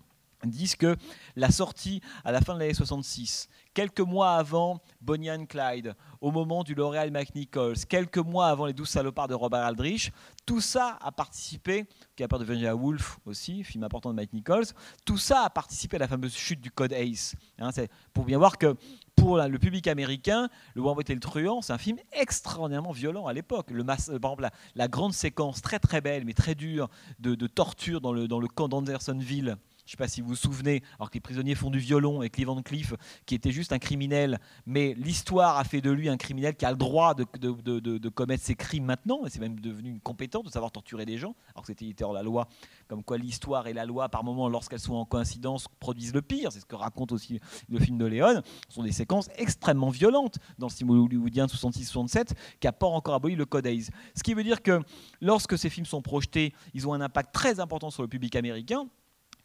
[0.50, 0.96] disent que
[1.36, 6.32] la sortie à la fin de l'année 66, quelques mois avant Bonnie and Clyde, au
[6.32, 10.12] moment du L'Oréal McNichols, quelques mois avant Les Douze Salopards de Robert Aldrich,
[10.46, 11.86] tout ça a participé,
[12.16, 14.66] qui a peur de Virginia Woolf aussi, film important de Mike Nichols,
[15.06, 17.36] tout ça a participé à la fameuse chute du code ACE.
[17.60, 17.70] Hein,
[18.14, 18.76] pour bien voir que
[19.16, 23.34] pour le public américain, Le Bon et le Truand, c'est un film extraordinairement violent à
[23.34, 23.70] l'époque.
[23.72, 26.90] Le par exemple, la, grande séquence très très belle mais très dure
[27.20, 30.36] de, torture dans le, dans le camp d'Andersonville je ne sais pas si vous vous
[30.36, 32.94] souvenez, alors que les prisonniers font du violon et Clive Cliff,
[33.26, 36.72] qui était juste un criminel, mais l'histoire a fait de lui un criminel qui a
[36.72, 40.72] le droit de, commettre ses crimes maintenant, et c'est même devenu une compétence de savoir
[40.72, 42.48] torturer des gens, alors que c'était hors la loi,
[42.88, 46.52] comme quoi l'histoire et la loi, par moments, lorsqu'elles sont en coïncidence, produisent le pire,
[46.52, 50.38] c'est ce que raconte aussi le film de Léon, ce sont des séquences extrêmement violentes
[50.58, 53.90] dans le cinéma hollywoodien 66-67, qui n'a pas encore aboli le code AIS.
[54.16, 54.82] Ce qui veut dire que
[55.22, 58.88] lorsque ces films sont projetés, ils ont un impact très important sur le public américain,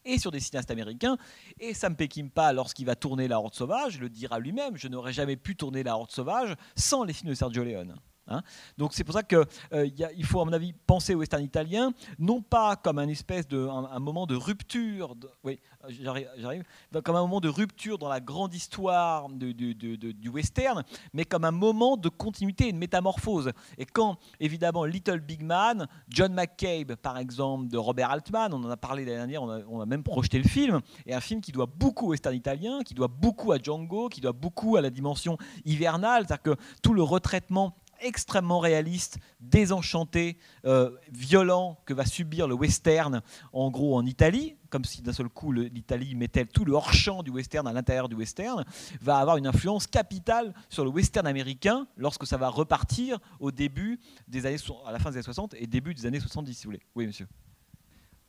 [0.09, 1.17] et sur des cinéastes américains.
[1.61, 5.37] Et Sam Peckinpah, lorsqu'il va tourner La Horde Sauvage, le dira lui-même, je n'aurais jamais
[5.37, 7.95] pu tourner La Horde Sauvage sans les films de Sergio Leone.
[8.29, 8.43] Hein.
[8.77, 9.39] Donc c'est pour ça qu'il
[9.73, 9.89] euh,
[10.25, 13.99] faut, à mon avis, penser au western italien, non pas comme un espèce de un,
[13.99, 15.15] moment de rupture,
[15.45, 15.59] oui,
[15.89, 16.65] j'arrive,
[17.05, 21.97] comme un moment de rupture dans la grande histoire du western, mais comme un moment
[21.97, 23.53] de continuité de métamorphose.
[23.77, 28.71] Et quand, évidemment, Little Big Man, John McCabe, par exemple, de Robert Altman, on en
[28.71, 31.41] a parlé l'année dernière, on a, on a, même projeté le film, et un film
[31.41, 34.81] qui doit beaucoup au western italien, qui doit beaucoup à Django, qui doit beaucoup à
[34.81, 42.05] la dimension hivernale, c'est-à-dire que tout le retraitement extrêmement réaliste, désenchanté, euh, violent que va
[42.05, 43.23] subir le western,
[43.53, 47.31] en gros en Italie, comme si d'un seul coup l'Italie mettait tout le hors-champ du
[47.31, 48.65] western à l'intérieur du western,
[49.01, 53.99] va avoir une influence capitale sur le western américain lorsque ça va repartir au début
[54.27, 56.71] des années, à la fin des années 60 et début des années 70, si vous
[56.71, 56.83] voulez.
[56.95, 57.27] Oui, monsieur.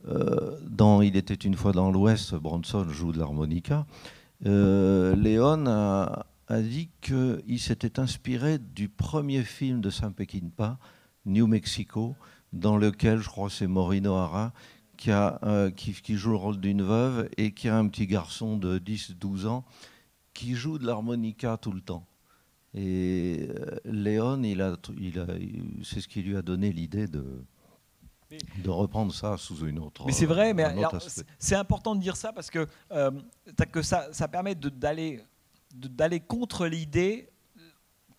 [0.07, 3.85] Euh, dans Il était une fois dans l'Ouest, Bronson joue de l'harmonica.
[4.45, 10.79] Euh, Léon a, a dit qu'il s'était inspiré du premier film de Sam Peckinpah,
[11.25, 12.15] New Mexico,
[12.53, 14.51] dans lequel, je crois, c'est Maureen O'Hara
[14.97, 18.79] qui, euh, qui, joue le rôle d'une veuve et qui a un petit garçon de
[18.79, 19.63] 10-12 ans
[20.33, 22.05] qui joue de l'harmonica tout le temps.
[22.73, 25.25] Et euh, Léon, il a, il a,
[25.83, 27.45] c'est ce qui lui a donné l'idée de,
[28.63, 30.05] de reprendre ça sous une autre.
[30.05, 30.65] Mais c'est vrai, mais
[31.37, 33.11] c'est important de dire ça parce que, euh,
[33.71, 35.21] que ça, ça permet d'aller
[35.73, 37.29] d'aller contre l'idée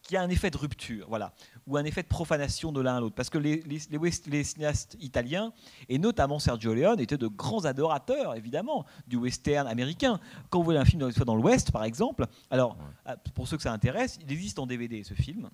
[0.02, 1.32] qu'il y a un effet de rupture, voilà,
[1.66, 3.14] ou un effet de profanation de l'un à l'autre.
[3.14, 5.52] Parce que les, les, cinéastes italiens,
[5.88, 10.18] et notamment Sergio Leone, étaient de grands adorateurs, évidemment, du western américain.
[10.48, 12.76] Quand vous voyez un film dans l'Ouest, par exemple, alors,
[13.06, 15.50] euh, pour ceux que ça intéresse, il existe en DVD ce film,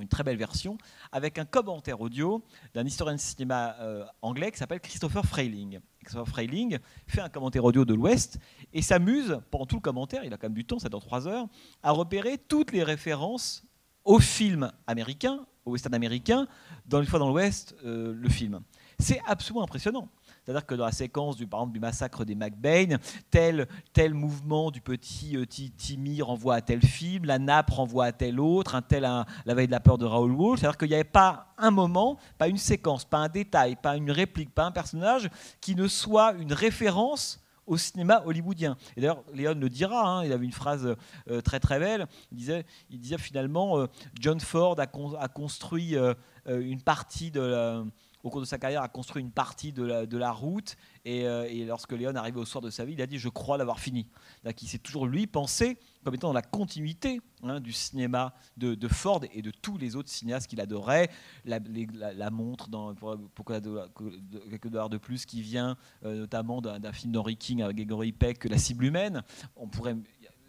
[0.00, 0.78] une très belle version,
[1.10, 2.42] avec un commentaire audio
[2.74, 5.80] d'un historien de cinéma euh, anglais qui s'appelle Christopher Freiling.
[6.26, 8.38] Freiling fait un commentaire audio de l'Ouest
[8.72, 11.26] et s'amuse, pendant tout le commentaire, il a quand même du temps, ça dans trois
[11.28, 11.46] heures,
[11.82, 13.64] à repérer toutes les références
[14.04, 16.46] au film américain, au western américain,
[16.86, 18.60] dans Une fois dans l'Ouest, euh, le film.
[18.98, 20.08] C'est absolument impressionnant.
[20.44, 22.96] C'est-à-dire que dans la séquence du, par exemple, du massacre des McBain,
[23.30, 28.12] tel, tel mouvement du petit euh, Timmy renvoie à tel film, la nappe renvoie à
[28.12, 30.60] tel autre, un tel La veille de la peur de Raoul Walsh.
[30.60, 34.10] C'est-à-dire qu'il n'y avait pas un moment, pas une séquence, pas un détail, pas une
[34.10, 38.76] réplique, pas un personnage qui ne soit une référence au cinéma hollywoodien.
[38.96, 40.96] Et d'ailleurs, Léon le dira, hein, il avait une phrase
[41.30, 43.86] euh, très très belle, il disait, il disait finalement, euh,
[44.20, 46.14] John Ford a, construit euh,
[46.46, 47.84] une partie de
[48.22, 50.76] au cours de sa carrière, a construit une partie de la, route.
[51.04, 53.80] Et, lorsque Léon arrivé au soir de sa vie, il a dit Je crois l'avoir
[53.80, 54.06] fini.
[54.44, 59.20] Il s'est toujours, lui, pensé comme étant dans la continuité hein, du cinéma de, Ford
[59.32, 61.10] et de tous les autres cinéastes qu'il adorait.
[61.44, 67.36] La, montre, dans, pour, quelques dollars de plus, qui vient euh, notamment d'un film d'Henry
[67.36, 69.22] King avec Gregory Peck, La cible humaine.
[69.56, 69.96] On pourrait.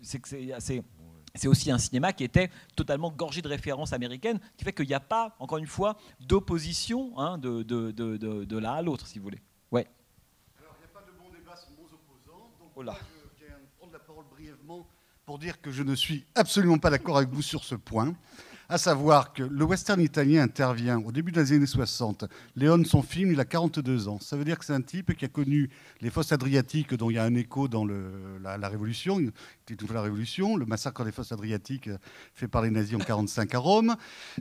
[0.01, 0.83] C'est
[1.45, 4.99] aussi un cinéma qui était totalement gorgé de références américaines, qui fait qu'il n'y a
[4.99, 9.23] pas, encore une fois, d'opposition hein, de, de, de, de l'un à l'autre, si vous
[9.23, 9.41] voulez.
[9.71, 9.87] Ouais.
[10.59, 12.51] Alors, il n'y a pas de bon débat sans bons opposants.
[12.59, 12.95] Donc, oh là.
[13.39, 14.87] je viens prendre la parole brièvement
[15.25, 18.13] pour dire que je ne suis absolument pas d'accord avec vous sur ce point
[18.69, 22.25] à savoir que le western italien intervient au début des années 60.
[22.55, 24.19] Léon, son film, il a 42 ans.
[24.19, 25.69] Ça veut dire que c'est un type qui a connu
[26.01, 29.31] les fosses adriatiques, dont il y a un écho dans la, Révolution, une
[29.85, 31.89] fois la Révolution, le massacre des fosses adriatiques
[32.33, 33.95] fait par les nazis en 45 à Rome.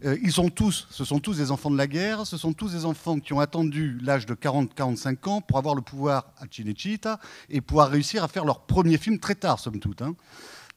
[0.04, 2.72] Euh, ils sont tous, ce sont tous des enfants de la guerre, ce sont tous
[2.72, 7.18] des enfants qui ont attendu l'âge de 40-45 ans pour avoir le pouvoir à Cinecittà
[7.48, 10.02] et pouvoir réussir à faire leur premier film très tard, somme toute.
[10.02, 10.14] Hein.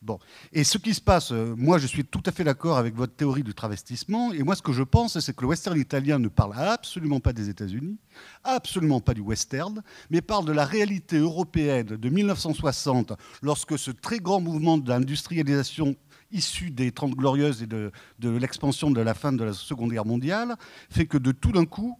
[0.01, 0.19] Bon.
[0.53, 3.15] Et ce qui se passe, euh, moi je suis tout à fait d'accord avec votre
[3.15, 6.27] théorie du travestissement, et moi ce que je pense, c'est que le western italien ne
[6.27, 7.97] parle absolument pas des États-Unis,
[8.43, 14.19] absolument pas du western, mais parle de la réalité européenne de 1960, lorsque ce très
[14.19, 15.95] grand mouvement d'industrialisation
[16.31, 20.05] issu des Trente Glorieuses et de, de l'expansion de la fin de la Seconde Guerre
[20.05, 20.55] mondiale,
[20.89, 21.97] fait que de tout d'un coup,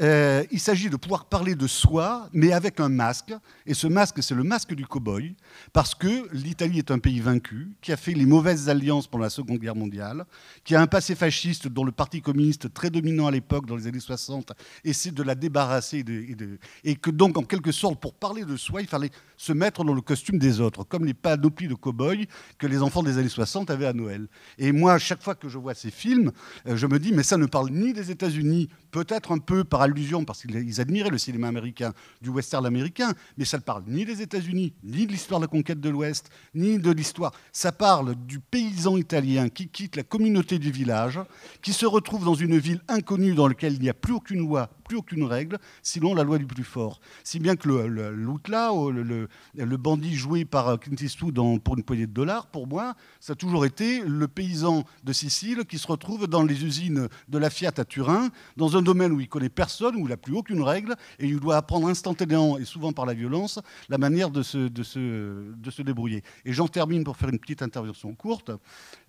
[0.00, 3.34] euh, il s'agit de pouvoir parler de soi, mais avec un masque.
[3.66, 5.34] Et ce masque, c'est le masque du cow-boy,
[5.72, 9.30] parce que l'Italie est un pays vaincu, qui a fait les mauvaises alliances pendant la
[9.30, 10.24] Seconde Guerre mondiale,
[10.64, 13.86] qui a un passé fasciste dont le Parti communiste, très dominant à l'époque, dans les
[13.86, 14.52] années 60,
[14.84, 16.04] essaie de la débarrasser.
[16.08, 19.84] Et, et, que donc, en quelque sorte, pour parler de soi, il fallait se mettre
[19.84, 22.26] dans le costume des autres, comme les panoplies de cow-boy
[22.58, 24.28] que les enfants des années 60 avaient à Noël.
[24.58, 26.32] Et moi, chaque fois que je vois ces films,
[26.66, 29.82] euh, je me dis, mais ça ne parle ni des États-Unis, peut-être un peu par
[29.82, 34.04] allusion, parce qu'ils admiraient le cinéma américain, du western américain, mais ça ne parle ni
[34.04, 37.32] des États-Unis, ni de l'histoire de la conquête de l'Ouest, ni de l'histoire.
[37.52, 41.20] Ça parle du paysan italien qui quitte la communauté du village,
[41.62, 44.70] qui se retrouve dans une ville inconnue dans laquelle il n'y a plus aucune loi,
[44.84, 47.00] plus aucune règle, sinon la loi du plus fort.
[47.24, 52.06] Si bien que l'outla, le, le, le, bandit joué par Clint Eastwood pour une poignée
[52.06, 56.26] de dollars, pour moi, ça a toujours été le paysan de Sicile qui se retrouve
[56.26, 59.96] dans les usines de la Fiat à Turin, dans un domaine où il connaît personne,
[59.96, 63.14] où il n'a plus aucune règle, et il doit apprendre instantanément, et souvent par la
[63.14, 63.58] violence,
[63.88, 66.22] la manière de se, débrouiller.
[66.44, 68.50] Et j'en termine pour faire une petite intervention courte.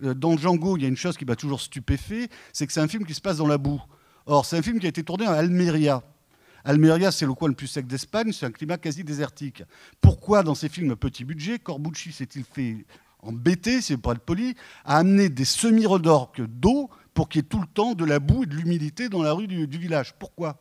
[0.03, 2.81] Euh, dans Django, il y a une chose qui m'a toujours stupéfait, c'est que c'est
[2.81, 3.81] un film qui se passe dans la boue.
[4.26, 6.03] Or, c'est un film qui a été tourné à Almeria.
[6.64, 9.64] Almeria, c'est le coin le plus sec d'Espagne, c'est un climat quasi désertique.
[9.99, 12.85] Pourquoi, dans ces films à petit budget, Corbucci s'est-il fait
[13.23, 17.62] embêter, c'est pour être poli, à amener des semi-redorques d'eau pour qu'il y ait tout
[17.62, 20.58] le temps de la boue et de l'humidité dans la rue du, village Pourquoi?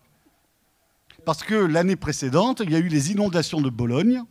[1.24, 4.22] Parce que l'année précédente, il y a eu les inondations de Bologne,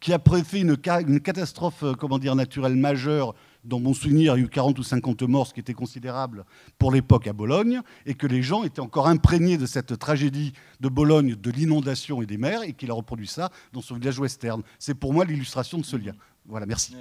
[0.00, 3.34] qui a fait une, catastrophe euh, comment dire, naturelle majeure
[3.64, 6.44] dans mon souvenir, il y a eu 40 ou 50 morts, ce qui était considérable
[6.78, 10.88] pour l'époque à Bologne, et que les gens étaient encore imprégnés de cette tragédie de
[10.88, 14.62] Bologne, de l'inondation et des mers, et qu'il a reproduit ça dans son village western.
[14.78, 16.12] C'est pour moi l'illustration de ce lien.
[16.46, 16.96] Voilà, merci.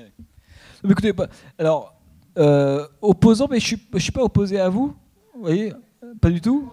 [0.83, 1.13] écoutez,
[1.57, 1.96] alors, euh,
[3.01, 4.95] opposant, mais je ne suis, pas opposé à vous,
[5.33, 5.73] vous voyez
[6.21, 6.69] Pas du tout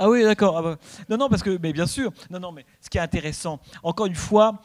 [0.00, 0.56] ah oui, d'accord.
[0.56, 0.76] Ah bah.
[1.08, 2.12] Non, non, parce que, mais bien sûr.
[2.30, 4.62] Non, non, mais ce qui est intéressant, encore une fois,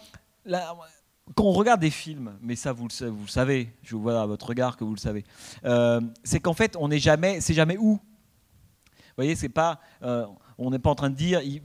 [1.36, 4.46] quand on regarde des films, mais ça vous le, vous savez, je vois à votre
[4.46, 5.24] regard que vous le savez,
[5.66, 7.94] euh, c'est qu'en fait on n'est jamais, c'est jamais où.
[7.94, 10.26] Vous voyez, c'est pas, euh,
[10.66, 11.62] on n'est pas en train de dire, il,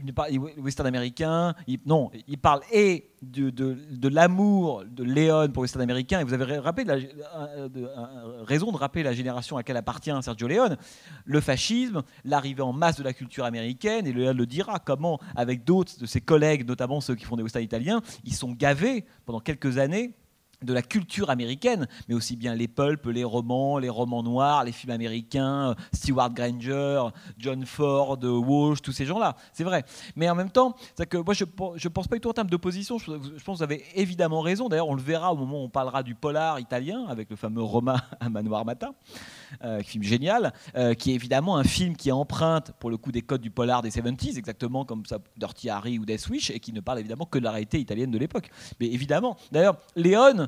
[0.58, 1.54] western américain,
[1.86, 6.58] non, il parle et de, de, l'amour de Léon pour western américain, et vous avez
[6.58, 6.96] rappelé la,
[8.44, 10.76] raison de rappeler la génération à laquelle appartient Sergio Leone,
[11.24, 15.64] le fascisme, l'arrivée en masse de la culture américaine, et Léon le dira, comment, avec
[15.64, 19.40] d'autres de ses collègues, notamment ceux qui font des westerns italiens, ils sont gavés pendant
[19.40, 20.14] quelques années
[20.62, 24.72] de la culture américaine, mais aussi bien les pulps, les romans, les romans noirs, les
[24.72, 27.08] films américains, Stewart Granger,
[27.38, 29.36] John Ford, Walsh, tous ces gens-là.
[29.52, 29.84] C'est vrai.
[30.16, 30.74] Mais en même temps,
[31.08, 32.98] que moi, je ne pense pas du tout en termes d'opposition.
[32.98, 33.04] Je,
[33.44, 34.68] pense que vous avez évidemment raison.
[34.68, 37.62] D'ailleurs, on le verra au moment où on parlera du polar italien avec le fameux
[37.62, 38.92] Roma à Manoir Matin,
[39.64, 43.22] euh, film génial, euh, qui est évidemment un film qui emprunte pour le coup des
[43.22, 46.72] codes du polar des 70s, exactement comme ça, Dirty Harry ou Death Wish, et qui
[46.72, 48.50] ne parle évidemment que de la réalité italienne de l'époque.
[48.80, 50.46] Mais évidemment, d'ailleurs, Léon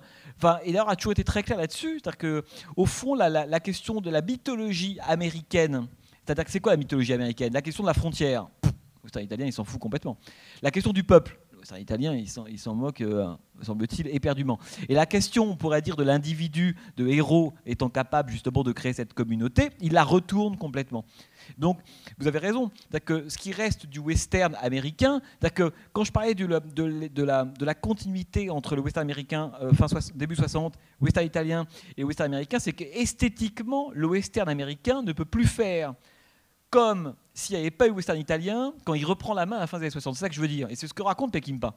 [0.65, 2.01] et d'ailleurs, a toujours été très clair là-dessus.
[2.03, 2.43] C'est-à-dire
[2.77, 5.87] qu'au fond, la, question de la mythologie américaine,
[6.25, 7.53] c'est-à-dire que c'est quoi la mythologie américaine?
[7.53, 8.47] La question de la frontière.
[9.15, 10.17] les Italiens, ils s'en foutent complètement.
[10.63, 11.39] La question du peuple.
[11.61, 14.59] Western italien, il s'en moque, euh, semble-t-il, éperdument.
[14.89, 18.93] Et la question, on pourrait dire, de l'individu, de héros étant capable justement de créer
[18.93, 21.05] cette communauté, il la retourne complètement.
[21.59, 21.79] Donc,
[22.19, 22.71] vous avez raison.
[23.05, 25.21] Que ce qui reste du western américain,
[25.55, 30.75] que quand je parlais de, la, continuité entre le western américain euh, fin début 60,
[31.01, 31.67] western italien
[31.97, 35.95] et western américain, c'est qu'esthétiquement, le western américain ne peut plus faire
[36.71, 39.67] comme s'il n'y avait pas eu western italien quand il reprend la main à la
[39.67, 40.15] fin des années 60.
[40.15, 40.71] C'est ça que je veux dire.
[40.71, 41.75] Et c'est ce que raconte Peckinpah.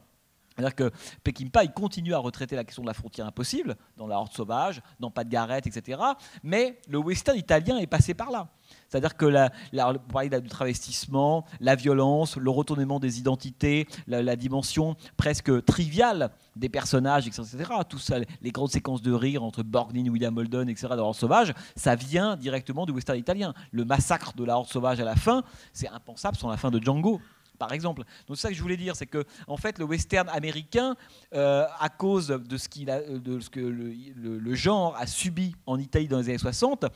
[0.54, 0.90] C'est-à-dire que
[1.24, 4.82] Peckinpah, il continue à retraiter la question de la frontière impossible, dans la Horde sauvage,
[5.00, 6.00] dans Pas de Garrett, etc.
[6.42, 8.48] Mais le western italien est passé par là.
[8.94, 9.92] C'est-à-dire que la, la,
[10.40, 17.44] du travestissement, la violence, le retournement des identités, la, dimension presque triviale des personnages, etc.
[17.88, 20.86] Tout ça, les grandes séquences de rire entre Borgnine, William Holden, etc.
[20.90, 23.52] dans Horde sauvage, ça vient directement du western italien.
[23.72, 25.42] Le massacre de la Horde sauvage à la fin,
[25.72, 27.20] c'est impensable sans la fin de Django
[27.58, 28.02] par exemple.
[28.26, 30.96] Donc c'est ça que je voulais dire, c'est que en fait le western américain,
[31.34, 35.78] euh, à cause de ce, qu'il a, de ce que le, genre a subi en
[35.78, 36.86] Italie dans les années 60,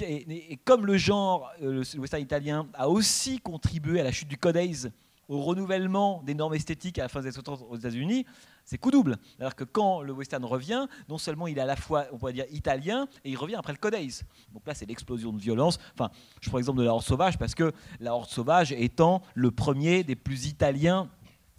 [0.00, 4.36] et, comme le genre, euh, le western italien a aussi contribué à la chute du
[4.36, 4.88] Codex,
[5.28, 8.26] au renouvellement des normes esthétiques à la fin des années 60 aux États-Unis,
[8.64, 9.16] c'est coup double.
[9.40, 12.32] Alors que quand le western revient, non seulement il est à la fois, on pourrait
[12.32, 14.24] dire, italien, et il revient après le Codex.
[14.52, 15.78] Donc là, c'est l'explosion de violence.
[15.94, 16.10] Enfin,
[16.40, 20.04] je prends l'exemple de la Horde sauvage, parce que la Horde sauvage étant le premier
[20.04, 21.08] des plus italiens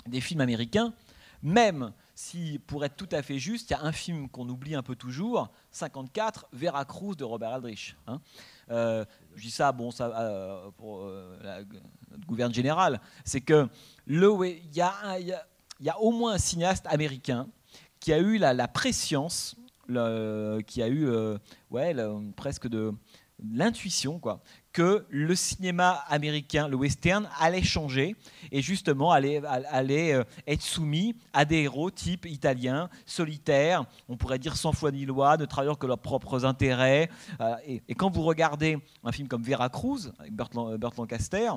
[0.05, 0.93] des films américains,
[1.41, 1.93] même
[2.23, 4.81] si, pour être tout à fait juste, il y a un film qu'on oublie un
[4.81, 7.97] peu toujours, 54, Veracruz de Robert Aldrich.
[8.07, 8.21] Hein.
[8.71, 9.03] Euh,
[9.35, 11.59] je dis ça, bon, ça, euh, pour euh, la,
[12.11, 13.67] notre gouverne général, c'est que
[14.07, 14.21] il
[14.73, 14.79] y,
[15.89, 17.49] a au moins un cinéaste américain
[17.99, 21.09] qui a eu la, la préscience, qui a eu
[21.71, 21.93] ouais,
[22.37, 22.93] presque de
[23.43, 24.41] l'intuition quoi
[24.73, 28.15] que le cinéma américain, le western, allait changer
[28.51, 34.39] et justement allait, allait euh, être soumis à des héros type italiens, solitaires, on pourrait
[34.39, 37.09] dire sans foi ni loi, ne travaillant que leurs propres intérêts.
[37.39, 37.55] Euh,
[37.87, 41.51] et, quand vous regardez un film comme Veracruz, avec Burt, Lancaster,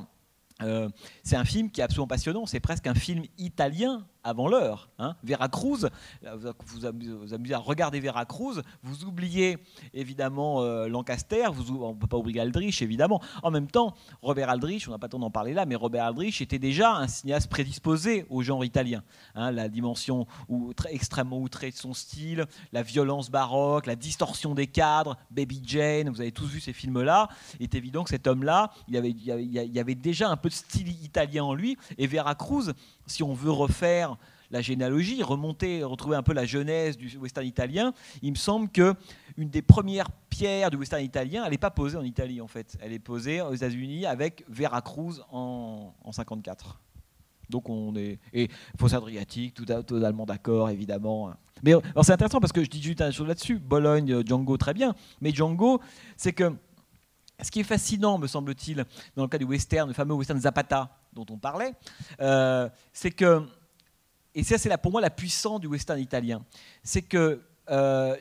[0.62, 0.88] euh,
[1.22, 2.46] c'est un film qui est absolument passionnant.
[2.46, 4.88] C'est presque un film italien avant l'heure.
[4.98, 5.14] Hein.
[5.22, 5.88] Veracruz,
[6.22, 9.58] vous vous amusez à regarder Veracruz, vous oubliez
[9.94, 13.22] évidemment euh, Lancaster, vous, on ne peut pas oublier Aldrich évidemment.
[13.44, 16.04] En même temps, Robert Aldrich, on n'a pas le temps d'en parler là, mais Robert
[16.04, 19.04] Aldrich était déjà un cinéaste prédisposé au genre italien.
[19.36, 19.52] Hein.
[19.52, 20.26] la dimension
[20.90, 26.20] extrêmement outrée de son style, la violence baroque, la distorsion des cadres, Baby Jane, vous
[26.20, 27.28] avez tous vu ces films-là.
[27.60, 30.88] Il est évident que cet homme-là, il, il, y avait déjà un peu de style
[31.04, 32.72] italien en lui, et Veracruz,
[33.06, 34.15] si on veut refaire
[34.50, 37.92] la généalogie, remonter, retrouver un peu la genèse du western italien,
[38.22, 38.94] il me semble que
[39.36, 42.76] une des premières pierres du western italien, elle n'est pas posée en Italie en fait,
[42.80, 46.80] elle est posée aux États-Unis avec Veracruz en, en 54.
[47.48, 48.48] Donc on est et
[48.78, 51.32] fausse Adriatique, tout totalement d'accord évidemment.
[51.62, 53.58] Mais c'est intéressant parce que je dis juste une chose là-dessus.
[53.58, 54.94] Bologne, Django, très bien.
[55.20, 55.80] Mais Django,
[56.16, 56.52] c'est que
[57.42, 60.90] ce qui est fascinant, me semble-t-il, dans le cas du western, le fameux western Zapata
[61.12, 61.72] dont on parlait,
[62.20, 63.42] euh, c'est que,
[64.36, 66.44] et ça c'est pour moi la puissance du western italien,
[66.82, 67.40] c'est que,
[67.70, 68.14] euh,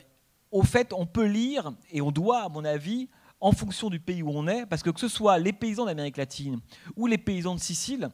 [0.50, 4.22] au fait, on peut lire, et on doit, à mon avis, en fonction du pays
[4.22, 6.58] où on est, parce que que ce soit les paysans d'Amérique latine
[6.96, 8.08] ou les paysans de Sicile,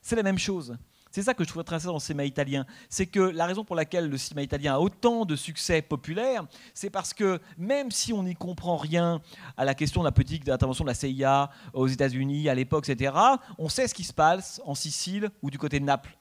[0.00, 0.76] c'est la même chose.
[1.10, 2.64] C'est ça que je trouve intéressant dans le cinéma italien.
[2.88, 6.88] C'est que la raison pour laquelle le cinéma italien a autant de succès populaire, c'est
[6.88, 9.20] parce que même si on n'y comprend rien
[9.58, 13.14] à la question de la politique d'intervention de la CIA aux États-Unis à l'époque, etc.,
[13.58, 16.16] on sait ce qui se passe en Sicile ou du côté de Naples.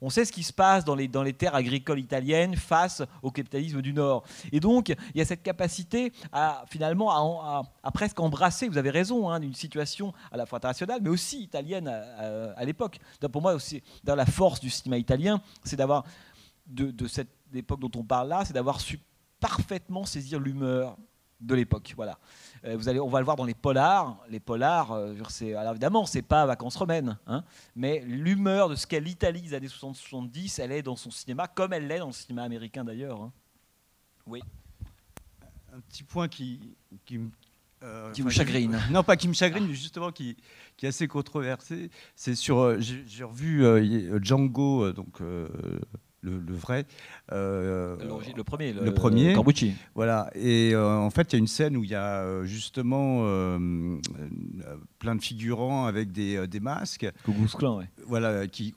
[0.00, 3.30] On sait ce qui se passe dans les, dans les terres agricoles italiennes face au
[3.30, 4.24] capitalisme du Nord.
[4.52, 7.10] Et donc, il y a cette capacité à finalement
[7.82, 11.42] à, presque embrasser, vous avez raison, hein, une situation à la fois internationale, mais aussi
[11.42, 12.98] italienne à, l'époque.
[13.32, 16.04] Pour moi, aussi, dans la force du cinéma italien, c'est d'avoir,
[16.66, 19.00] de, de cette époque dont on parle là, c'est d'avoir su
[19.40, 20.96] parfaitement saisir l'humeur
[21.40, 21.92] de l'époque.
[21.96, 22.18] Voilà.
[22.64, 24.18] Euh, vous allez, on va le voir dans les polars.
[24.28, 27.44] Les polars, euh, c'est, alors évidemment, c'est pas vacances romaines, hein,
[27.76, 31.72] mais l'humeur de ce qu'est l'Italie des années 60-70, elle est dans son cinéma, comme
[31.72, 33.22] elle l'est dans le cinéma américain d'ailleurs.
[33.22, 33.32] Hein.
[34.26, 34.40] Oui.
[35.72, 37.20] Un petit point qui, qui,
[37.84, 38.78] euh, qui vous chagrine.
[38.90, 40.36] Non, pas qui me chagrine, mais justement qui,
[40.76, 41.90] qui est assez controversé.
[42.16, 42.80] C'est sur.
[42.80, 43.64] j'ai, revu
[44.22, 45.20] Django, donc
[46.22, 46.86] le, vrai.
[47.32, 49.32] Euh, le, premier, le, premier.
[49.34, 49.74] Corbucci.
[49.94, 50.30] Voilà.
[50.34, 53.22] Et euh, en fait, il y a une scène où il y a euh, justement
[54.98, 57.08] plein de figurants avec des, des masques.
[57.56, 57.88] Clan, ouais.
[58.06, 58.74] Voilà, qui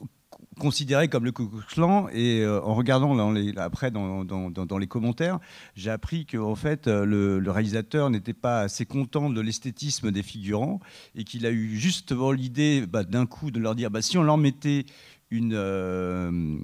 [0.60, 4.88] considéré comme le Ku Klux Et en regardant dans les, après dans, dans, dans, les
[4.88, 5.40] commentaires,
[5.76, 10.24] j'ai appris que en fait, le, le réalisateur n'était pas assez content de l'esthétisme des
[10.24, 10.80] figurants
[11.16, 14.24] et qu'il a eu justement l'idée bah, d'un coup de leur dire bah, si on
[14.24, 14.86] leur mettait
[15.34, 16.58] euh,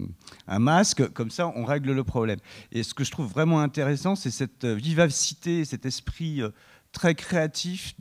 [0.47, 2.39] un masque, comme ça on règle le problème.
[2.71, 6.49] Et ce que je trouve vraiment intéressant, c'est cette vivacité, cet esprit euh,
[6.91, 7.95] très créatif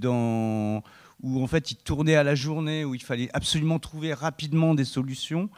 [1.23, 4.85] où en fait il tournait à la journée, où il fallait absolument trouver rapidement des
[4.85, 5.51] solutions.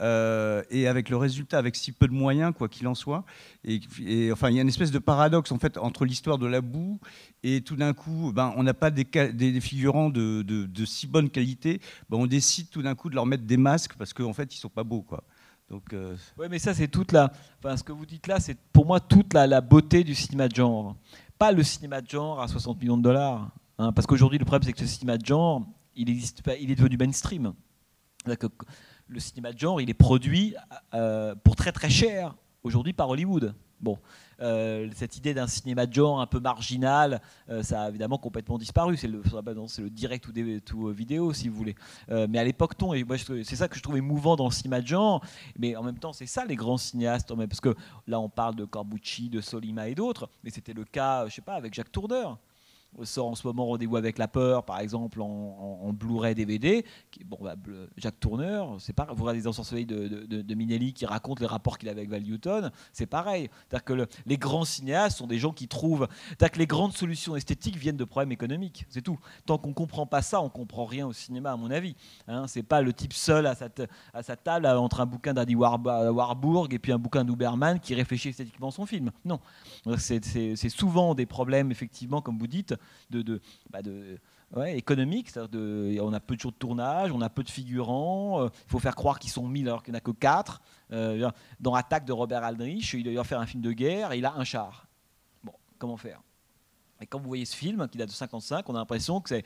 [0.00, 3.24] Euh, et avec le résultat, avec si peu de moyens, quoi qu'il en soit.
[4.32, 6.98] Enfin, il y a une espèce de paradoxe en fait entre l'histoire de la boue
[7.42, 9.04] et tout d'un coup, ben, on n'a pas des,
[9.60, 11.80] figurants de, si bonne qualité.
[12.08, 14.58] Ben, on décide tout d'un coup de leur mettre des masques parce qu'en fait, ils
[14.58, 15.24] sont pas beaux, quoi.
[15.68, 16.16] Donc, euh...
[16.50, 17.32] Mais ça, c'est toute la.
[17.58, 20.54] Enfin, ce que vous dites là, c'est pour moi toute la, beauté du cinéma de
[20.54, 20.96] genre.
[21.38, 23.50] Pas le cinéma de genre à 60 millions de dollars.
[23.78, 26.70] Hein, parce qu'aujourd'hui, le problème, c'est que ce cinéma de genre, il, existe pas, il
[26.70, 27.54] est devenu mainstream
[29.12, 30.54] le cinéma de genre, il est produit
[30.94, 33.54] euh, pour très très cher aujourd'hui par Hollywood.
[33.80, 33.98] Bon,
[34.40, 37.20] euh, cette idée d'un cinéma de genre un peu marginal,
[37.50, 38.96] euh, ça a évidemment complètement disparu.
[38.96, 39.20] C'est le,
[39.90, 40.28] direct
[40.72, 41.74] ou, vidéo, si vous voulez.
[42.08, 42.74] mais à l'époque,
[43.44, 45.24] c'est ça que je trouvais mouvant dans le cinéma de genre.
[45.58, 47.74] Mais en même temps, c'est ça les grands cinéastes, parce que
[48.06, 51.42] là, on parle de Corbucci, de Solima et d'autres, mais c'était le cas, je sais
[51.42, 52.38] pas, avec Jacques Tourneur
[53.04, 56.84] sort en ce moment Rendez-vous avec la peur, par exemple, en, Blu-ray DVD.
[57.26, 57.54] Bon, bah,
[57.96, 61.78] Jacques Tourneur, c'est pas vous regardez ensorcelés de, de, de, Minelli qui raconte les rapports
[61.78, 63.50] qu'il avait avec Val Newton, c'est pareil.
[63.68, 66.08] C'est-à-dire que les grands cinéastes sont des gens qui trouvent.
[66.28, 69.18] C'est-à-dire que les grandes solutions esthétiques viennent de problèmes économiques, c'est tout.
[69.46, 71.94] Tant qu'on comprend pas ça, on comprend rien au cinéma, à mon avis.
[72.28, 73.68] Hein, c'est pas le type seul à sa,
[74.12, 78.30] à sa table entre un bouquin d'Andy Warburg et puis un bouquin d'Uberman qui réfléchit
[78.30, 79.10] esthétiquement son film.
[79.24, 79.40] Non,
[79.98, 82.74] c'est souvent des problèmes, effectivement, comme vous dites,
[83.10, 83.40] de,
[83.70, 85.30] bah économique.
[85.36, 88.42] On a peu de jours de tournage, on a peu de figurants.
[88.42, 90.60] Euh, il faut faire croire qu'ils sont 1000 alors qu'il n'y en a que 4.
[90.92, 94.26] Euh, dans Attaque de Robert Aldrich, il doit faire un film de guerre et il
[94.26, 94.86] a un char.
[95.42, 96.20] Bon, comment faire?
[97.00, 99.42] Et quand vous voyez ce film qui date de 55, on a l'impression qu'il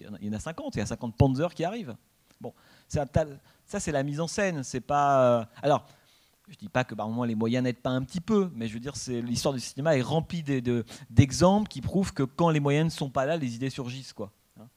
[0.00, 1.96] y en a 50, il y a 50 Panzer qui arrivent.
[2.40, 2.52] Bon,
[2.86, 3.06] ça
[3.80, 5.40] c'est la mise en scène, c'est pas.
[5.40, 5.86] Euh, alors,
[6.48, 8.68] je ne dis pas que par moment les moyens n'aident pas un petit peu, mais
[8.68, 10.42] je veux dire, l'histoire du cinéma est remplie
[11.10, 14.32] d'exemples qui prouvent que quand les moyens ne sont pas là, les idées surgissent, quoi.
[14.58, 14.68] Hein.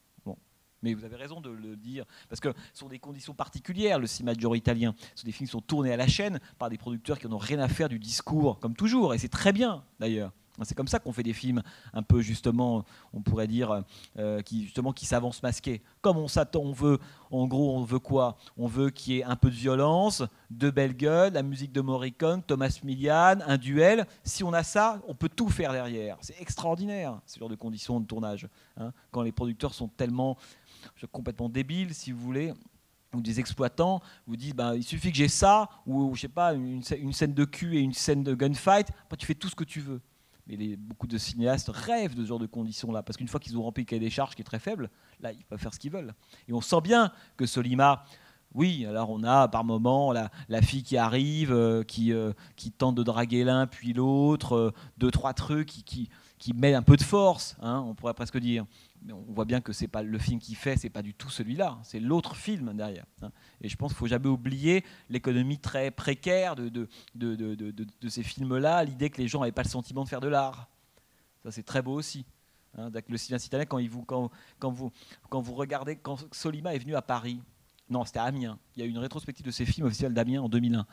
[0.82, 4.06] Mais vous avez raison de le dire, parce que ce sont des conditions particulières, le
[4.06, 4.94] cinéma italien.
[5.14, 7.38] Ce sont des films qui sont tournés à la chaîne par des producteurs qui n'ont
[7.38, 10.32] rien à faire du discours, comme toujours, et c'est très bien d'ailleurs.
[10.64, 11.62] C'est comme ça qu'on fait des films
[11.94, 12.84] un peu justement,
[13.14, 13.82] on pourrait dire,
[14.18, 15.82] euh, qui justement qui s'avancent masqués.
[16.02, 16.98] Comme on s'attend, on veut,
[17.30, 18.36] en gros, on veut quoi?
[18.58, 21.80] On veut qu'il y ait un peu de violence, de belles gueules, la musique de
[21.80, 24.06] Morricone, Thomas Millian, un duel.
[24.24, 26.18] Si on a ça, on peut tout faire derrière.
[26.20, 28.46] C'est extraordinaire ce genre de conditions de tournage.
[28.76, 28.92] Hein.
[29.10, 30.36] quand les producteurs sont tellement
[31.10, 32.52] complètement débiles, si vous voulez,
[33.14, 36.54] ou des exploitants vous disent ben, il suffit que j'ai ça, ou je sais pas,
[36.54, 39.54] une, une, scène de cul et une scène de gunfight, après tu fais tout ce
[39.54, 40.00] que tu veux
[40.56, 43.62] mais beaucoup de cinéastes rêvent de ce genre de conditions-là, parce qu'une fois qu'ils ont
[43.62, 45.92] rempli le cahier des charges qui est très faible, là, ils peuvent faire ce qu'ils
[45.92, 46.14] veulent.
[46.48, 48.04] Et on sent bien que Solima,
[48.54, 52.94] oui, alors on a par moment la, fille qui arrive, euh, qui, euh, qui tente
[52.94, 56.08] de draguer l'un puis l'autre, euh, deux, trois trucs qui, qui,
[56.38, 58.66] qui met un peu de force, hein, on pourrait presque dire.
[59.04, 61.28] Mais on voit bien que c'est pas le film qui fait, c'est pas du tout
[61.28, 63.04] celui-là, c'est l'autre film derrière.
[63.22, 63.30] Hein.
[63.60, 68.22] Et je pense qu'il faut jamais oublier l'économie très précaire de, de, de, de ces
[68.22, 70.68] films-là, l'idée que les gens n'avaient pas le sentiment de faire de l'art.
[71.42, 72.24] Ça c'est très beau aussi.
[72.78, 74.90] Hein, le cinéma italien, quand, vous, quand, quand, vous,
[75.28, 77.42] quand vous regardez, quand Solima est venu à Paris,
[77.90, 78.58] non, c'était à Amiens.
[78.74, 80.86] Il y a eu une rétrospective de ses films au d'Amiens en 2001.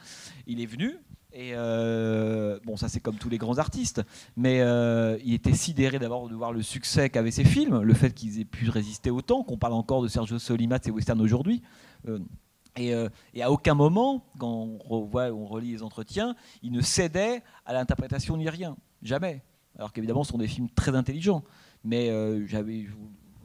[0.48, 0.98] Il est venu,
[1.32, 4.02] et euh, bon, ça c'est comme tous les grands artistes,
[4.36, 8.14] mais euh, il était sidéré d'abord de voir le succès qu'avaient ces films, le fait
[8.14, 11.62] qu'ils aient pu résister autant, qu'on parle encore de Sergio Solima, et western aujourd'hui.
[12.08, 17.44] Euh, et, à aucun moment, quand on revoit, on relit les entretiens, il ne cédait
[17.66, 19.44] à l'interprétation ni rien, jamais.
[19.78, 21.44] Alors qu'évidemment, ce sont des films très intelligents,
[21.84, 22.10] mais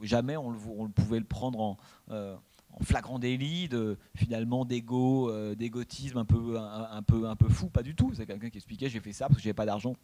[0.01, 1.77] jamais on, le, pouvait le prendre en
[2.79, 3.69] en flagrant délit
[4.15, 8.11] finalement d'égo, euh, d'égotisme un peu, un, peu, un peu fou, pas du tout.
[8.13, 9.95] C'est quelqu'un qui expliquait j'ai fait ça parce que j'avais pas d'argent.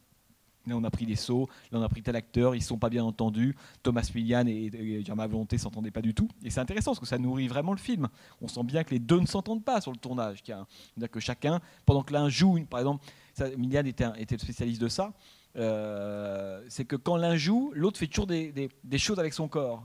[0.66, 2.78] Là, on a pris des sauts, là, on a pris tel acteur, ils ne sont
[2.78, 3.56] pas bien entendus.
[3.82, 6.28] Thomas Millian et, et Germain Volonté s'entendaient pas du tout.
[6.44, 8.08] Et c'est intéressant parce que ça nourrit vraiment le film.
[8.40, 10.40] On sent bien que les deux ne s'entendent pas sur le tournage.
[10.44, 13.04] C'est-à-dire que chacun, pendant que l'un joue, par exemple,
[13.34, 15.12] ça, Millian était, était le spécialiste de ça,
[15.56, 18.52] euh, c'est que quand l'un joue, l'autre fait toujours des,
[18.84, 19.84] des choses avec son corps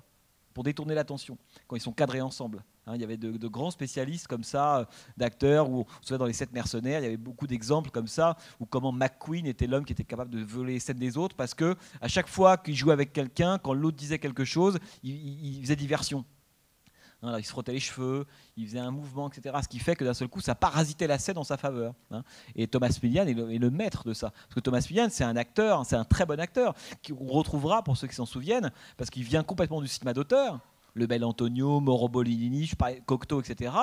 [0.54, 2.64] pour détourner l'attention, quand ils sont cadrés ensemble.
[2.88, 4.86] Hein, il y avait de, grands spécialistes comme ça, euh,
[5.18, 8.94] d'acteurs, ou dans les sept mercenaires, il y avait beaucoup d'exemples comme ça, où comment
[8.94, 12.08] McQueen était l'homme qui était capable de voler les scènes des autres, parce que à
[12.08, 16.24] chaque fois qu'il jouait avec quelqu'un, quand l'autre disait quelque chose, il, faisait diversion.
[17.24, 19.58] Hein, il se frottait les cheveux, il faisait un mouvement, etc.
[19.62, 21.94] Ce qui fait que d'un seul coup, ça parasitait la scène en sa faveur.
[22.12, 22.24] Hein.
[22.56, 24.30] Et Thomas Millian est le, maître de ça.
[24.30, 26.74] Parce que Thomas Millian, c'est un acteur, c'est un très bon acteur,
[27.06, 30.62] qu'on retrouvera, pour ceux qui s'en souviennent, parce qu'il vient complètement du cinéma d'auteur
[30.98, 32.72] le bel Antonio, Moro Bolini,
[33.06, 33.74] Cocteau, etc.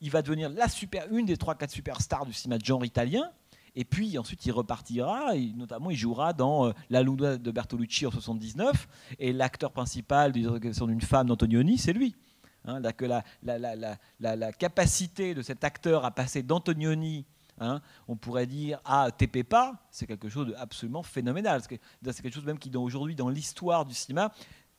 [0.00, 3.30] il va devenir la super, une des trois quatre superstars du cinéma de genre italien.
[3.74, 8.10] Et puis ensuite, il repartira, notamment il jouera dans euh, La Luna de Bertolucci en
[8.10, 8.88] 79,
[9.20, 12.16] et l'acteur principal d'une femme d'Antonioni, c'est lui.
[12.64, 17.24] Hein, que la, la, capacité de cet acteur à passer d'Antonioni,
[17.60, 21.62] hein, on pourrait dire, à Tepepa, c'est quelque chose d'absolument phénoménal.
[21.62, 24.32] C'est quelque chose même qui, aujourd'hui, dans l'histoire du cinéma,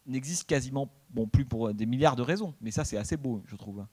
[0.06, 2.54] n'existe quasiment, bon, plus pour des milliards de raisons.
[2.62, 3.86] Mais ça, c'est assez beau, je trouve.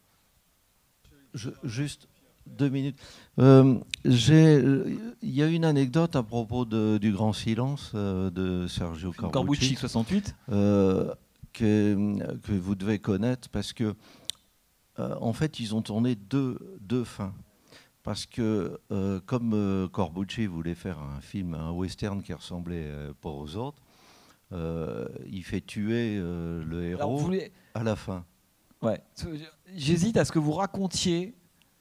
[1.64, 2.08] juste
[2.46, 2.98] deux minutes.
[3.40, 9.32] Euh, il y a une anecdote à propos du Grand Silence euh, de Sergio Corbucci.
[9.32, 10.36] Corbucci 68
[11.56, 13.94] que, vous devez connaître parce que,
[14.98, 17.34] euh, en fait, ils ont tourné deux, deux fins.
[18.02, 22.88] Parce que, euh, comme euh, Corbucci voulait faire un film, un western qui ressemblait
[23.20, 23.82] pas aux autres,
[24.52, 27.30] il fait tuer le héros
[27.74, 28.24] à la fin.
[28.82, 29.02] Ouais.
[29.74, 31.34] J'hésite à ce que vous racontiez.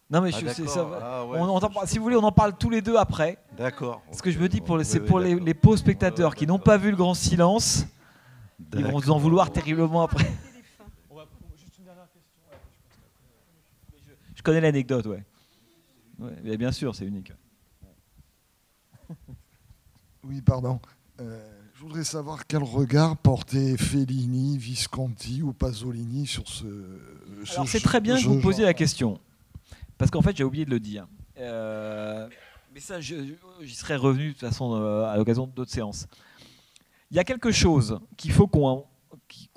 [0.07, 2.83] Non mais je, ah, ça, ah, on, si vous voulez, on en parle tous les
[2.83, 3.39] deux après.
[3.57, 4.03] D'accord.
[4.11, 6.77] Ce que je me dis, pour, c'est pour les, les pauvres spectateurs qui n'ont pas
[6.77, 7.85] vu le grand silence.
[8.73, 10.31] Ils vont vous en vouloir terriblement après.
[14.35, 15.23] Je connais l'anecdote, ouais.
[16.19, 16.55] ouais.
[16.57, 17.33] bien sûr, c'est unique.
[20.23, 20.79] Oui, pardon.
[21.19, 26.65] Euh, je voudrais savoir quel regard portait Fellini, Visconti ou Pasolini sur ce.
[27.53, 29.19] Alors c'est très bien que vous posiez la question,
[29.97, 31.05] parce qu'en fait j'ai oublié de le dire.
[31.37, 32.29] Euh,
[32.73, 33.35] mais ça, j'y
[33.73, 36.07] serais revenu de toute façon euh, à l'occasion d'autres séances.
[37.11, 38.87] Il y a quelque chose qu'il faut qu'on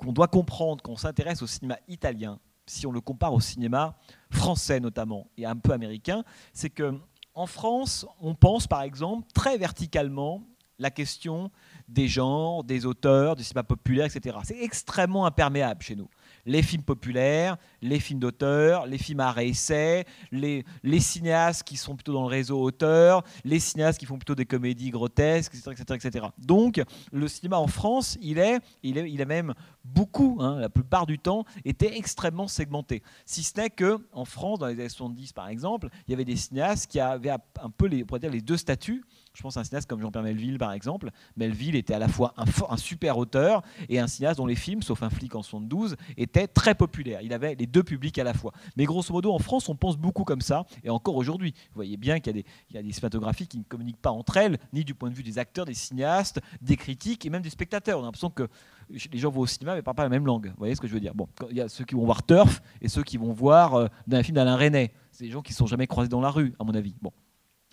[0.07, 3.97] doit comprendre quand on s'intéresse au cinéma italien, si on le compare au cinéma
[4.29, 6.99] français notamment et un peu américain, c'est que
[7.33, 10.43] en France, on pense par exemple très verticalement
[10.79, 11.51] la question
[11.89, 14.37] des genres, des auteurs, du cinéma populaire, etc.
[14.43, 16.09] C'est extrêmement imperméable chez nous
[16.45, 20.65] les films populaires, les films d'auteur, les films à essai, les,
[20.99, 24.89] cinéastes qui sont plutôt dans le réseau auteur, les cinéastes qui font plutôt des comédies
[24.89, 25.95] grotesques, etc.
[25.95, 29.53] etc., Donc, le cinéma en France, il est, il est, il a même
[29.83, 33.01] beaucoup, hein, la plupart du temps, été extrêmement segmenté.
[33.25, 36.25] Si ce n'est que en France, dans les années 70 par exemple, il y avait
[36.25, 39.03] des cinéastes qui avaient un peu dire, les deux statuts.
[39.33, 41.11] Je pense à un cinéaste comme Jean-Pierre Melville, par exemple.
[41.37, 45.03] Melville était à la fois un, super auteur et un cinéaste dont les films, sauf
[45.03, 47.21] un flic en 72, étaient très populaires.
[47.21, 48.51] Il avait les deux publics à la fois.
[48.75, 51.53] Mais grosso modo, en France, on pense beaucoup comme ça, et encore aujourd'hui.
[51.69, 54.83] Vous voyez bien qu'il y, a des cinématographies qui ne communiquent pas entre elles, ni
[54.83, 57.99] du point de vue des acteurs, des cinéastes, des critiques et même des spectateurs.
[57.99, 58.47] On a l'impression que
[58.89, 60.47] les gens vont au cinéma mais parlent pas la même langue.
[60.47, 61.13] Vous voyez ce que je veux dire?
[61.13, 63.87] Bon, il y a ceux qui vont voir Turf et ceux qui vont voir euh,
[64.11, 64.91] un film d'Alain Resnais.
[65.11, 66.95] C'est des gens qui ne sont jamais croisés dans la rue, à mon avis.
[67.01, 67.11] Bon.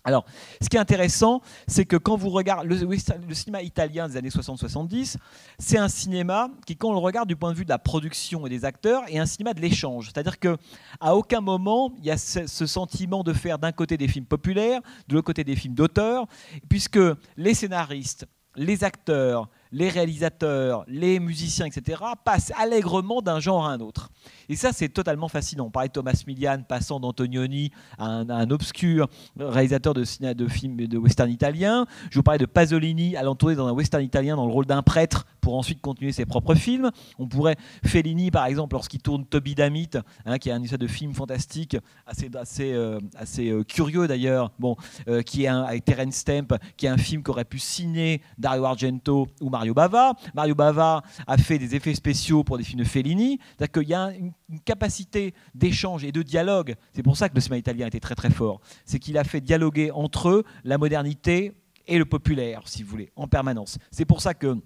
[0.06, 0.24] Alors,
[0.62, 5.16] ce qui est intéressant, c'est que quand vous regardez le, cinéma italien des années 60-70,
[5.58, 8.46] c'est un cinéma qui, quand on le regarde du point de vue de la production
[8.46, 10.06] et des acteurs, est un cinéma de l'échange.
[10.06, 14.06] C'est-à-dire qu'à aucun moment, il y a ce, ce sentiment de faire d'un côté des
[14.06, 16.26] films populaires, de l'autre côté des films d'auteur,
[16.68, 17.00] puisque
[17.36, 23.80] les scénaristes, les acteurs, les réalisateurs, les musiciens, etc., passent allègrement d'un genre à un
[23.80, 24.10] autre.
[24.48, 25.66] Et ça, c'est totalement fascinant.
[25.66, 29.08] On parlait de Thomas Milian passant d'Antonioni à, un, obscur
[29.38, 31.86] réalisateur de, de films de western italien.
[32.10, 34.82] Je vous parlais de Pasolini à l'entourer dans un western italien dans le rôle d'un
[34.82, 36.90] prêtre pour ensuite continuer ses propres films.
[37.20, 37.54] On pourrait
[37.84, 39.90] Fellini, par exemple, lorsqu'il tourne Toby Damit,
[40.24, 44.50] hein, qui est un essai de film fantastique, assez, assez, euh, assez euh, curieux d'ailleurs,
[44.58, 44.74] bon,
[45.06, 49.28] euh, qui est avec Terence Stamp, qui est un film qu'aurait pu signer Dario Argento
[49.40, 50.14] ou Mario Bava.
[50.34, 53.38] Mario Bava a fait des effets spéciaux pour des films de Fellini.
[53.56, 54.32] C'est-à-dire qu'il y a une,
[54.64, 56.74] capacité d'échange et de dialogue.
[56.92, 58.60] C'est pour ça que le cinéma italien était très très fort.
[58.84, 61.52] C'est qu'il a fait dialoguer entre la modernité
[61.86, 63.78] et le populaire, si vous voulez, en permanence.
[63.92, 64.56] C'est pour ça que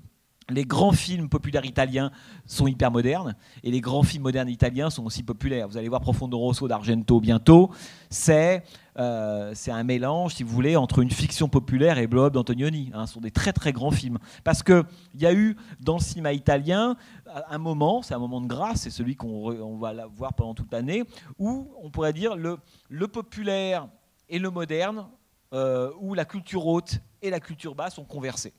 [0.51, 2.11] les grands films populaires italiens
[2.47, 5.69] sont hyper modernes et les grands films modernes italiens sont aussi populaires.
[5.69, 7.71] Vous allez voir Profondo Rosso d'Argento bientôt.
[8.09, 8.63] C'est
[8.99, 12.91] euh, un mélange, si vous voulez, entre une fiction populaire et Blob d'Antonioni.
[12.93, 13.07] Hein.
[13.07, 14.19] Ce sont des très très grands films.
[14.45, 16.97] Parce qu'il y a eu dans le cinéma italien
[17.49, 21.05] un moment, c'est un moment de grâce, c'est celui qu'on va voir pendant toute l'année,
[21.39, 22.59] où on pourrait dire le,
[22.89, 23.89] le populaire
[24.29, 25.07] et le moderne,
[25.53, 28.53] euh, où la culture haute et la culture basse ont conversé.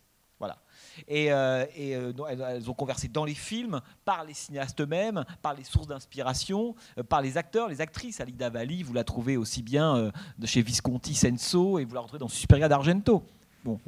[1.07, 5.63] Et, euh, euh, elles, ont conversé dans les films, par les cinéastes eux-mêmes, par les
[5.63, 8.21] sources d'inspiration, euh, par les acteurs, les actrices.
[8.21, 12.19] Alida Valli, vous la trouvez aussi bien de chez Visconti Senso et vous la retrouvez
[12.19, 13.23] dans Superia d'Argento.
[13.63, 13.79] Bon,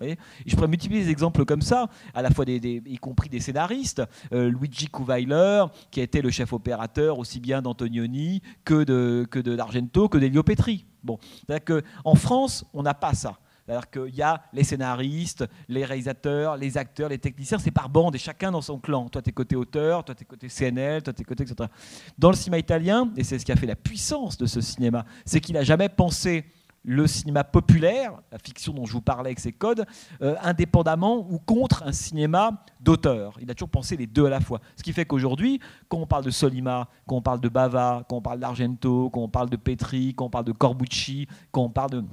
[0.45, 4.03] je pourrais multiplier des exemples comme ça, à la fois des, y compris des scénaristes.
[4.31, 10.09] Luigi Kuweiler, qui a été le chef opérateur aussi bien d'Antonioni que que de d'Argento,
[10.09, 10.85] que d'Elio Petri.
[11.03, 11.17] Bon,
[11.47, 13.39] c'est-à-dire qu'en France, on n'a pas ça.
[13.65, 18.15] C'est-à-dire qu'il y a les scénaristes, les réalisateurs, les acteurs, les techniciens, c'est par bande
[18.15, 19.07] et chacun dans son clan.
[19.10, 21.69] Toi, tu es côté auteur, toi, tu es côté CNL, toi, tu es côté, etc.
[22.18, 25.06] Dans le cinéma italien, et c'est ce qui a fait la puissance de ce cinéma,
[25.26, 26.45] c'est qu'il n'a jamais pensé
[26.84, 29.85] le cinéma populaire, la fiction dont je vous parlais avec ses codes,
[30.22, 33.38] euh, indépendamment ou contre un cinéma d'auteur.
[33.41, 34.60] Il a toujours pensé les deux à la fois.
[34.76, 38.18] Ce qui fait qu'aujourd'hui, quand on parle de Solima, quand on parle de Bava, quand
[38.18, 41.69] on parle d'Argento, quand on parle de Petri, quand on parle de Corbucci, quand on
[41.69, 42.03] parle de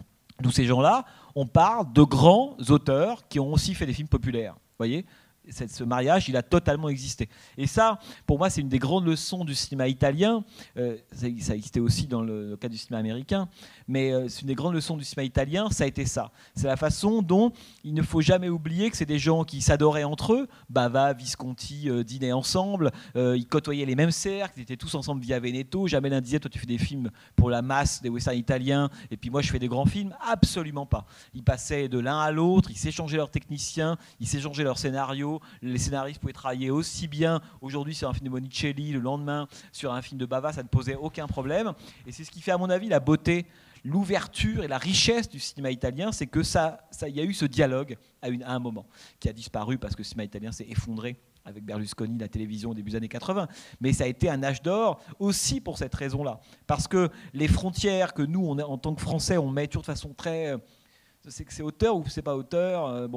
[0.42, 4.54] tous ces gens-là, on parle de grands auteurs qui ont aussi fait des films populaires.
[4.78, 5.04] voyez?
[5.48, 7.28] Ce mariage, il a totalement existé.
[7.56, 10.44] Et ça, pour moi, c'est une des grandes leçons du cinéma italien.
[10.76, 13.48] Euh, ça, existait aussi dans le, cas du cinéma américain,
[13.88, 16.30] mais euh, c'est une des grandes leçons du cinéma italien, ça a été ça.
[16.54, 17.52] C'est la façon dont
[17.84, 20.48] il ne faut jamais oublier que c'est des gens qui s'adoraient entre eux.
[20.68, 25.40] Bava, Visconti euh, dînaient ensemble, ils côtoyaient les mêmes cercles, ils étaient tous ensemble via
[25.40, 25.86] Veneto.
[25.86, 29.16] Jamais l'un disait, toi tu fais des films pour la masse des westerns italiens, et
[29.16, 30.14] puis moi je fais des grands films.
[30.20, 31.06] Absolument pas.
[31.34, 35.29] Ils passaient de l'un à l'autre, ils s'échangeaient leurs techniciens, ils s'échangeaient leurs scénarios
[35.62, 39.92] les scénaristes pouvaient travailler aussi bien aujourd'hui sur un film de Monicelli, le lendemain sur
[39.92, 41.72] un film de Bava, ça ne posait aucun problème.
[42.06, 43.46] Et c'est ce qui fait, à mon avis, la beauté
[43.84, 47.44] l'ouverture et la richesse du cinéma italien, c'est que ça, ça, y a eu ce
[47.44, 48.86] dialogue à, un moment
[49.18, 52.74] qui a disparu parce que le cinéma italien s'est effondré avec Berlusconi, la télévision au
[52.74, 53.48] début des années 80.
[53.80, 56.40] Mais ça a été un âge d'or aussi pour cette raison-là.
[56.66, 60.12] Parce que les frontières que nous, en tant que Français, on met toujours de façon
[60.12, 60.54] très...
[61.28, 62.86] C'est que c'est auteur ou c'est pas auteur.
[62.86, 63.08] Euh,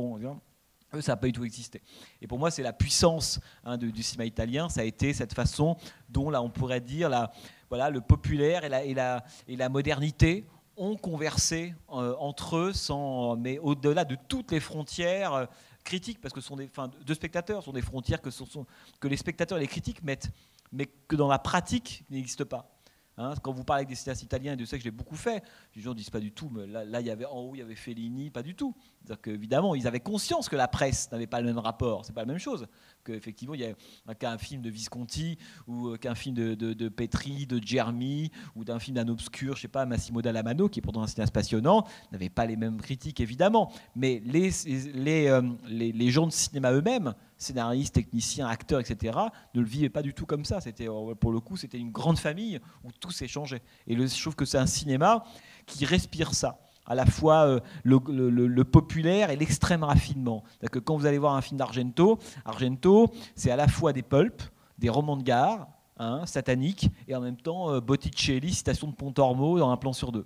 [0.93, 1.81] bon, ça n'a pas du tout existé.
[2.21, 4.69] Et pour moi, c'est la puissance hein, du cinéma italien.
[4.69, 5.75] Ça a été cette façon
[6.09, 7.31] dont, là, on pourrait dire, la,
[7.69, 10.45] voilà, le populaire et la, et la, et la modernité
[10.77, 15.45] ont conversé euh, entre eux, sans, mais au-delà de toutes les frontières euh,
[15.83, 18.65] critiques, parce que sont des, enfin, deux spectateurs sont des frontières que, sont,
[18.99, 20.31] que les spectateurs et les critiques mettent,
[20.71, 22.72] mais que dans la pratique n'existent pas.
[23.17, 25.43] Hein, quand vous parlez avec des cinéastes italiens, de ça que je l'ai beaucoup fait,
[25.75, 27.61] les gens disent pas du tout, mais là, il y avait en haut, il y
[27.61, 28.75] avait Fellini, pas du tout.
[29.05, 32.27] C'est-à-dire ils avaient conscience que la presse n'avait pas le même rapport, c'est pas la
[32.27, 32.67] même chose.
[33.03, 35.37] Qu'effectivement, il y a qu'un film de Visconti,
[35.67, 39.63] ou euh, qu'un film de, de, Petri, de Germi, ou d'un film d'un obscur, je
[39.63, 43.19] sais pas, Massimo Dallamano, qui est pourtant un cinéaste passionnant, n'avait pas les mêmes critiques,
[43.19, 43.71] évidemment.
[43.95, 44.49] Mais les,
[44.95, 47.13] les, euh, gens de cinéma eux-mêmes,
[47.43, 49.17] scénaristes, techniciens, acteurs, etc.,
[49.53, 50.61] ne le vivaient pas du tout comme ça.
[50.61, 53.61] C'était, euh, pour le coup, c'était une grande famille où tout s'échangeait.
[53.87, 55.23] Et je trouve que c'est un cinéma
[55.65, 60.43] qui respire ça à la fois euh, le, populaire et l'extrême raffinement.
[60.71, 64.51] Que quand vous allez voir un film d'Argento, Argento, c'est à la fois des pulps,
[64.77, 65.67] des romans de gare,
[65.97, 70.11] hein, sataniques, et en même temps euh, Botticelli, citation de Pontormo dans un plan sur
[70.11, 70.25] deux.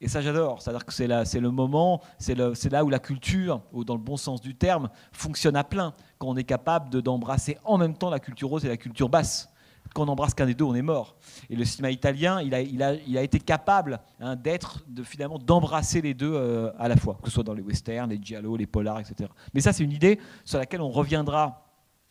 [0.00, 0.60] Et ça, j'adore.
[0.60, 1.06] C'est-à-dire que c'est,
[1.40, 5.56] le moment, c'est, là où la culture, ou dans le bon sens du terme, fonctionne
[5.56, 5.94] à plein.
[6.18, 9.08] Quand on est capable de, d'embrasser en même temps la culture rose et la culture
[9.08, 9.50] basse.
[9.94, 11.16] Quand on embrasse qu'un des deux, on est mort.
[11.48, 15.02] Et le cinéma italien, il a, il a, il a été capable hein, d'être, de,
[15.02, 18.18] finalement, d'embrasser les deux euh, à la fois, que ce soit dans les westerns, les
[18.20, 19.30] giallo, les polars, etc.
[19.54, 21.62] Mais ça, c'est une idée sur laquelle on reviendra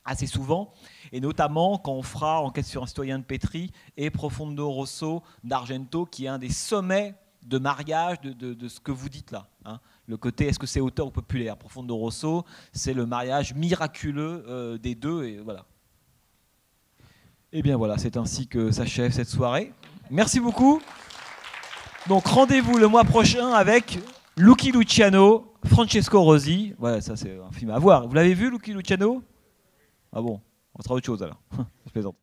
[0.03, 0.71] assez souvent,
[1.11, 6.05] et notamment quand on fera Enquête sur un citoyen de Petri et Profondo Rosso d'Argento,
[6.05, 9.47] qui est un des sommets de mariage de, ce que vous dites là.
[9.65, 9.79] Hein.
[10.07, 11.57] Le côté, est-ce que c'est auteur ou populaire?
[11.57, 12.43] Profondo Rosso,
[12.73, 15.65] c'est le mariage miraculeux euh, des deux, et voilà.
[17.51, 19.71] Et eh bien voilà, c'est ainsi que s'achève cette soirée.
[20.11, 20.81] Merci beaucoup.
[22.07, 23.99] Donc rendez-vous le mois prochain avec
[24.35, 26.73] Lucky Luciano, Francesco Rosi.
[26.77, 28.07] Voilà, ça c'est un film à voir.
[28.07, 29.23] Vous l'avez vu, Lucky Luciano?
[30.11, 30.41] Ah bon,
[30.77, 31.41] on sera autre chose alors.
[31.85, 32.15] Je plaisante.